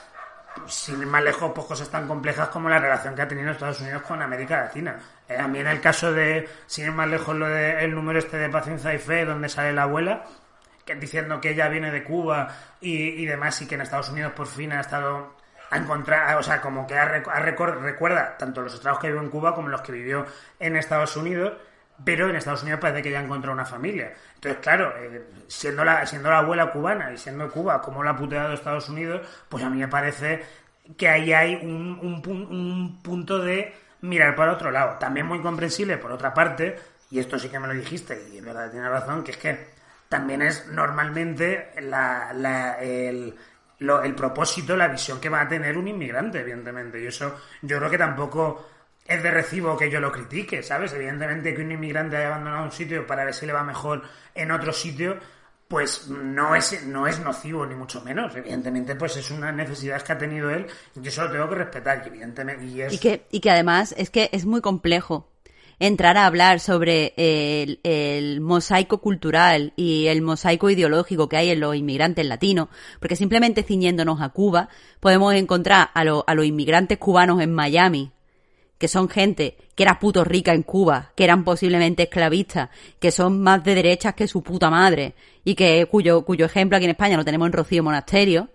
[0.68, 4.02] sin más lejos, pues cosas tan complejas como la relación que ha tenido Estados Unidos
[4.04, 5.00] con América Latina.
[5.28, 8.50] Eh, a el caso de, sin ir más lejos, lo de el número este de
[8.50, 10.26] Paciencia y Fe, donde sale la abuela,
[10.86, 12.48] que diciendo que ella viene de Cuba
[12.82, 15.36] y, y demás, y que en Estados Unidos por fin ha estado
[15.72, 19.54] a encontrar, o sea, como que recor- recuerda tanto los estragos que vivió en Cuba
[19.56, 20.26] como los que vivió
[20.60, 21.54] en Estados Unidos,
[22.04, 24.14] pero en Estados Unidos parece que ya encontró una familia.
[24.36, 28.16] Entonces, claro, eh, siendo, la, siendo la abuela cubana y siendo Cuba como la ha
[28.18, 30.44] puteado Estados Unidos, pues a mí me parece
[30.98, 34.98] que ahí hay un, un un punto de mirar para otro lado.
[35.00, 36.78] También muy comprensible, por otra parte,
[37.12, 39.68] y esto sí que me lo dijiste, y es verdad, tienes razón, que es que
[40.08, 43.36] también es normalmente la, la- el,
[43.80, 47.02] lo- el propósito, la visión que va a tener un inmigrante, evidentemente.
[47.02, 48.68] Y eso yo creo que tampoco
[49.06, 50.94] es de recibo que yo lo critique, ¿sabes?
[50.94, 54.04] Evidentemente que un inmigrante haya abandonado un sitio para ver si le va mejor
[54.36, 55.18] en otro sitio,
[55.68, 58.36] pues no es, no es nocivo, ni mucho menos.
[58.36, 60.66] Evidentemente, pues es una necesidad que ha tenido él,
[60.96, 62.94] y yo eso lo tengo que respetar, evidentemente, y es...
[62.94, 65.28] Y que, y que además es que es muy complejo
[65.80, 71.76] entrar a hablar sobre el, mosaico cultural y el mosaico ideológico que hay en los
[71.76, 72.68] inmigrantes latinos,
[73.00, 74.70] porque simplemente ciñéndonos a Cuba
[75.00, 78.12] podemos encontrar a, lo- a los inmigrantes cubanos en Miami,
[78.78, 82.70] que son gente que era puto rica en Cuba, que eran posiblemente esclavistas,
[83.00, 85.16] que son más de derechas que su puta madre,
[85.46, 88.50] y que cuyo, cuyo ejemplo aquí en España lo tenemos en Rocío Monasterio,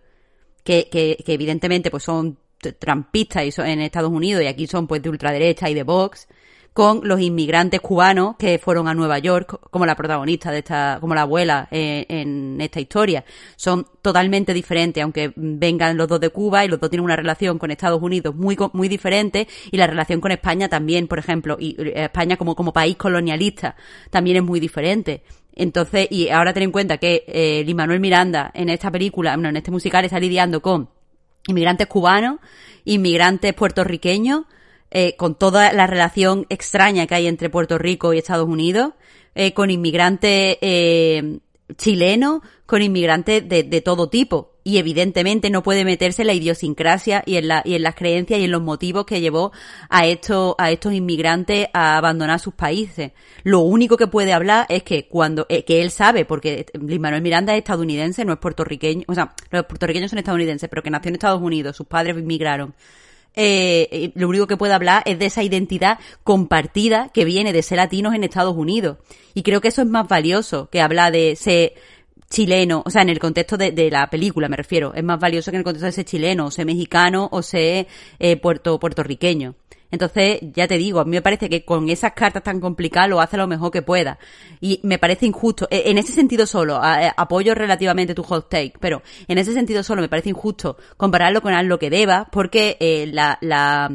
[0.63, 2.39] que, que, que evidentemente pues son
[2.79, 6.27] trampistas en Estados Unidos y aquí son pues de ultraderecha y de Vox,
[6.75, 11.15] con los inmigrantes cubanos que fueron a Nueva York como la protagonista de esta, como
[11.15, 13.25] la abuela eh, en esta historia.
[13.55, 17.61] Son totalmente diferentes, aunque vengan los dos de Cuba y los dos tienen una relación
[17.61, 21.77] con Estados Unidos muy, muy diferente y la relación con España también, por ejemplo, y
[21.95, 23.77] España como, como país colonialista
[24.11, 25.23] también es muy diferente.
[25.55, 29.57] Entonces, y ahora ten en cuenta que eh, Manuel Miranda en esta película, no, en
[29.57, 30.91] este musical está lidiando con
[31.47, 32.41] inmigrantes cubanos,
[32.85, 34.47] inmigrantes puertorriqueños,
[34.95, 38.95] eh, con toda la relación extraña que hay entre Puerto Rico y Estados Unidos,
[39.35, 41.41] eh, con inmigrantes eh,
[41.77, 44.53] chilenos, con inmigrantes de, de todo tipo.
[44.67, 48.41] Y evidentemente no puede meterse en la idiosincrasia y en, la, y en las creencias
[48.41, 49.53] y en los motivos que llevó
[49.91, 53.13] a estos, a estos inmigrantes a abandonar sus países.
[53.43, 57.21] Lo único que puede hablar es que cuando, eh, que él sabe, porque Luis Manuel
[57.21, 61.11] Miranda es estadounidense, no es puertorriqueño, o sea, los puertorriqueños son estadounidenses, pero que nació
[61.11, 62.75] en Estados Unidos, sus padres inmigraron
[63.35, 67.79] eh, lo único que puede hablar es de esa identidad compartida que viene de ser
[67.79, 68.99] latinos en Estados Unidos.
[69.35, 71.75] Y creo que eso es más valioso que hablar de ser
[72.31, 75.51] chileno, o sea, en el contexto de, de la película me refiero, es más valioso
[75.51, 77.87] que en el contexto de ser chileno, o ser mexicano, o ser
[78.19, 79.55] eh, puerto, puertorriqueño.
[79.95, 83.21] Entonces, ya te digo, a mí me parece que con esas cartas tan complicadas lo
[83.21, 84.19] hace lo mejor que pueda.
[84.61, 88.75] Y me parece injusto, eh, en ese sentido solo, a- apoyo relativamente tu hot take,
[88.81, 93.07] pero en ese sentido solo me parece injusto compararlo con algo que deba, porque eh,
[93.07, 93.91] la, la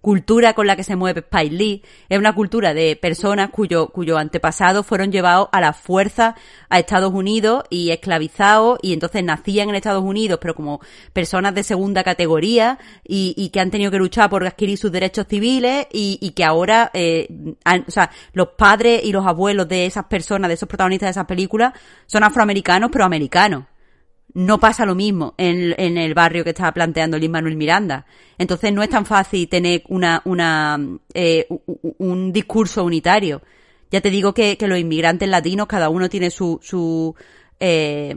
[0.00, 1.82] cultura con la que se mueve Spike Lee.
[2.08, 6.34] Es una cultura de personas cuyo, cuyo antepasados fueron llevados a la fuerza
[6.68, 10.80] a Estados Unidos y esclavizados y entonces nacían en Estados Unidos pero como
[11.12, 15.26] personas de segunda categoría y, y que han tenido que luchar por adquirir sus derechos
[15.28, 17.28] civiles y, y que ahora, eh,
[17.64, 21.10] han- o sea, los padres y los abuelos de esas personas, de esos protagonistas de
[21.12, 21.72] esas películas
[22.06, 23.64] son afroamericanos pero americanos
[24.34, 28.06] no pasa lo mismo en, el barrio que estaba planteando Lin Manuel Miranda.
[28.38, 30.78] Entonces no es tan fácil tener una, una,
[31.14, 31.46] eh,
[31.98, 33.42] un discurso unitario.
[33.90, 37.14] Ya te digo que, los inmigrantes latinos, cada uno tiene su, su,
[37.58, 38.16] eh,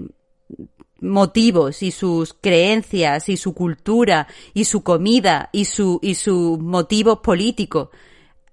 [1.02, 7.20] motivos y sus creencias y su cultura y su comida y su, y sus motivos
[7.20, 7.90] políticos.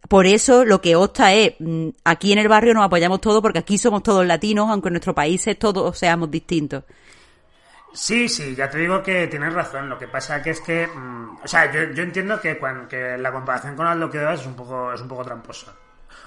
[0.08, 3.60] Por eso lo que opta es, mm, aquí en el barrio nos apoyamos todos porque
[3.60, 6.84] aquí somos todos latinos, aunque en nuestros países todos seamos distintos.
[7.92, 9.88] Sí, sí, ya te digo que tienes razón.
[9.88, 13.18] Lo que pasa que es que, mm, o sea, yo, yo entiendo que, cuan- que
[13.18, 15.72] la comparación con Aldo que es un poco es un poco tramposa.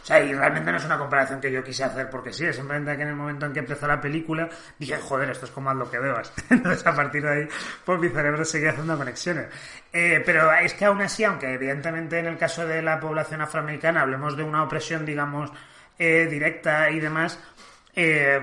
[0.02, 2.58] O sea, y realmente no es una comparación que yo quise hacer porque sí, es
[2.58, 5.70] simplemente que en el momento en que empezó la película dije, joder, esto es como
[5.70, 5.98] Aldo que.
[6.50, 7.48] Entonces a partir de ahí,
[7.86, 9.48] pues mi cerebro seguía haciendo conexiones.
[9.94, 14.02] Eh, pero es que aún así, aunque evidentemente en el caso de la población afroamericana
[14.02, 15.50] hablemos de una opresión, digamos,
[15.98, 17.40] eh, directa y demás,
[17.96, 18.40] eh,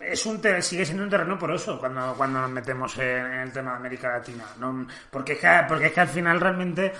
[0.00, 3.76] es un sigue siendo un terreno poroso cuando, cuando nos metemos en, el tema de
[3.76, 4.44] América Latina.
[4.58, 4.86] ¿no?
[5.10, 6.92] Porque, es que, porque es que al final realmente,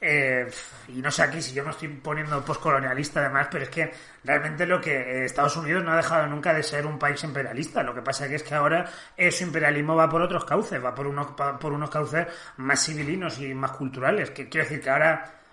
[0.00, 0.46] eh,
[0.88, 3.92] y no sé aquí si yo me estoy poniendo postcolonialista además, pero es que
[4.24, 7.82] realmente lo que eh, Estados Unidos no ha dejado nunca de ser un país imperialista.
[7.82, 8.84] Lo que pasa es que ahora
[9.16, 11.28] eh, imperialismo va por otros cauces, va por unos,
[11.60, 12.26] por unos cauces
[12.58, 14.30] más civilinos y más culturales.
[14.30, 15.43] Que quiero decir que ahora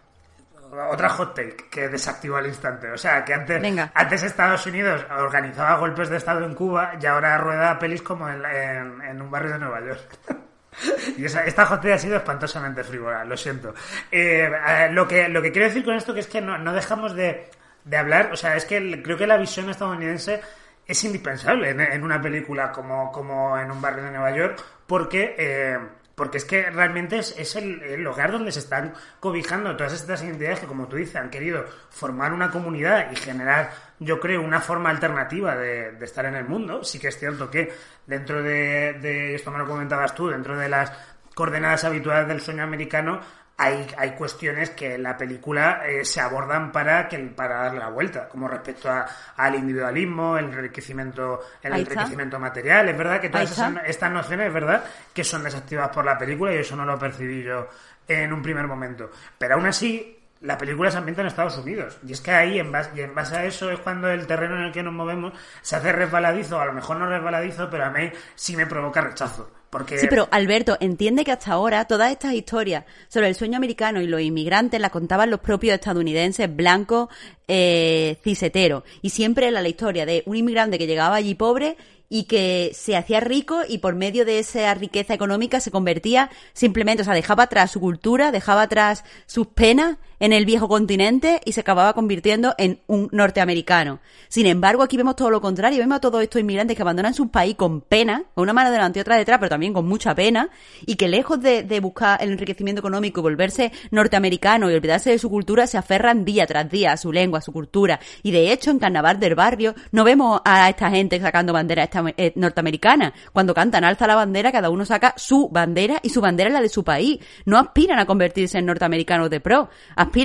[0.90, 2.92] otra hot take que desactivó al instante.
[2.92, 3.92] O sea, que antes, Venga.
[3.94, 8.44] antes Estados Unidos organizaba golpes de Estado en Cuba y ahora rueda pelis como en,
[8.46, 10.02] en- en un barrio de Nueva York.
[11.18, 13.74] y esa, esta hot take ha sido espantosamente frívola, lo siento.
[14.12, 16.74] Eh, eh, lo, que, lo que quiero decir con esto que es que no, no
[16.74, 17.50] dejamos de,
[17.84, 20.42] de hablar, o sea, es que el- creo que la visión estadounidense
[20.88, 25.36] es indispensable en, en una película como, como en un barrio de Nueva York porque...
[25.38, 25.80] eh,
[26.16, 30.22] porque es que realmente es, es el, el hogar donde se están cobijando todas estas
[30.24, 34.60] identidades que, como tú dices, han querido formar una comunidad y generar, yo creo, una
[34.60, 36.84] forma alternativa de, estar en el mundo.
[36.84, 37.72] Sí que es cierto que
[38.06, 40.92] dentro de, de, esto me lo comentabas tú, dentro de las
[41.34, 43.20] coordenadas habituales del sueño americano,
[43.64, 47.90] hay, hay cuestiones que en la película eh, se abordan para que para darle la
[47.90, 49.06] vuelta, como respecto a-
[49.38, 52.90] al individualismo, el enriquecimiento, el enriquecimiento material.
[52.90, 54.84] Es verdad que todas esas estas nociones, ¿verdad?,
[55.14, 57.68] que son desactivadas por la película y eso no lo percibí yo
[58.08, 59.12] en un primer momento.
[59.38, 62.00] Pero aún así, la película se ambienta en Estados Unidos.
[62.06, 64.56] Y es que ahí, en base, y en base a eso, es cuando el terreno
[64.58, 67.90] en el que nos movemos se hace resbaladizo, a lo mejor no resbaladizo, pero a
[67.92, 69.52] mí sí me provoca rechazo.
[69.72, 74.02] Porque Sí, pero Alberto, entiende que hasta ahora todas estas historias sobre el sueño americano
[74.02, 77.08] y los inmigrantes las contaban los propios estadounidenses blancos
[77.48, 78.84] eh, ciseteros.
[79.02, 81.78] Y siempre era la historia de un inmigrante que llegaba allí pobre
[82.10, 87.04] y que se hacía rico y por medio de esa riqueza económica se convertía simplemente,
[87.04, 91.52] o sea, dejaba atrás su cultura, dejaba atrás sus penas en el viejo continente y
[91.52, 94.00] se acababa convirtiendo en un norteamericano.
[94.30, 97.30] Sin embargo, aquí vemos todo lo contrario, vemos a todos estos inmigrantes que abandonan su
[97.30, 100.50] país con pena, con una mano delante y otra detrás, pero también con mucha pena,
[100.86, 105.18] y que lejos de, de buscar el enriquecimiento económico y volverse norteamericano y olvidarse de
[105.18, 108.00] su cultura, se aferran día tras día a su lengua, a su cultura.
[108.22, 112.32] Y de hecho, en Carnaval del Barrio no vemos a esta gente sacando banderas eh,
[112.36, 113.14] norteamericanas.
[113.34, 116.62] Cuando cantan alza la bandera, cada uno saca su bandera y su bandera es la
[116.62, 117.20] de su país.
[117.46, 119.70] No aspiran a convertirse en norteamericanos de pro,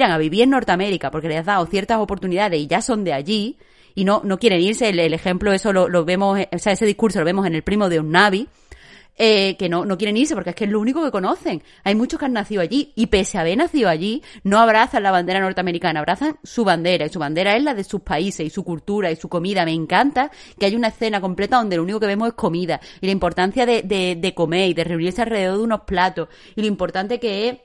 [0.03, 3.57] a vivir en Norteamérica porque les ha dado ciertas oportunidades y ya son de allí
[3.95, 4.89] y no, no quieren irse.
[4.89, 7.89] El, ejemplo, eso lo, lo, vemos, o sea, ese discurso lo vemos en el primo
[7.89, 8.49] de un Navi,
[9.19, 11.63] eh, que no, no quieren irse porque es que es lo único que conocen.
[11.85, 15.11] Hay muchos que han nacido allí y pese a haber nacido allí, no abrazan la
[15.11, 18.63] bandera norteamericana, abrazan su bandera y su bandera es la de sus países y su
[18.63, 19.65] cultura y su comida.
[19.65, 23.07] Me encanta que haya una escena completa donde lo único que vemos es comida y
[23.07, 26.67] la importancia de, de, de comer y de reunirse alrededor de unos platos y lo
[26.67, 27.57] importante que es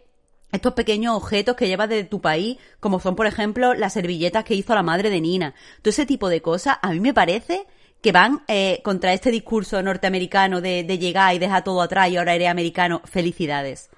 [0.52, 4.56] estos pequeños objetos que llevas de tu país, como son, por ejemplo, las servilletas que
[4.56, 5.54] hizo la madre de Nina.
[5.82, 7.66] Todo ese tipo de cosas, a mí me parece
[8.02, 12.18] que van eh, contra este discurso norteamericano de, de, llegar y dejar todo atrás y
[12.18, 13.02] ahora eres americano.
[13.06, 13.90] Felicidades.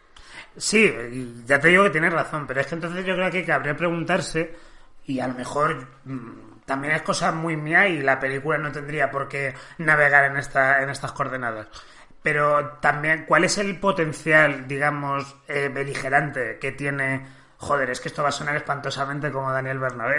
[0.58, 0.92] Sí,
[1.46, 4.54] ya te digo que tienes razón, pero es que entonces yo creo que cabría preguntarse,
[5.06, 9.12] y a lo mejor mmm, también es cosa muy mía y la película no tendría
[9.12, 11.68] por qué navegar en, esta, en estas coordenadas.
[12.24, 17.28] Pero también, ¿cuál es el potencial, digamos, eh, beligerante que tiene...
[17.58, 20.18] Joder, es que esto va a sonar espantosamente como Daniel Bernabé.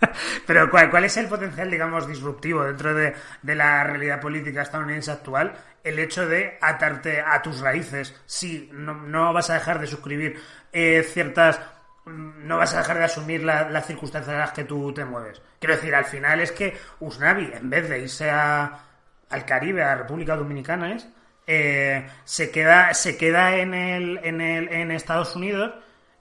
[0.46, 5.10] Pero ¿cuál, ¿cuál, es el potencial, digamos, disruptivo dentro de, de, la realidad política estadounidense
[5.10, 5.54] actual?
[5.82, 8.14] El hecho de atarte a tus raíces.
[8.26, 10.40] Sí, no, no vas a dejar de suscribir
[10.72, 11.58] eh, ciertas...
[12.04, 15.42] No vas a dejar de asumir la, las circunstancias en las que tú te mueves.
[15.58, 18.84] Quiero decir, al final es que Usnavi, en vez de irse a,
[19.28, 21.08] al Caribe, a la República Dominicana, es,
[21.46, 25.72] eh, se queda, se queda en, el, en, el, en Estados Unidos,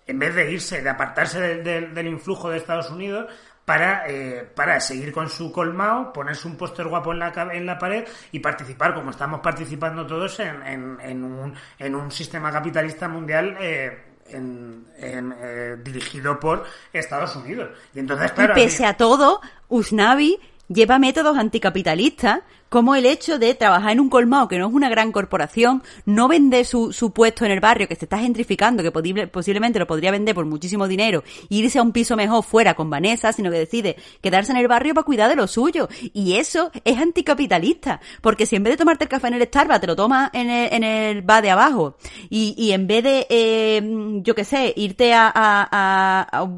[0.08, 3.28] en vez de irse, de apartarse de, de, del influjo de Estados Unidos,
[3.66, 7.80] para, eh, para seguir con su colmao, ponerse un póster guapo en la, en la
[7.80, 13.08] pared y participar, como estamos participando todos, en, en, en un, en un sistema capitalista
[13.08, 13.58] mundial.
[13.60, 17.70] Eh, en, en, eh, dirigido por Estados Unidos.
[17.94, 23.54] Y entonces, claro, y pese a todo, Usnavi lleva métodos anticapitalistas como el hecho de
[23.54, 27.46] trabajar en un colmado que no es una gran corporación, no vender su, su puesto
[27.46, 30.88] en el barrio que se está gentrificando, que posible, posiblemente lo podría vender por muchísimo
[30.88, 34.58] dinero, e irse a un piso mejor fuera con Vanessa, sino que decide quedarse en
[34.58, 35.88] el barrio para cuidar de lo suyo.
[36.12, 39.82] Y eso es anticapitalista, porque si en vez de tomarte el café en el Starbucks
[39.82, 41.98] te lo tomas en el, en el bar de abajo,
[42.30, 46.50] y, y en vez de, eh, yo qué sé, irte a, a, a, a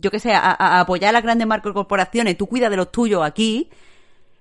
[0.00, 3.22] yo qué sé, a, a, apoyar a las grandes corporaciones, tú cuidas de los tuyos
[3.24, 3.70] aquí,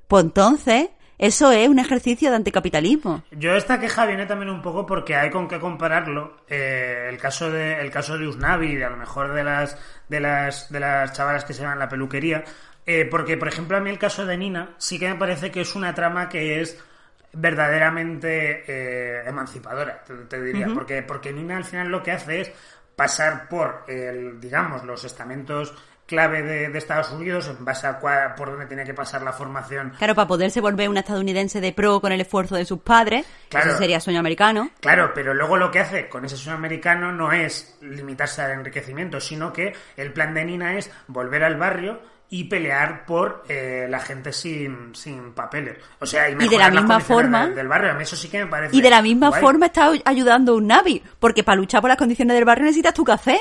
[0.08, 3.24] pues entonces eso es un ejercicio de anticapitalismo.
[3.32, 6.38] Yo esta queja viene también un poco porque hay con qué compararlo.
[6.48, 9.78] Eh, el caso de el caso de Usnavi, de a lo mejor de las
[10.08, 12.46] de las de las chavalas que se van a la peluquería,
[12.86, 15.60] eh, porque por ejemplo a mí el caso de Nina sí que me parece que
[15.60, 16.82] es una trama que es
[17.34, 20.74] verdaderamente eh, emancipadora, te, te diría, uh -huh.
[20.74, 22.52] porque porque Nina al final lo que hace es
[23.00, 25.74] pasar por el digamos los estamentos
[26.06, 29.32] clave de, de, Estados Unidos en base a cuál, por dónde tiene que pasar la
[29.32, 29.94] formación.
[29.98, 33.70] Claro, para poderse volver una estadounidense de pro con el esfuerzo de sus padres, claro,
[33.70, 34.72] ese sería sueño americano.
[34.82, 39.22] Claro, pero luego lo que hace con ese sueño americano no es limitarse al enriquecimiento,
[39.22, 44.00] sino que el plan de Nina es volver al barrio y pelear por eh, la
[44.00, 45.78] gente sin, sin papeles.
[46.00, 47.92] O sea, y, y de la misma forma del, del, barrio.
[47.92, 48.76] A mí eso sí que me parece.
[48.76, 49.42] Y de la misma guay.
[49.42, 53.04] forma está ayudando un Navi, porque para luchar por las condiciones del barrio necesitas tu
[53.04, 53.40] café.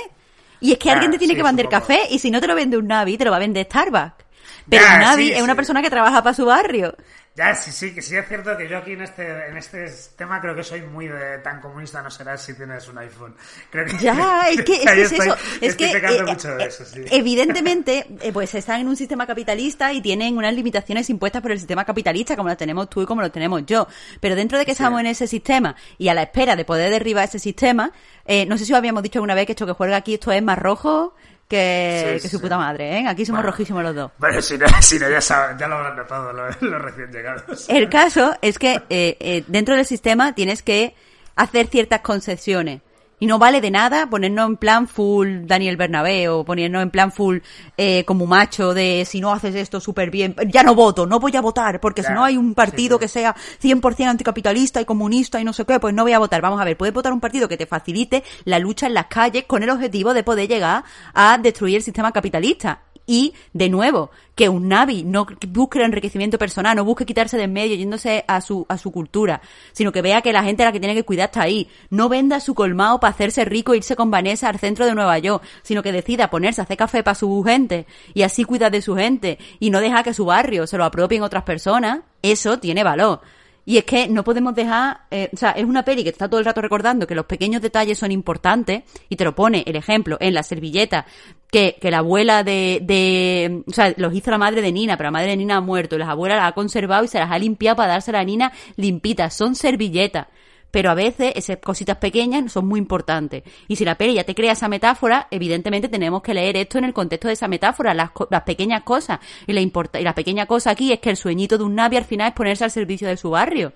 [0.60, 2.55] Y es que alguien te tiene sí, que vender café y si no te lo
[2.55, 4.24] vende un Navi, te lo va a vender Starbucks.
[4.69, 6.97] Pero un Navi sí, es una persona que trabaja para su barrio.
[7.39, 9.86] Ya, sí, sí, que sí es cierto que yo aquí en este, en este
[10.16, 13.32] tema creo que soy muy de tan comunista no serás si tienes un iPhone.
[13.70, 15.36] Creo que, Ya, es que, es, que es estoy- eso.
[15.60, 17.05] Es estoy que eh, mucho de eh, eso, sí.
[17.12, 21.59] evidentemente, eh, pues están en un sistema capitalista y tienen unas limitaciones impuestas por el
[21.59, 23.86] sistema capitalista, como las tenemos tú y como lo tenemos yo.
[24.19, 27.23] Pero dentro de que estamos en ese sistema y a la espera de poder derribar
[27.28, 27.93] ese sistema,
[28.24, 30.32] eh, no sé si os habíamos dicho alguna vez que esto que juega aquí esto
[30.32, 31.15] es más rojo
[31.49, 32.43] que, Sí, que sí, su sí.
[32.43, 33.07] puta madre, ¿eh?
[33.09, 33.51] Aquí somos Bueno.
[33.53, 34.11] rojísimos los dos.
[34.19, 37.69] Bueno, si no, si no ya, saben, ya lo habrán notado los, los recién llegados.
[37.69, 40.95] El caso es que eh, eh, dentro del sistema tienes que
[41.37, 42.81] hacer ciertas concesiones.
[43.20, 47.11] Y no vale de nada ponernos en plan full Daniel Bernabé o ponernos en plan
[47.11, 47.39] full
[47.77, 51.35] eh, como macho de si no haces esto súper bien, ya no voto, no voy
[51.36, 53.01] a votar, porque si no hay un partido sí.
[53.01, 56.40] que sea 100% anticapitalista y comunista y no sé qué, pues no voy a votar.
[56.40, 59.45] Vamos a ver, puedes votar un partido que te facilite la lucha en las calles
[59.47, 60.85] con el objetivo de poder llegar
[61.15, 62.82] a destruir el sistema capitalista.
[63.11, 67.45] Y, de nuevo, que un Navi no busque el enriquecimiento personal, no busque quitarse de
[67.45, 69.41] en medio yéndose a su, a su cultura,
[69.73, 71.71] sino que vea que la gente a la que tiene que cuidar está ahí.
[71.89, 75.19] No venda su colmado para hacerse rico e irse con Vanessa al centro de Nueva
[75.19, 78.83] York, sino que decida ponerse a hacer café para su gente y así cuidar de
[78.83, 82.01] su gente y no deja que su barrio se lo apropien otras personas.
[82.21, 83.23] Eso tiene valor.
[83.69, 86.40] Y es que no podemos dejar, eh, o sea, es una peli que está todo
[86.40, 90.16] el rato recordando que los pequeños detalles son importantes y te lo pone el ejemplo
[90.20, 91.05] en la servilleta
[91.51, 95.09] que, que la abuela de, de, o sea, los hizo la madre de Nina, pero
[95.09, 97.31] la madre de Nina ha muerto y la abuela las ha conservado y se las
[97.31, 99.35] ha limpiado para darse a Nina limpitas.
[99.35, 100.28] Son servilletas
[100.70, 103.43] pero a veces esas cositas pequeñas son muy importantes.
[103.69, 106.85] Y si la peli ya te crea esa metáfora, evidentemente tenemos que leer esto en
[106.85, 109.19] el contexto de esa metáfora, las, las pequeñas cosas.
[109.47, 112.05] Y la, y la pequeña cosa aquí es que el sueñito de un navi al
[112.05, 113.73] final es ponerse al servicio de su barrio.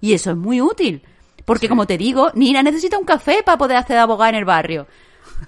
[0.00, 1.02] Y eso es muy útil.
[1.44, 4.44] Porque como te digo, Nina necesita un café para poder hacer de abogada en el
[4.44, 4.86] barrio.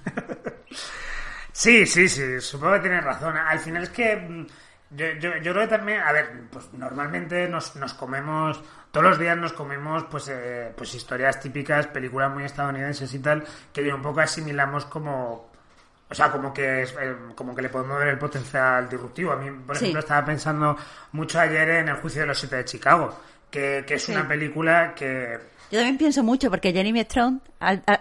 [1.52, 3.36] sí, sí, sí, supongo que tienes razón.
[3.36, 4.46] Al final es que mm,
[4.90, 9.18] yo, yo, yo creo que también, a ver, pues normalmente nos, nos comemos todos los
[9.18, 14.02] días nos comemos pues eh, pues historias típicas, películas muy estadounidenses y tal, que un
[14.02, 15.48] poco asimilamos como
[16.10, 19.32] o sea, como que es, eh, como que le podemos ver el potencial disruptivo.
[19.32, 20.76] A mí, por ejemplo, estaba pensando
[21.12, 23.14] mucho ayer en El juicio de los siete de Chicago,
[23.50, 25.38] que, que es una película que
[25.70, 27.40] yo también pienso mucho porque Jeremy Strong,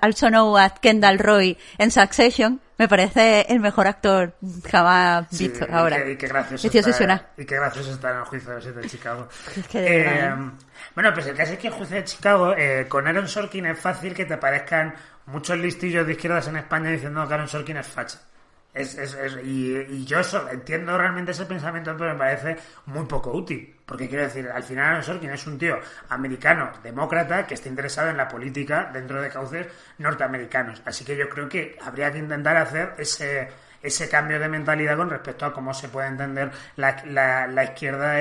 [0.01, 4.33] also known as Kendall Roy en Succession, me parece el mejor actor
[4.69, 6.09] jamás visto ahora.
[6.09, 9.27] Y qué, gracioso está, y qué gracioso está en el juicio de siete de Chicago.
[9.73, 10.35] eh,
[10.95, 13.79] bueno, pues el caso es que el juicio de Chicago, eh, con Aaron Sorkin es
[13.79, 14.93] fácil que te aparezcan
[15.25, 18.19] muchos listillos de izquierdas en España diciendo que Aaron Sorkin es facha.
[18.77, 20.19] Es, y, yo
[20.51, 23.75] entiendo realmente ese pensamiento, pero me parece muy poco útil.
[23.85, 25.79] Porque quiero decir, al final Sorkin es un tío
[26.09, 29.67] americano, demócrata, que está interesado en la política dentro de cauces
[29.97, 30.81] norteamericanos.
[30.85, 33.47] Así que yo creo que habría que intentar hacer ese,
[33.81, 38.13] ese cambio de mentalidad con respecto a cómo se puede entender la, la, izquierda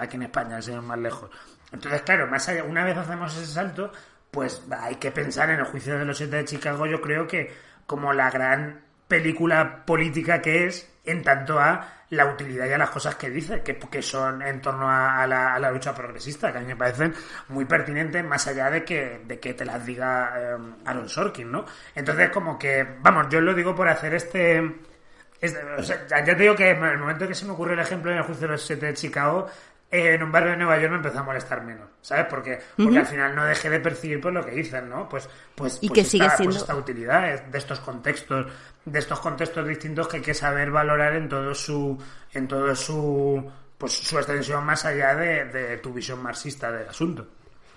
[0.00, 1.30] aquí en España, sin más lejos.
[1.72, 3.90] Entonces, claro, más allá, una vez hacemos ese salto,
[4.30, 7.52] pues hay que pensar en el juicio de los siete de Chicago, yo creo que
[7.86, 12.90] como la gran película política que es en tanto a la utilidad y a las
[12.90, 16.66] cosas que dice, que, que son en torno a, la, lucha progresista, que a mí
[16.66, 17.14] me parecen
[17.48, 21.64] muy pertinentes, más allá de que, de que te las diga eh, Aaron Sorkin, ¿no?
[21.94, 24.76] Entonces, como que, vamos, yo lo digo por hacer este...
[25.42, 28.24] ya te digo que en el momento que se me ocurre el ejemplo en el
[28.24, 29.48] juicio de los siete de Chicago,
[29.90, 32.26] en un barrio de Nueva York me empezó a molestar menos, ¿sabes?
[32.28, 35.08] Porque, porque al final no dejé de percibir pues lo que dicen, ¿no?
[35.08, 36.52] Pues, pues, y pues que sigue esta, siendo...
[36.52, 38.46] pues esta utilidad de estos contextos,
[38.84, 41.98] de estos contextos distintos que hay que saber valorar en todo su,
[42.32, 47.26] en todo su, pues su extensión más allá de, de tu visión marxista del asunto.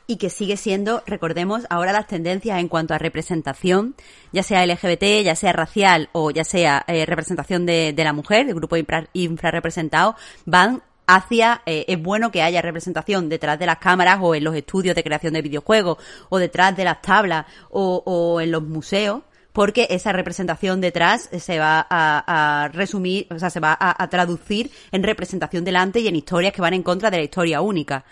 [0.09, 3.93] Y que sigue siendo, recordemos, ahora las tendencias en cuanto a representación,
[4.31, 8.45] ya sea LGBT, ya sea racial o ya sea eh, representación de, de, la mujer,
[8.45, 10.15] del grupo infra, infrarrepresentado,
[10.45, 14.55] van hacia, eh, es bueno que haya representación detrás de las cámaras o en los
[14.55, 15.97] estudios de creación de videojuegos
[16.29, 19.23] o detrás de las tablas o, o en los museos
[19.57, 25.01] porque esa representación detrás se va a, resumir, o sea, se va a, traducir en
[25.01, 28.05] representación delante y en historias que van en contra de la historia única.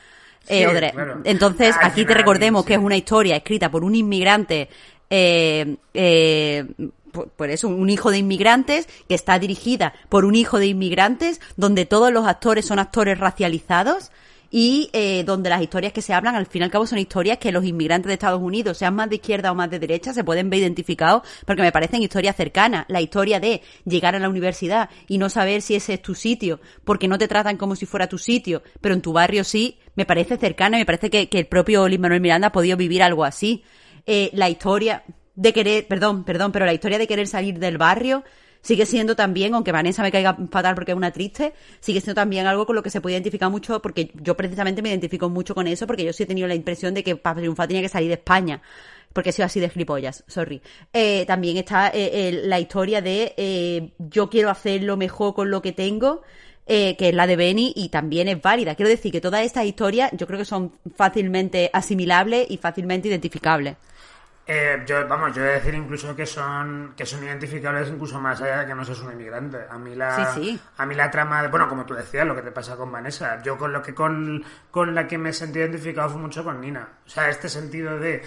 [0.47, 0.91] Eh,
[1.23, 4.69] entonces, aquí te recordemos que es una historia escrita por un inmigrante
[5.07, 6.65] eh, eh,
[7.37, 11.85] por eso, un hijo de inmigrantes, que está dirigida por un hijo de inmigrantes, donde
[11.85, 14.11] todos los actores son actores racializados
[14.57, 17.39] y eh, donde las historias que se hablan, al fin y al cabo, son historias
[17.39, 20.23] que los inmigrantes de Estados Unidos, sean más de izquierda o más de derecha, se
[20.23, 22.85] pueden ver identificados porque me parecen historias cercanas.
[22.87, 26.61] La historia de llegar a la universidad y no saber si ese es tu sitio,
[26.85, 30.05] porque no te tratan como si fuera tu sitio, pero en tu barrio sí, me
[30.05, 33.25] parece cercana y me parece que, el propio Luis Manuel Miranda ha podido vivir algo
[33.25, 33.61] así.
[34.05, 35.03] Eh, la historia,
[35.35, 38.23] de querer, perdón, perdón, pero la historia de querer salir del barrio
[38.65, 42.47] sigue siendo también, aunque Vanessa me caiga fatal porque es una triste, sigue siendo también
[42.47, 45.67] algo con lo que se puede identificar mucho, porque yo precisamente me identifico mucho con
[45.67, 48.07] eso, porque yo sí he tenido la impresión de que para triunfar tenía que salir
[48.07, 48.63] de España.
[49.13, 50.63] Porque he sido así de gilipollas, sorry.
[50.91, 55.71] Eh, también está eh, la historia de eh, yo quiero hacerlo mejor con lo que
[55.71, 56.23] tengo,
[56.65, 58.73] que es la de Benny, y también es válida.
[58.73, 63.75] Quiero decir que todas estas historias yo creo que son fácilmente asimilables y fácilmente identificables.
[64.47, 68.39] Eh, yo, vamos, yo voy a decir incluso que son que son identificables incluso más
[68.41, 69.57] allá de que no seas un inmigrante.
[69.67, 70.35] A mí la
[70.77, 73.57] a mí la trama, bueno, como tú decías, lo que te pasa con Vanessa, yo
[73.57, 76.87] con lo que con, con la que me sentí identificado fue mucho con Nina.
[77.05, 78.21] O sea, este sentido de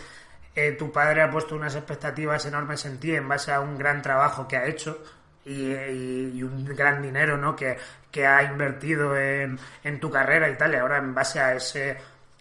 [0.57, 4.03] eh, tu padre ha puesto unas expectativas enormes en ti en base a un gran
[4.03, 5.01] trabajo que ha hecho
[5.45, 7.55] y, y, un gran dinero, ¿no?
[7.55, 7.79] Que,
[8.11, 11.97] que ha invertido en, en tu carrera y tal, y ahora en base a ese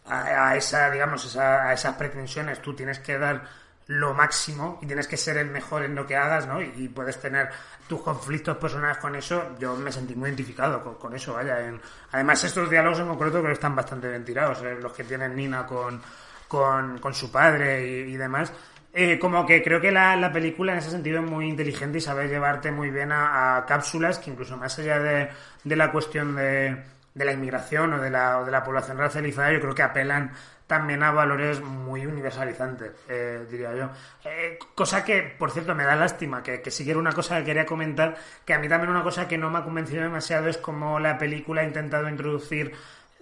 [0.10, 3.44] a, esa, digamos, a esas pretensiones tú tienes que dar
[3.88, 6.62] lo máximo y tienes que ser el mejor en lo que hagas, ¿no?
[6.62, 7.50] Y, puedes tener
[7.88, 9.56] tus conflictos personales con eso.
[9.60, 11.62] Yo me sentí muy identificado con, eso, vaya.
[11.62, 11.80] En,
[12.12, 15.36] además, estos diálogos en concreto creo que están bastante bien tirados, eh, los que tienen
[15.36, 16.02] Nina con,
[16.48, 18.52] con, con su padre y, demás.
[18.94, 22.02] Eh, como que creo que la, la, película en ese sentido es muy inteligente y
[22.02, 25.30] sabe llevarte muy bien a, cápsulas que incluso más allá de,
[25.64, 26.84] de la cuestión de,
[27.14, 30.32] de la inmigración o de la, o de la población racializada, yo creo que apelan
[30.68, 33.90] también a valores muy universalizantes, eh, diría yo.
[34.26, 37.66] Eh, cosa que, por cierto, me da lástima, que, que si una cosa que quería
[37.66, 41.00] comentar, que a mí también una cosa que no me ha convencido demasiado es como
[41.00, 42.74] la película ha intentado introducir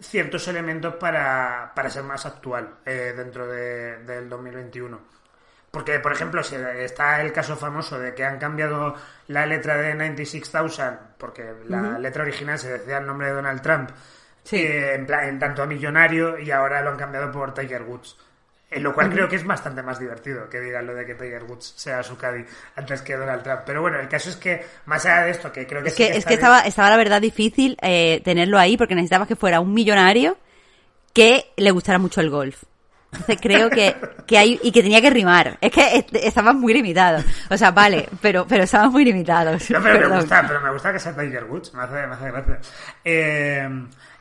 [0.01, 4.99] ciertos elementos para, para ser más actual eh, dentro de, del 2021.
[5.69, 8.95] Porque, por ejemplo, si está el caso famoso de que han cambiado
[9.27, 10.71] la letra de 96,000,
[11.17, 13.89] porque la letra original se decía el nombre de Donald Trump,
[14.45, 14.65] Sí.
[14.65, 18.15] en, plan, en tanto a millonario y ahora lo han cambiado por Tiger Woods.
[18.71, 21.43] En lo cual creo que es bastante más divertido que digan lo de que Tiger
[21.43, 22.43] Woods sea su caddy
[22.75, 23.61] antes que Donald Trump.
[23.65, 26.07] Pero bueno, el caso es que, más allá de esto, que creo que es que,
[26.07, 29.73] es que estaba, estaba la verdad difícil eh, tenerlo ahí porque necesitabas que fuera un
[29.73, 30.37] millonario
[31.13, 32.63] que le gustara mucho el golf.
[33.13, 33.95] Entonces creo que,
[34.27, 35.57] que hay, y que tenía que rimar.
[35.61, 37.23] Es que estaban muy limitados.
[37.49, 39.69] O sea, vale, pero, pero estaban muy limitados.
[39.69, 41.73] No, pero me gusta, pero me gusta que sea Tiger Woods.
[41.73, 42.59] Me hace, me hace gracia.
[43.05, 43.69] Eh,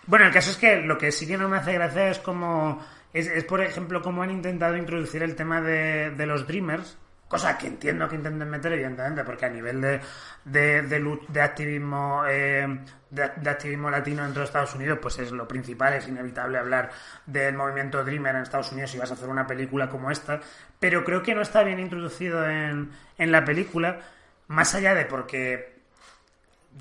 [0.07, 2.85] bueno, el caso es que lo que sí que no me hace gracia es como.
[3.13, 6.99] Es, por ejemplo, cómo han intentado introducir el tema de, de los Dreamers.
[7.29, 10.01] Cosa que entiendo que intenten meter, evidentemente, porque a nivel de,
[10.45, 15.95] de, de, activismo eh, de, activismo latino dentro de Estados Unidos, pues es lo principal,
[15.95, 16.91] es inevitable hablar
[17.27, 20.41] del movimiento Dreamer en Estados Unidos si vas a hacer una película como esta,
[20.79, 24.01] pero creo que no está bien introducido en, en la película,
[24.49, 25.75] más allá de porque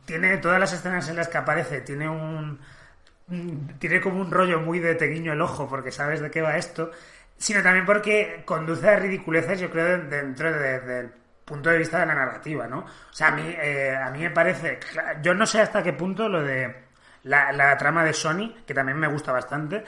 [0.06, 2.60] tiene todas las escenas en las que aparece, tiene un
[3.80, 6.58] tiene como un rollo muy de te guiño el ojo porque sabes de qué va
[6.58, 6.92] esto,
[7.38, 11.12] sino también porque conduce a ridiculeces, yo creo, dentro del
[11.44, 12.80] punto de vista de la narrativa, ¿no?
[12.80, 14.80] O sea, a mí, eh, a mí me parece,
[15.22, 16.74] yo no sé hasta qué punto lo de
[17.24, 19.84] la, trama de Sony, que también me gusta bastante,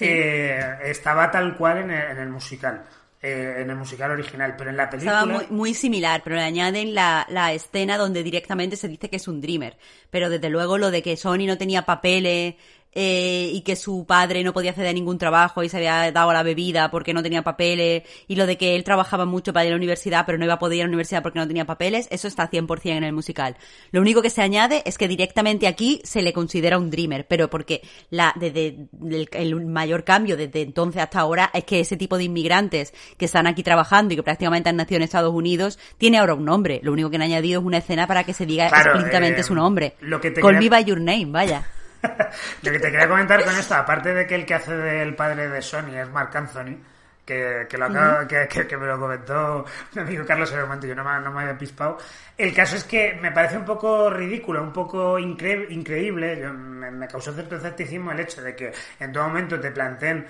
[0.00, 2.84] eh, estaba tal cual en el, musical.
[3.20, 5.22] Eh, en el musical original, pero en la película...
[5.22, 9.26] Estaba muy, similar, pero le añaden la, la, escena donde directamente se dice que es
[9.26, 9.76] un dreamer.
[10.10, 12.54] Pero desde luego lo de que Sony no tenía papeles,
[12.92, 16.32] eh, y que su padre no podía acceder a ningún trabajo y se había dado
[16.32, 19.68] la bebida porque no tenía papeles y lo de que él trabajaba mucho para ir
[19.68, 21.66] a la universidad pero no iba a poder ir a la universidad porque no tenía
[21.66, 23.56] papeles, eso está 100% en el musical.
[23.90, 27.50] Lo único que se añade es que directamente aquí se le considera un dreamer, pero
[27.50, 28.88] porque la desde
[29.32, 33.46] el, mayor cambio desde entonces hasta ahora es que ese tipo de inmigrantes que están
[33.46, 36.80] aquí trabajando y que prácticamente han nacido en Estados Unidos tiene ahora un nombre.
[36.82, 39.54] Lo único que han añadido es una escena para que se diga explícitamente eh, su
[39.54, 39.94] nombre.
[40.00, 41.66] Lo que Call me by your name, vaya.
[42.62, 45.48] lo que te quería comentar con esto, aparte de que el que hace del padre
[45.48, 46.76] de Sony es Mark Anthony,
[47.24, 51.04] que, que, lo que, me lo comentó mi amigo Carlos en el momento, yo no
[51.04, 51.98] me, no me había pispado.
[52.36, 57.34] El caso es que me parece un poco ridículo, un poco increíble, me, me, causó
[57.34, 60.26] cierto escepticismo el hecho de que en todo momento te planteen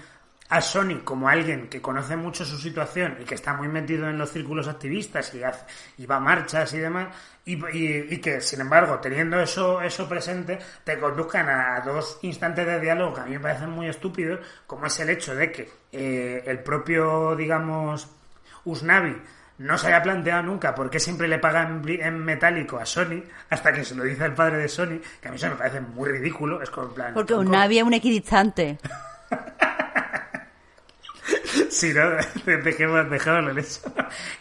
[0.51, 4.17] a Sony como alguien que conoce mucho su situación y que está muy metido en
[4.17, 5.65] los círculos activistas y, hace,
[5.99, 7.09] y va a marchas y demás,
[7.45, 12.81] y, y, que, sin embargo, teniendo eso, eso presente, te conduzcan a dos instantes de
[12.81, 16.43] diálogo que a mí me parecen muy estúpidos, como es el hecho de que eh,
[16.47, 18.09] el propio, digamos,
[18.65, 19.17] Usnavi
[19.59, 23.73] no se haya planteado nunca por qué siempre le pagan en metálico a Sony, hasta
[23.73, 26.09] que se lo dice el padre de Sony, que a mí eso me parece muy
[26.11, 26.63] ridículo.
[26.63, 27.13] Es como plan.
[27.15, 28.79] Porque Usnavi es un equidistante.
[31.71, 32.11] Sí, ¿no?
[32.45, 33.93] Dejémoslo en eso.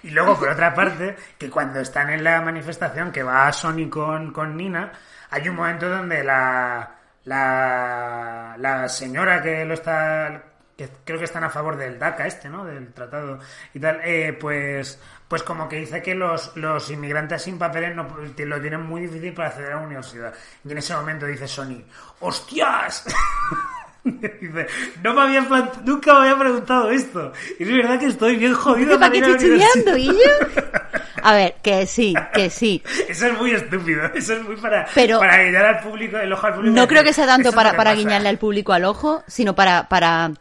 [0.03, 4.31] Y luego, por otra parte, que cuando están en la manifestación que va Sony con,
[4.31, 4.91] con Nina,
[5.29, 10.43] hay un momento donde la, la, la señora que lo está
[10.77, 12.63] que creo que están a favor del DACA este, ¿no?
[12.63, 13.39] Del tratado
[13.73, 18.03] y tal, eh, pues pues como que dice que los, los inmigrantes sin papeles no,
[18.03, 20.33] lo tienen muy difícil para acceder a la universidad.
[20.63, 21.83] Y en ese momento dice Sony,
[22.19, 23.05] ¡hostias!
[24.41, 24.67] Dice,
[25.03, 25.41] no me había
[25.83, 27.31] nunca me había preguntado esto.
[27.59, 30.11] Y es verdad que estoy bien jodido para qué estoy estudiando, y
[31.23, 32.81] A ver, que sí, que sí.
[33.07, 34.05] Eso es muy estúpido.
[34.13, 36.75] Eso es muy para, para guiñar al público, el ojo al público.
[36.75, 40.31] No creo que sea tanto para, para guiñarle al público al ojo, sino para, para,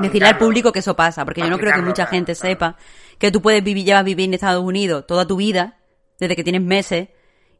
[0.00, 1.24] decirle al público que eso pasa.
[1.24, 2.76] Porque yo no creo que mucha gente sepa
[3.18, 5.78] que tú puedes vivir, llevas vivir en Estados Unidos toda tu vida,
[6.20, 7.08] desde que tienes meses,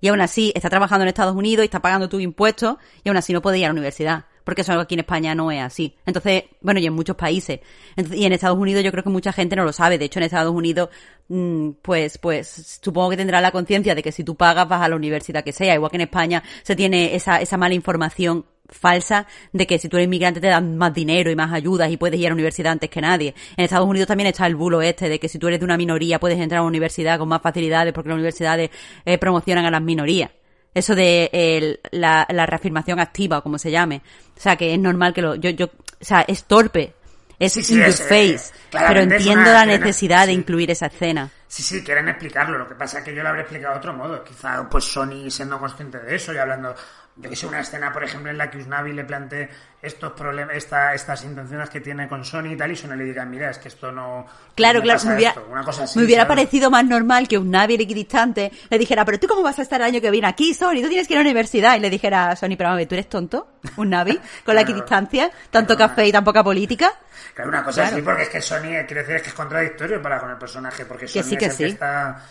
[0.00, 3.16] y aún así está trabajando en Estados Unidos y está pagando tus impuestos, y aún
[3.16, 5.94] así no puedes ir a la universidad porque eso aquí en España no es así.
[6.06, 7.60] Entonces, bueno, y en muchos países.
[7.98, 9.98] y en Estados Unidos yo creo que mucha gente no lo sabe.
[9.98, 10.88] De hecho, en Estados Unidos,
[11.28, 14.88] mm, pues, pues, supongo que tendrá la conciencia de que si tú pagas vas a
[14.88, 15.74] la universidad que sea.
[15.74, 19.98] Igual que en España se tiene esa, esa mala información falsa de que si tú
[19.98, 22.72] eres inmigrante te dan más dinero y más ayudas y puedes ir a la universidad
[22.72, 23.34] antes que nadie.
[23.54, 25.76] En Estados Unidos también está el bulo este de que si tú eres de una
[25.76, 28.70] minoría puedes entrar a una universidad con más facilidades porque las universidades
[29.04, 30.30] eh, promocionan a las minorías.
[30.78, 34.02] Eso de el- la, la reafirmación activa, o como se llame.
[34.36, 35.34] O sea, que es normal que lo...
[35.34, 36.94] Yo, yo, o sea, es torpe.
[37.38, 38.04] Es Sí, sí, in your es, eh,
[38.38, 38.52] face.
[38.70, 40.38] pero entiendo una la necesidad de sí.
[40.38, 41.30] incluir esa escena.
[41.46, 42.58] Sí, sí, quieren explicarlo.
[42.58, 44.24] Lo que pasa es que yo lo habré explicado de otro modo.
[44.24, 46.74] Quizá, pues, Sony siendo consciente de eso y hablando,
[47.20, 49.48] yo que sé, una escena, por ejemplo, en la que Usnavi le plantee
[49.82, 53.24] estos problemas, esta, estas intenciones que tiene con Sony y tal, y Sony le diga,
[53.24, 54.24] mira, es que esto no.
[54.54, 56.36] Claro, no claro, me hubiera, esto", una cosa así, me hubiera ¿sabes?
[56.36, 59.80] parecido más normal que un Navi equidistante le dijera, pero tú cómo vas a estar
[59.80, 61.76] el año que viene aquí, Sony, tú tienes que ir a la universidad.
[61.76, 63.48] Y le dijera a Sony, pero mami, ¿tú eres tonto?
[63.76, 64.18] ¿Un Navi?
[64.44, 65.90] Con la equidistancia, tanto Claro.
[65.90, 66.92] café y tan poca política.
[67.34, 67.96] Claro, una cosa Claro.
[67.96, 70.38] así, porque es que Sony, eh, quiero decir, es que es contradictorio para con el
[70.38, 71.64] personaje, porque Sony sí, es que el sí.
[71.64, 72.22] está...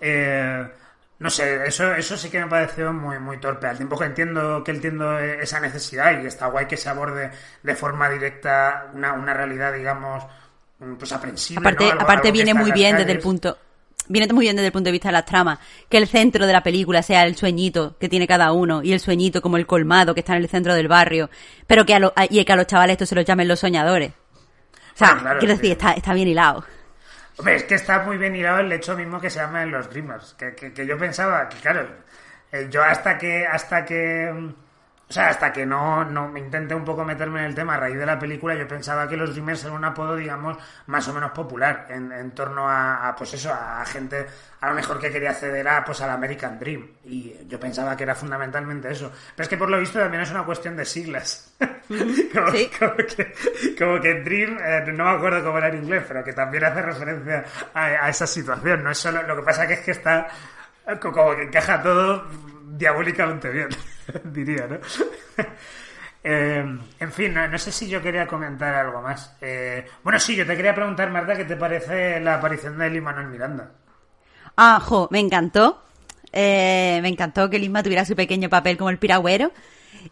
[0.00, 0.66] eh,
[1.24, 3.66] no sé, eso, eso sí que me pareció muy, muy torpe.
[3.66, 7.30] Al tiempo que entiendo que entiendo eh, esa necesidad y está guay que se aborde
[7.62, 10.22] de forma directa una, una realidad, digamos,
[10.80, 11.60] mm, pues aprensible.
[11.66, 11.90] Aparte, ¿no?
[11.92, 13.56] Algo- aparte algo viene muy bien desde el punto,
[14.06, 16.52] viene muy bien desde el punto de vista de las tramas, que el centro de
[16.52, 20.12] la película sea el sueñito que tiene cada uno y el sueñito como el colmado
[20.12, 21.30] que está en el centro del barrio,
[21.66, 23.60] pero que a, lo- a- y que a los chavales esto se los llamen los
[23.60, 24.12] soñadores.
[24.12, 25.60] O sea, Bueno, claro, quiero sí.
[25.62, 26.64] decir, está, está bien hilado.
[27.36, 29.90] Hombre, es que está muy bien hilado el hecho mismo que se llama en los
[29.90, 30.34] Dreamers.
[30.34, 31.88] Que, que, que yo pensaba que, claro,
[32.52, 34.54] eh, yo hasta que, hasta que, mm,
[35.08, 37.78] o sea, hasta que no, no me intenté un poco meterme en el tema a
[37.78, 40.56] raíz de la película, yo pensaba que los Dreamers eran un apodo, digamos,
[40.86, 44.26] más o menos popular en, en torno a, a, pues eso, a gente
[44.60, 46.88] a lo mejor que quería acceder a, pues al American Dream.
[47.04, 49.12] Y yo pensaba que era fundamentalmente eso.
[49.36, 51.54] Pero es que por lo visto también es una cuestión de siglas.
[52.32, 52.70] como, Sí.
[52.78, 53.34] como que,
[53.78, 56.80] como que Dream, eh, no me acuerdo cómo era en inglés, pero que también hace
[56.80, 57.44] referencia
[57.74, 58.82] a, a esa situación.
[58.82, 60.28] No es solo, lo que pasa que es que está
[60.86, 62.24] eh, co- como que encaja todo
[62.76, 63.68] diabólicamente bien,
[64.24, 64.78] diría, ¿no?
[66.26, 66.64] Eh,
[67.00, 69.36] en fin, no, sé si yo quería comentar algo más.
[69.42, 73.04] Eh, bueno, sí, yo te quería preguntar, Marta, ¿qué te parece la aparición de Lin
[73.04, 73.72] Manuel Miranda?
[74.56, 75.82] Ah, jo, me encantó.
[76.32, 79.52] Eh, me encantó que Lisma tuviera su pequeño papel como el piragüero.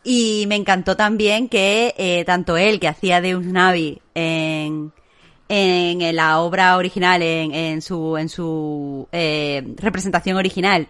[0.05, 4.93] Y me encantó también que eh, tanto él, que hacía de Usnavi en,
[5.49, 10.89] en la obra original, en, en su, en su eh, representación original,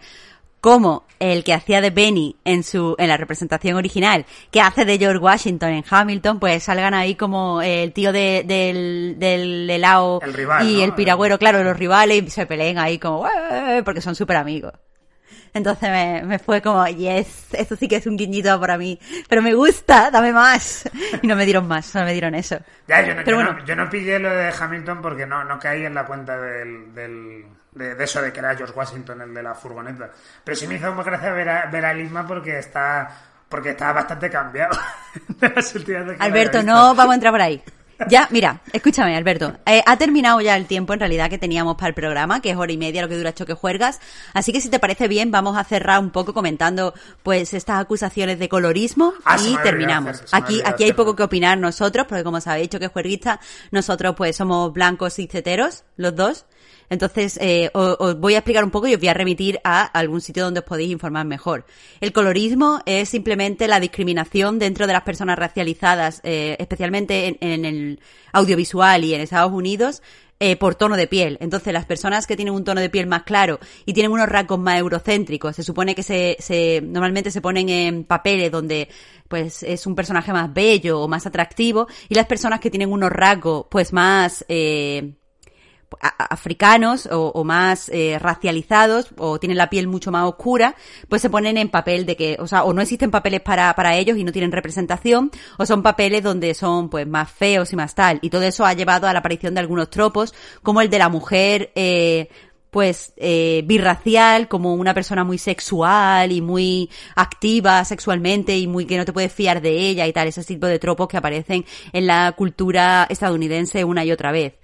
[0.62, 4.96] como el que hacía de Benny en su en la representación original, que hace de
[4.96, 10.32] George Washington en Hamilton, pues salgan ahí como el tío de- del, del helado El
[10.32, 10.84] rival, y ¿no?
[10.84, 13.28] el piragüero, claro, los rivales y se peleen ahí como
[13.84, 14.72] porque son súper amigos.
[15.54, 18.98] Entonces me, me fue como, yes, esto sí que es un guiñito para mí,
[19.28, 20.88] pero me gusta, dame más.
[21.22, 22.56] Y no me dieron más, solo me dieron eso.
[22.88, 23.58] Ya, yo no, Pero yo bueno.
[23.60, 26.94] no, yo no pillé lo de Hamilton porque no, no caí en la cuenta del,
[26.94, 30.10] del- de, de eso de que era George Washington, el de la furgoneta.
[30.44, 33.08] Pero sí me hizo muy gracia ver a, ver a Lisma porque está
[33.48, 34.78] porque está bastante cambiado.
[35.28, 37.62] de las últimas veces que la Alberto, no vamos a entrar por ahí.
[38.08, 39.54] Ya, mira, escúchame, Alberto.
[39.66, 42.56] Eh, ha terminado ya el tiempo en realidad que teníamos para el programa, que es
[42.56, 44.00] hora y media lo que dura Choque Juergas.
[44.32, 48.40] Así que si te parece bien, vamos a cerrar un poco comentando pues estas acusaciones
[48.40, 50.24] de colorismo Ah, y terminamos.
[50.32, 53.40] Aquí, aquí hay poco que opinar nosotros, porque como sabéis, Choque Juerguista,
[53.70, 56.46] nosotros pues somos blancos y ceteros, los dos.
[56.90, 60.20] Entonces, eh, os, voy a explicar un poco y os voy a remitir a algún
[60.20, 61.64] sitio donde os podéis informar mejor.
[62.00, 67.64] El colorismo es simplemente la discriminación dentro de las personas racializadas, eh, especialmente en, en
[67.64, 68.00] el
[68.32, 70.02] audiovisual y en Estados Unidos,
[70.44, 71.38] eh, por tono de piel.
[71.40, 74.58] Entonces, las personas que tienen un tono de piel más claro y tienen unos rasgos
[74.58, 78.88] más eurocéntricos, se supone que se, se normalmente se ponen en papeles donde
[79.28, 83.12] pues es un personaje más bello o más atractivo, y las personas que tienen unos
[83.12, 85.14] rasgos pues más eh,
[86.00, 90.74] africanos o, más eh, racializados o tienen la piel mucho más oscura,
[91.08, 93.96] pues se ponen en papel de que, o sea, o no existen papeles para, para
[93.96, 97.94] ellos y no tienen representación, o son papeles donde son pues más feos y más
[97.94, 98.18] tal.
[98.22, 101.08] Y todo eso ha llevado a la aparición de algunos tropos, como el de la
[101.08, 102.28] mujer, eh,
[102.72, 108.96] pues eh, birracial, como una persona muy sexual y muy activa sexualmente y muy que
[108.96, 112.06] no te puedes fiar de ella y tal, ese tipo de tropos que aparecen en
[112.06, 114.54] la cultura estadounidense una y otra vez.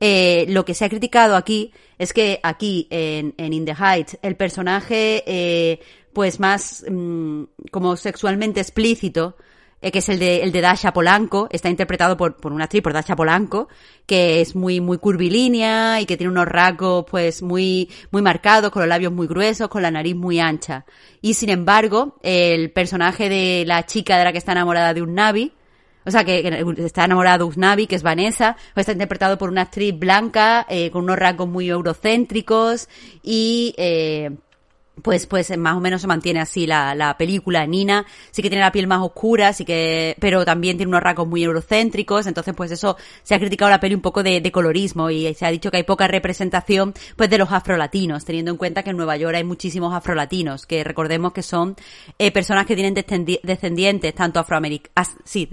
[0.00, 4.18] Eh, lo que se ha criticado aquí es que aquí en, en In the Heights
[4.22, 5.80] el personaje eh,
[6.14, 9.36] pues más mm, como sexualmente explícito
[9.82, 12.82] eh, que es el de, el de Dasha Polanco, está interpretado por, por una actriz,
[12.82, 13.68] por Dasha Polanco,
[14.04, 18.82] que es muy, muy curvilínea y que tiene unos rasgos, pues, muy, muy marcados, con
[18.82, 20.84] los labios muy gruesos, con la nariz muy ancha.
[21.22, 25.14] Y sin embargo, el personaje de la chica de la que está enamorada de un
[25.14, 25.52] Navi,
[26.04, 29.50] o sea, que, que está enamorada de Usnavi, que es Vanessa, pues está interpretado por
[29.50, 32.88] una actriz blanca, eh, con unos rasgos muy eurocéntricos
[33.22, 34.30] y, eh,
[35.02, 38.04] pues pues más o menos se mantiene así la, la película Nina.
[38.30, 41.42] Sí que tiene la piel más oscura sí que pero también tiene unos rasgos muy
[41.42, 42.26] eurocéntricos.
[42.26, 45.46] Entonces pues eso se ha criticado la peli un poco de, de colorismo y se
[45.46, 48.96] ha dicho que hay poca representación pues de los afrolatinos teniendo en cuenta que en
[48.96, 51.76] Nueva York hay muchísimos afrolatinos que recordemos que son
[52.18, 55.48] eh, personas que tienen descendi- descendientes tanto afroamericanos sí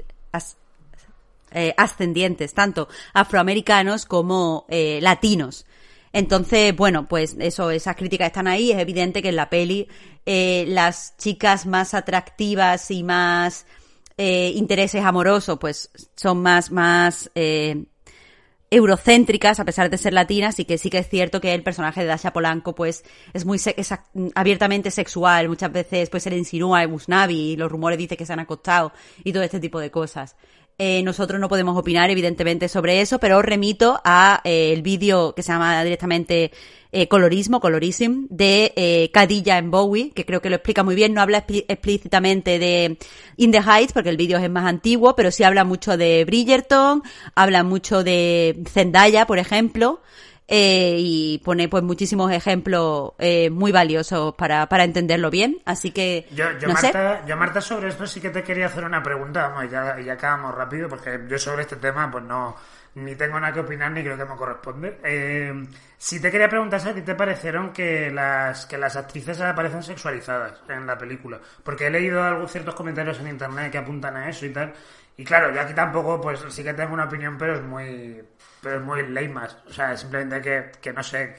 [1.51, 5.65] eh, ascendientes, tanto afroamericanos como eh, latinos.
[6.11, 8.71] Entonces, bueno, pues eso, esas críticas están ahí.
[8.71, 9.87] Es evidente que en la peli
[10.25, 13.65] eh, las chicas más atractivas y más
[14.19, 17.29] intereses amorosos, pues son más, más
[18.69, 22.01] eurocéntricas a pesar de ser latinas y que sí que es cierto que el personaje
[22.01, 23.03] de Dasha Polanco pues
[23.33, 23.75] es muy se-
[24.35, 25.47] abiertamente sexual.
[25.47, 28.39] Muchas veces pues se le insinúa a Busnavi y los rumores dicen que se han
[28.39, 28.91] acostado
[29.23, 30.35] y todo este tipo de cosas
[30.79, 35.33] Eh, nosotros no podemos opinar evidentemente sobre eso pero os remito a eh, el vídeo
[35.33, 36.51] que se llama directamente
[36.91, 41.13] eh, colorismo, colorism, de eh, Cadilla en Bowie, que creo que lo explica muy bien.
[41.13, 42.97] No habla explícitamente de
[43.35, 47.03] In the Heights, porque el vídeo es más antiguo, pero sí habla mucho de Bridgerton,
[47.35, 50.01] habla mucho de Zendaya, por ejemplo,
[50.47, 55.59] eh, y pone pues muchísimos ejemplos eh, muy valiosos para, para entenderlo bien.
[55.65, 56.93] Así que, Yo, yo, no sé.
[56.93, 59.99] Marta, yo, Marta, sobre esto sí que te quería hacer una pregunta, vamos, y ya,
[59.99, 62.55] ya acabamos rápido, porque yo sobre este tema, pues no,
[62.95, 64.99] ni tengo nada que opinar, ni creo que me corresponde.
[65.03, 65.53] Eh,
[65.97, 69.83] si te quería preguntar si a ti te parecieron que las, que las actrices aparecen
[69.83, 74.29] sexualizadas en la película, porque he leído algunos ciertos comentarios en internet que apuntan a
[74.29, 74.73] eso y tal,
[75.17, 78.23] y claro, yo aquí tampoco, pues sí que tengo una opinión, pero es muy,
[78.61, 81.35] pero es muy lame O sea, simplemente que, que no sé,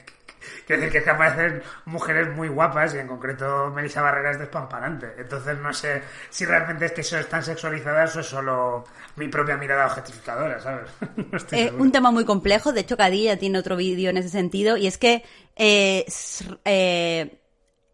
[0.65, 4.39] Quiero decir que es que aparecen mujeres muy guapas y en concreto Melissa Barrera es
[4.39, 5.13] despampanante.
[5.17, 8.85] Entonces no sé si realmente es que eso están sexualizadas o es solo
[9.15, 10.89] mi propia mirada objetificadora, ¿sabes?
[11.31, 11.83] No estoy Es seguro.
[11.83, 12.71] un tema muy complejo.
[12.71, 14.77] De hecho, Cadilla tiene otro vídeo en ese sentido.
[14.77, 15.23] Y es que
[15.55, 16.05] eh,
[16.65, 17.41] eh,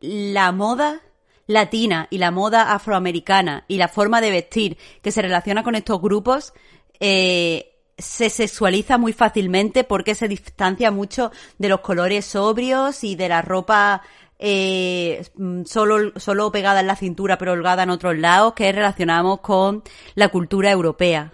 [0.01, 1.01] la moda
[1.47, 6.01] latina y la moda afroamericana y la forma de vestir que se relaciona con estos
[6.01, 6.53] grupos
[6.99, 13.29] eh, se sexualiza muy fácilmente porque se distancia mucho de los colores sobrios y de
[13.29, 14.01] la ropa
[14.37, 19.39] eh, mm, solo, solo pegada en la cintura pero holgada en otros lados que relacionamos
[19.39, 19.83] con
[20.15, 21.33] la cultura europea.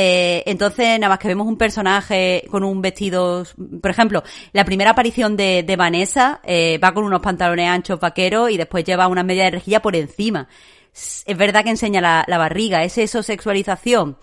[0.00, 3.44] Eh, entonces, nada más que vemos un personaje con un vestido,
[3.82, 4.22] por ejemplo,
[4.52, 9.08] la primera aparición de, Vanessa eh, va con unos pantalones anchos vaqueros y después lleva
[9.08, 10.46] una media de rejilla por encima.
[10.92, 14.18] Es verdad que enseña la, barriga, ¿es eso sexualización?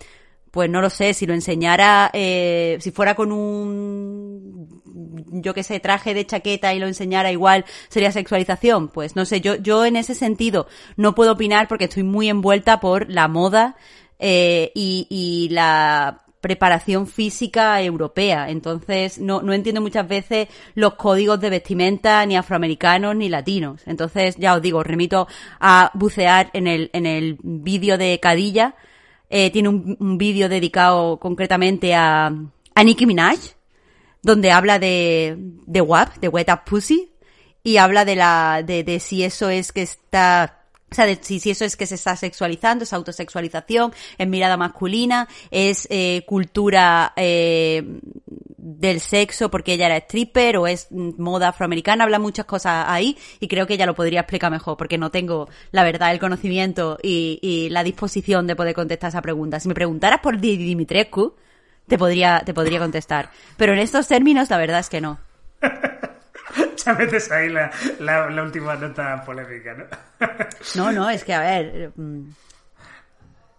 [0.50, 4.82] Pues no lo sé, si lo enseñara, eh, si fuera con un,
[5.42, 8.88] yo que sé, traje de chaqueta y lo enseñara igual, sería sexualización.
[8.88, 12.80] Pues no sé, yo, yo en ese sentido no puedo opinar porque estoy muy envuelta
[12.80, 13.76] por la moda
[14.18, 18.50] eh, y, y la preparación física europea.
[18.50, 23.82] Entonces, no, no entiendo muchas veces los códigos de vestimenta ni afroamericanos ni latinos.
[23.86, 25.26] Entonces, ya os digo, os remito
[25.58, 28.76] a bucear en el, en el vídeo de Cadilla.
[29.28, 32.26] Eh, tiene un, un vídeo dedicado concretamente a,
[32.74, 33.38] a Nicki Minaj,
[34.22, 35.36] donde habla de,
[35.66, 37.10] de WAP, de Wet Up Pussy,
[37.64, 40.65] y habla de la, de, de si eso es que está,
[40.96, 45.28] o sea, de si, eso es que se está sexualizando, es autosexualización, es mirada masculina,
[45.50, 48.00] es eh, cultura eh,
[48.56, 53.18] del sexo porque ella era stripper o es mm, moda afroamericana, habla muchas cosas ahí
[53.40, 56.96] y creo que ella lo podría explicar mejor porque no tengo la verdad, el conocimiento
[57.02, 59.60] y, y la disposición de poder contestar esa pregunta.
[59.60, 61.34] Si me preguntaras por Dimitrescu,
[61.88, 63.28] te podría, te podría contestar.
[63.58, 65.18] Pero en estos términos la verdad es que no.
[66.86, 69.84] Ya metes ahí la, la, la última nota polémica, ¿no?
[70.74, 71.92] No, no, es que a ver.
[71.96, 72.30] mm,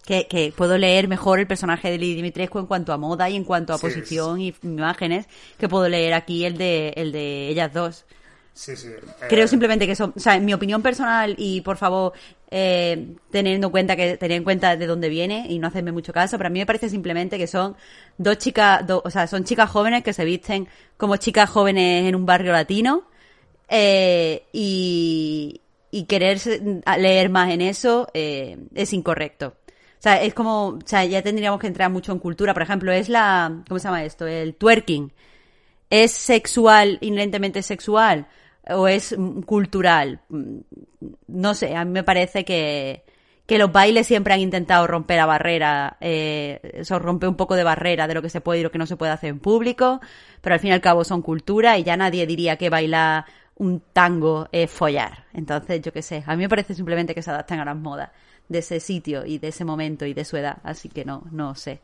[0.06, 3.36] Que, que puedo leer mejor el personaje de Lady Dimitrescu en cuanto a moda y
[3.36, 5.26] en cuanto a Sí, posición y imágenes
[5.58, 8.06] que puedo leer aquí el de, el de ellas dos.
[8.58, 8.88] Sí, sí.
[8.88, 12.12] eh, Creo simplemente que son, o sea, en mi opinión personal y por favor,
[12.50, 16.12] eh, teniendo en cuenta que tener en cuenta de dónde viene y no hacerme mucho
[16.12, 17.76] caso, pero a mí me parece simplemente que son
[18.16, 20.66] dos chicas, do- o sea, son chicas jóvenes que se visten
[20.96, 23.04] como chicas jóvenes en un barrio latino
[23.68, 25.60] eh, y,
[25.92, 26.40] y querer
[26.98, 29.54] leer más en eso eh, es incorrecto.
[29.68, 32.54] O sea, es como, o sea, ya tendríamos que entrar mucho en cultura.
[32.54, 34.26] Por ejemplo, es la, ¿cómo se llama esto?
[34.26, 35.12] El twerking.
[35.90, 38.26] ¿Es sexual, inherentemente sexual?
[38.68, 39.16] ¿O es
[39.46, 40.20] cultural?
[41.26, 43.04] No sé, a mí me parece que,
[43.46, 47.64] que los bailes siempre han intentado romper la barrera, eh, eso rompe un poco de
[47.64, 50.00] barrera de lo que se puede y lo que no se puede hacer en público,
[50.42, 53.24] pero al fin y al cabo son cultura y ya nadie diría que bailar
[53.56, 55.24] un tango es follar.
[55.32, 58.10] Entonces, yo qué sé, a mí me parece simplemente que se adaptan a las modas
[58.48, 61.54] de ese sitio y de ese momento y de su edad, así que no, no
[61.54, 61.80] sé.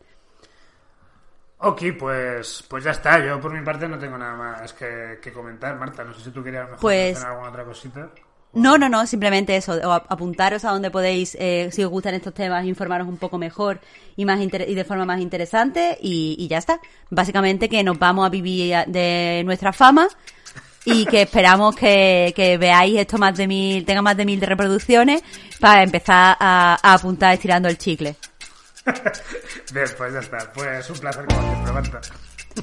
[1.67, 3.25] Ok, pues, pues ya está.
[3.25, 6.05] Yo por mi parte no tengo nada más que, que comentar, Marta.
[6.05, 8.11] No sé si tú querías mejor Pues- alguna otra cosita.
[8.53, 12.15] No, no, no, simplemente eso, o ap- apuntaros a donde podéis, eh, si os gustan
[12.15, 13.81] estos temas, informaros un poco mejor
[14.15, 16.79] y más inter- y de forma más interesante y, y ya está.
[17.11, 20.07] Básicamente que nos vamos a vivir de nuestra fama
[20.85, 24.47] y que esperamos que, que veáis esto más de mil, tenga más de mil de
[24.47, 25.25] reproducciones
[25.59, 28.15] para empezar a, a apuntar estirando el chicle.
[29.73, 30.53] Bien, pues ya está.
[30.53, 32.01] Pues un placer como siempre, Marta.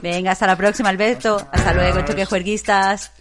[0.01, 1.47] Venga, hasta la próxima, Alberto.
[1.51, 3.11] Hasta luego, choque juerguistas.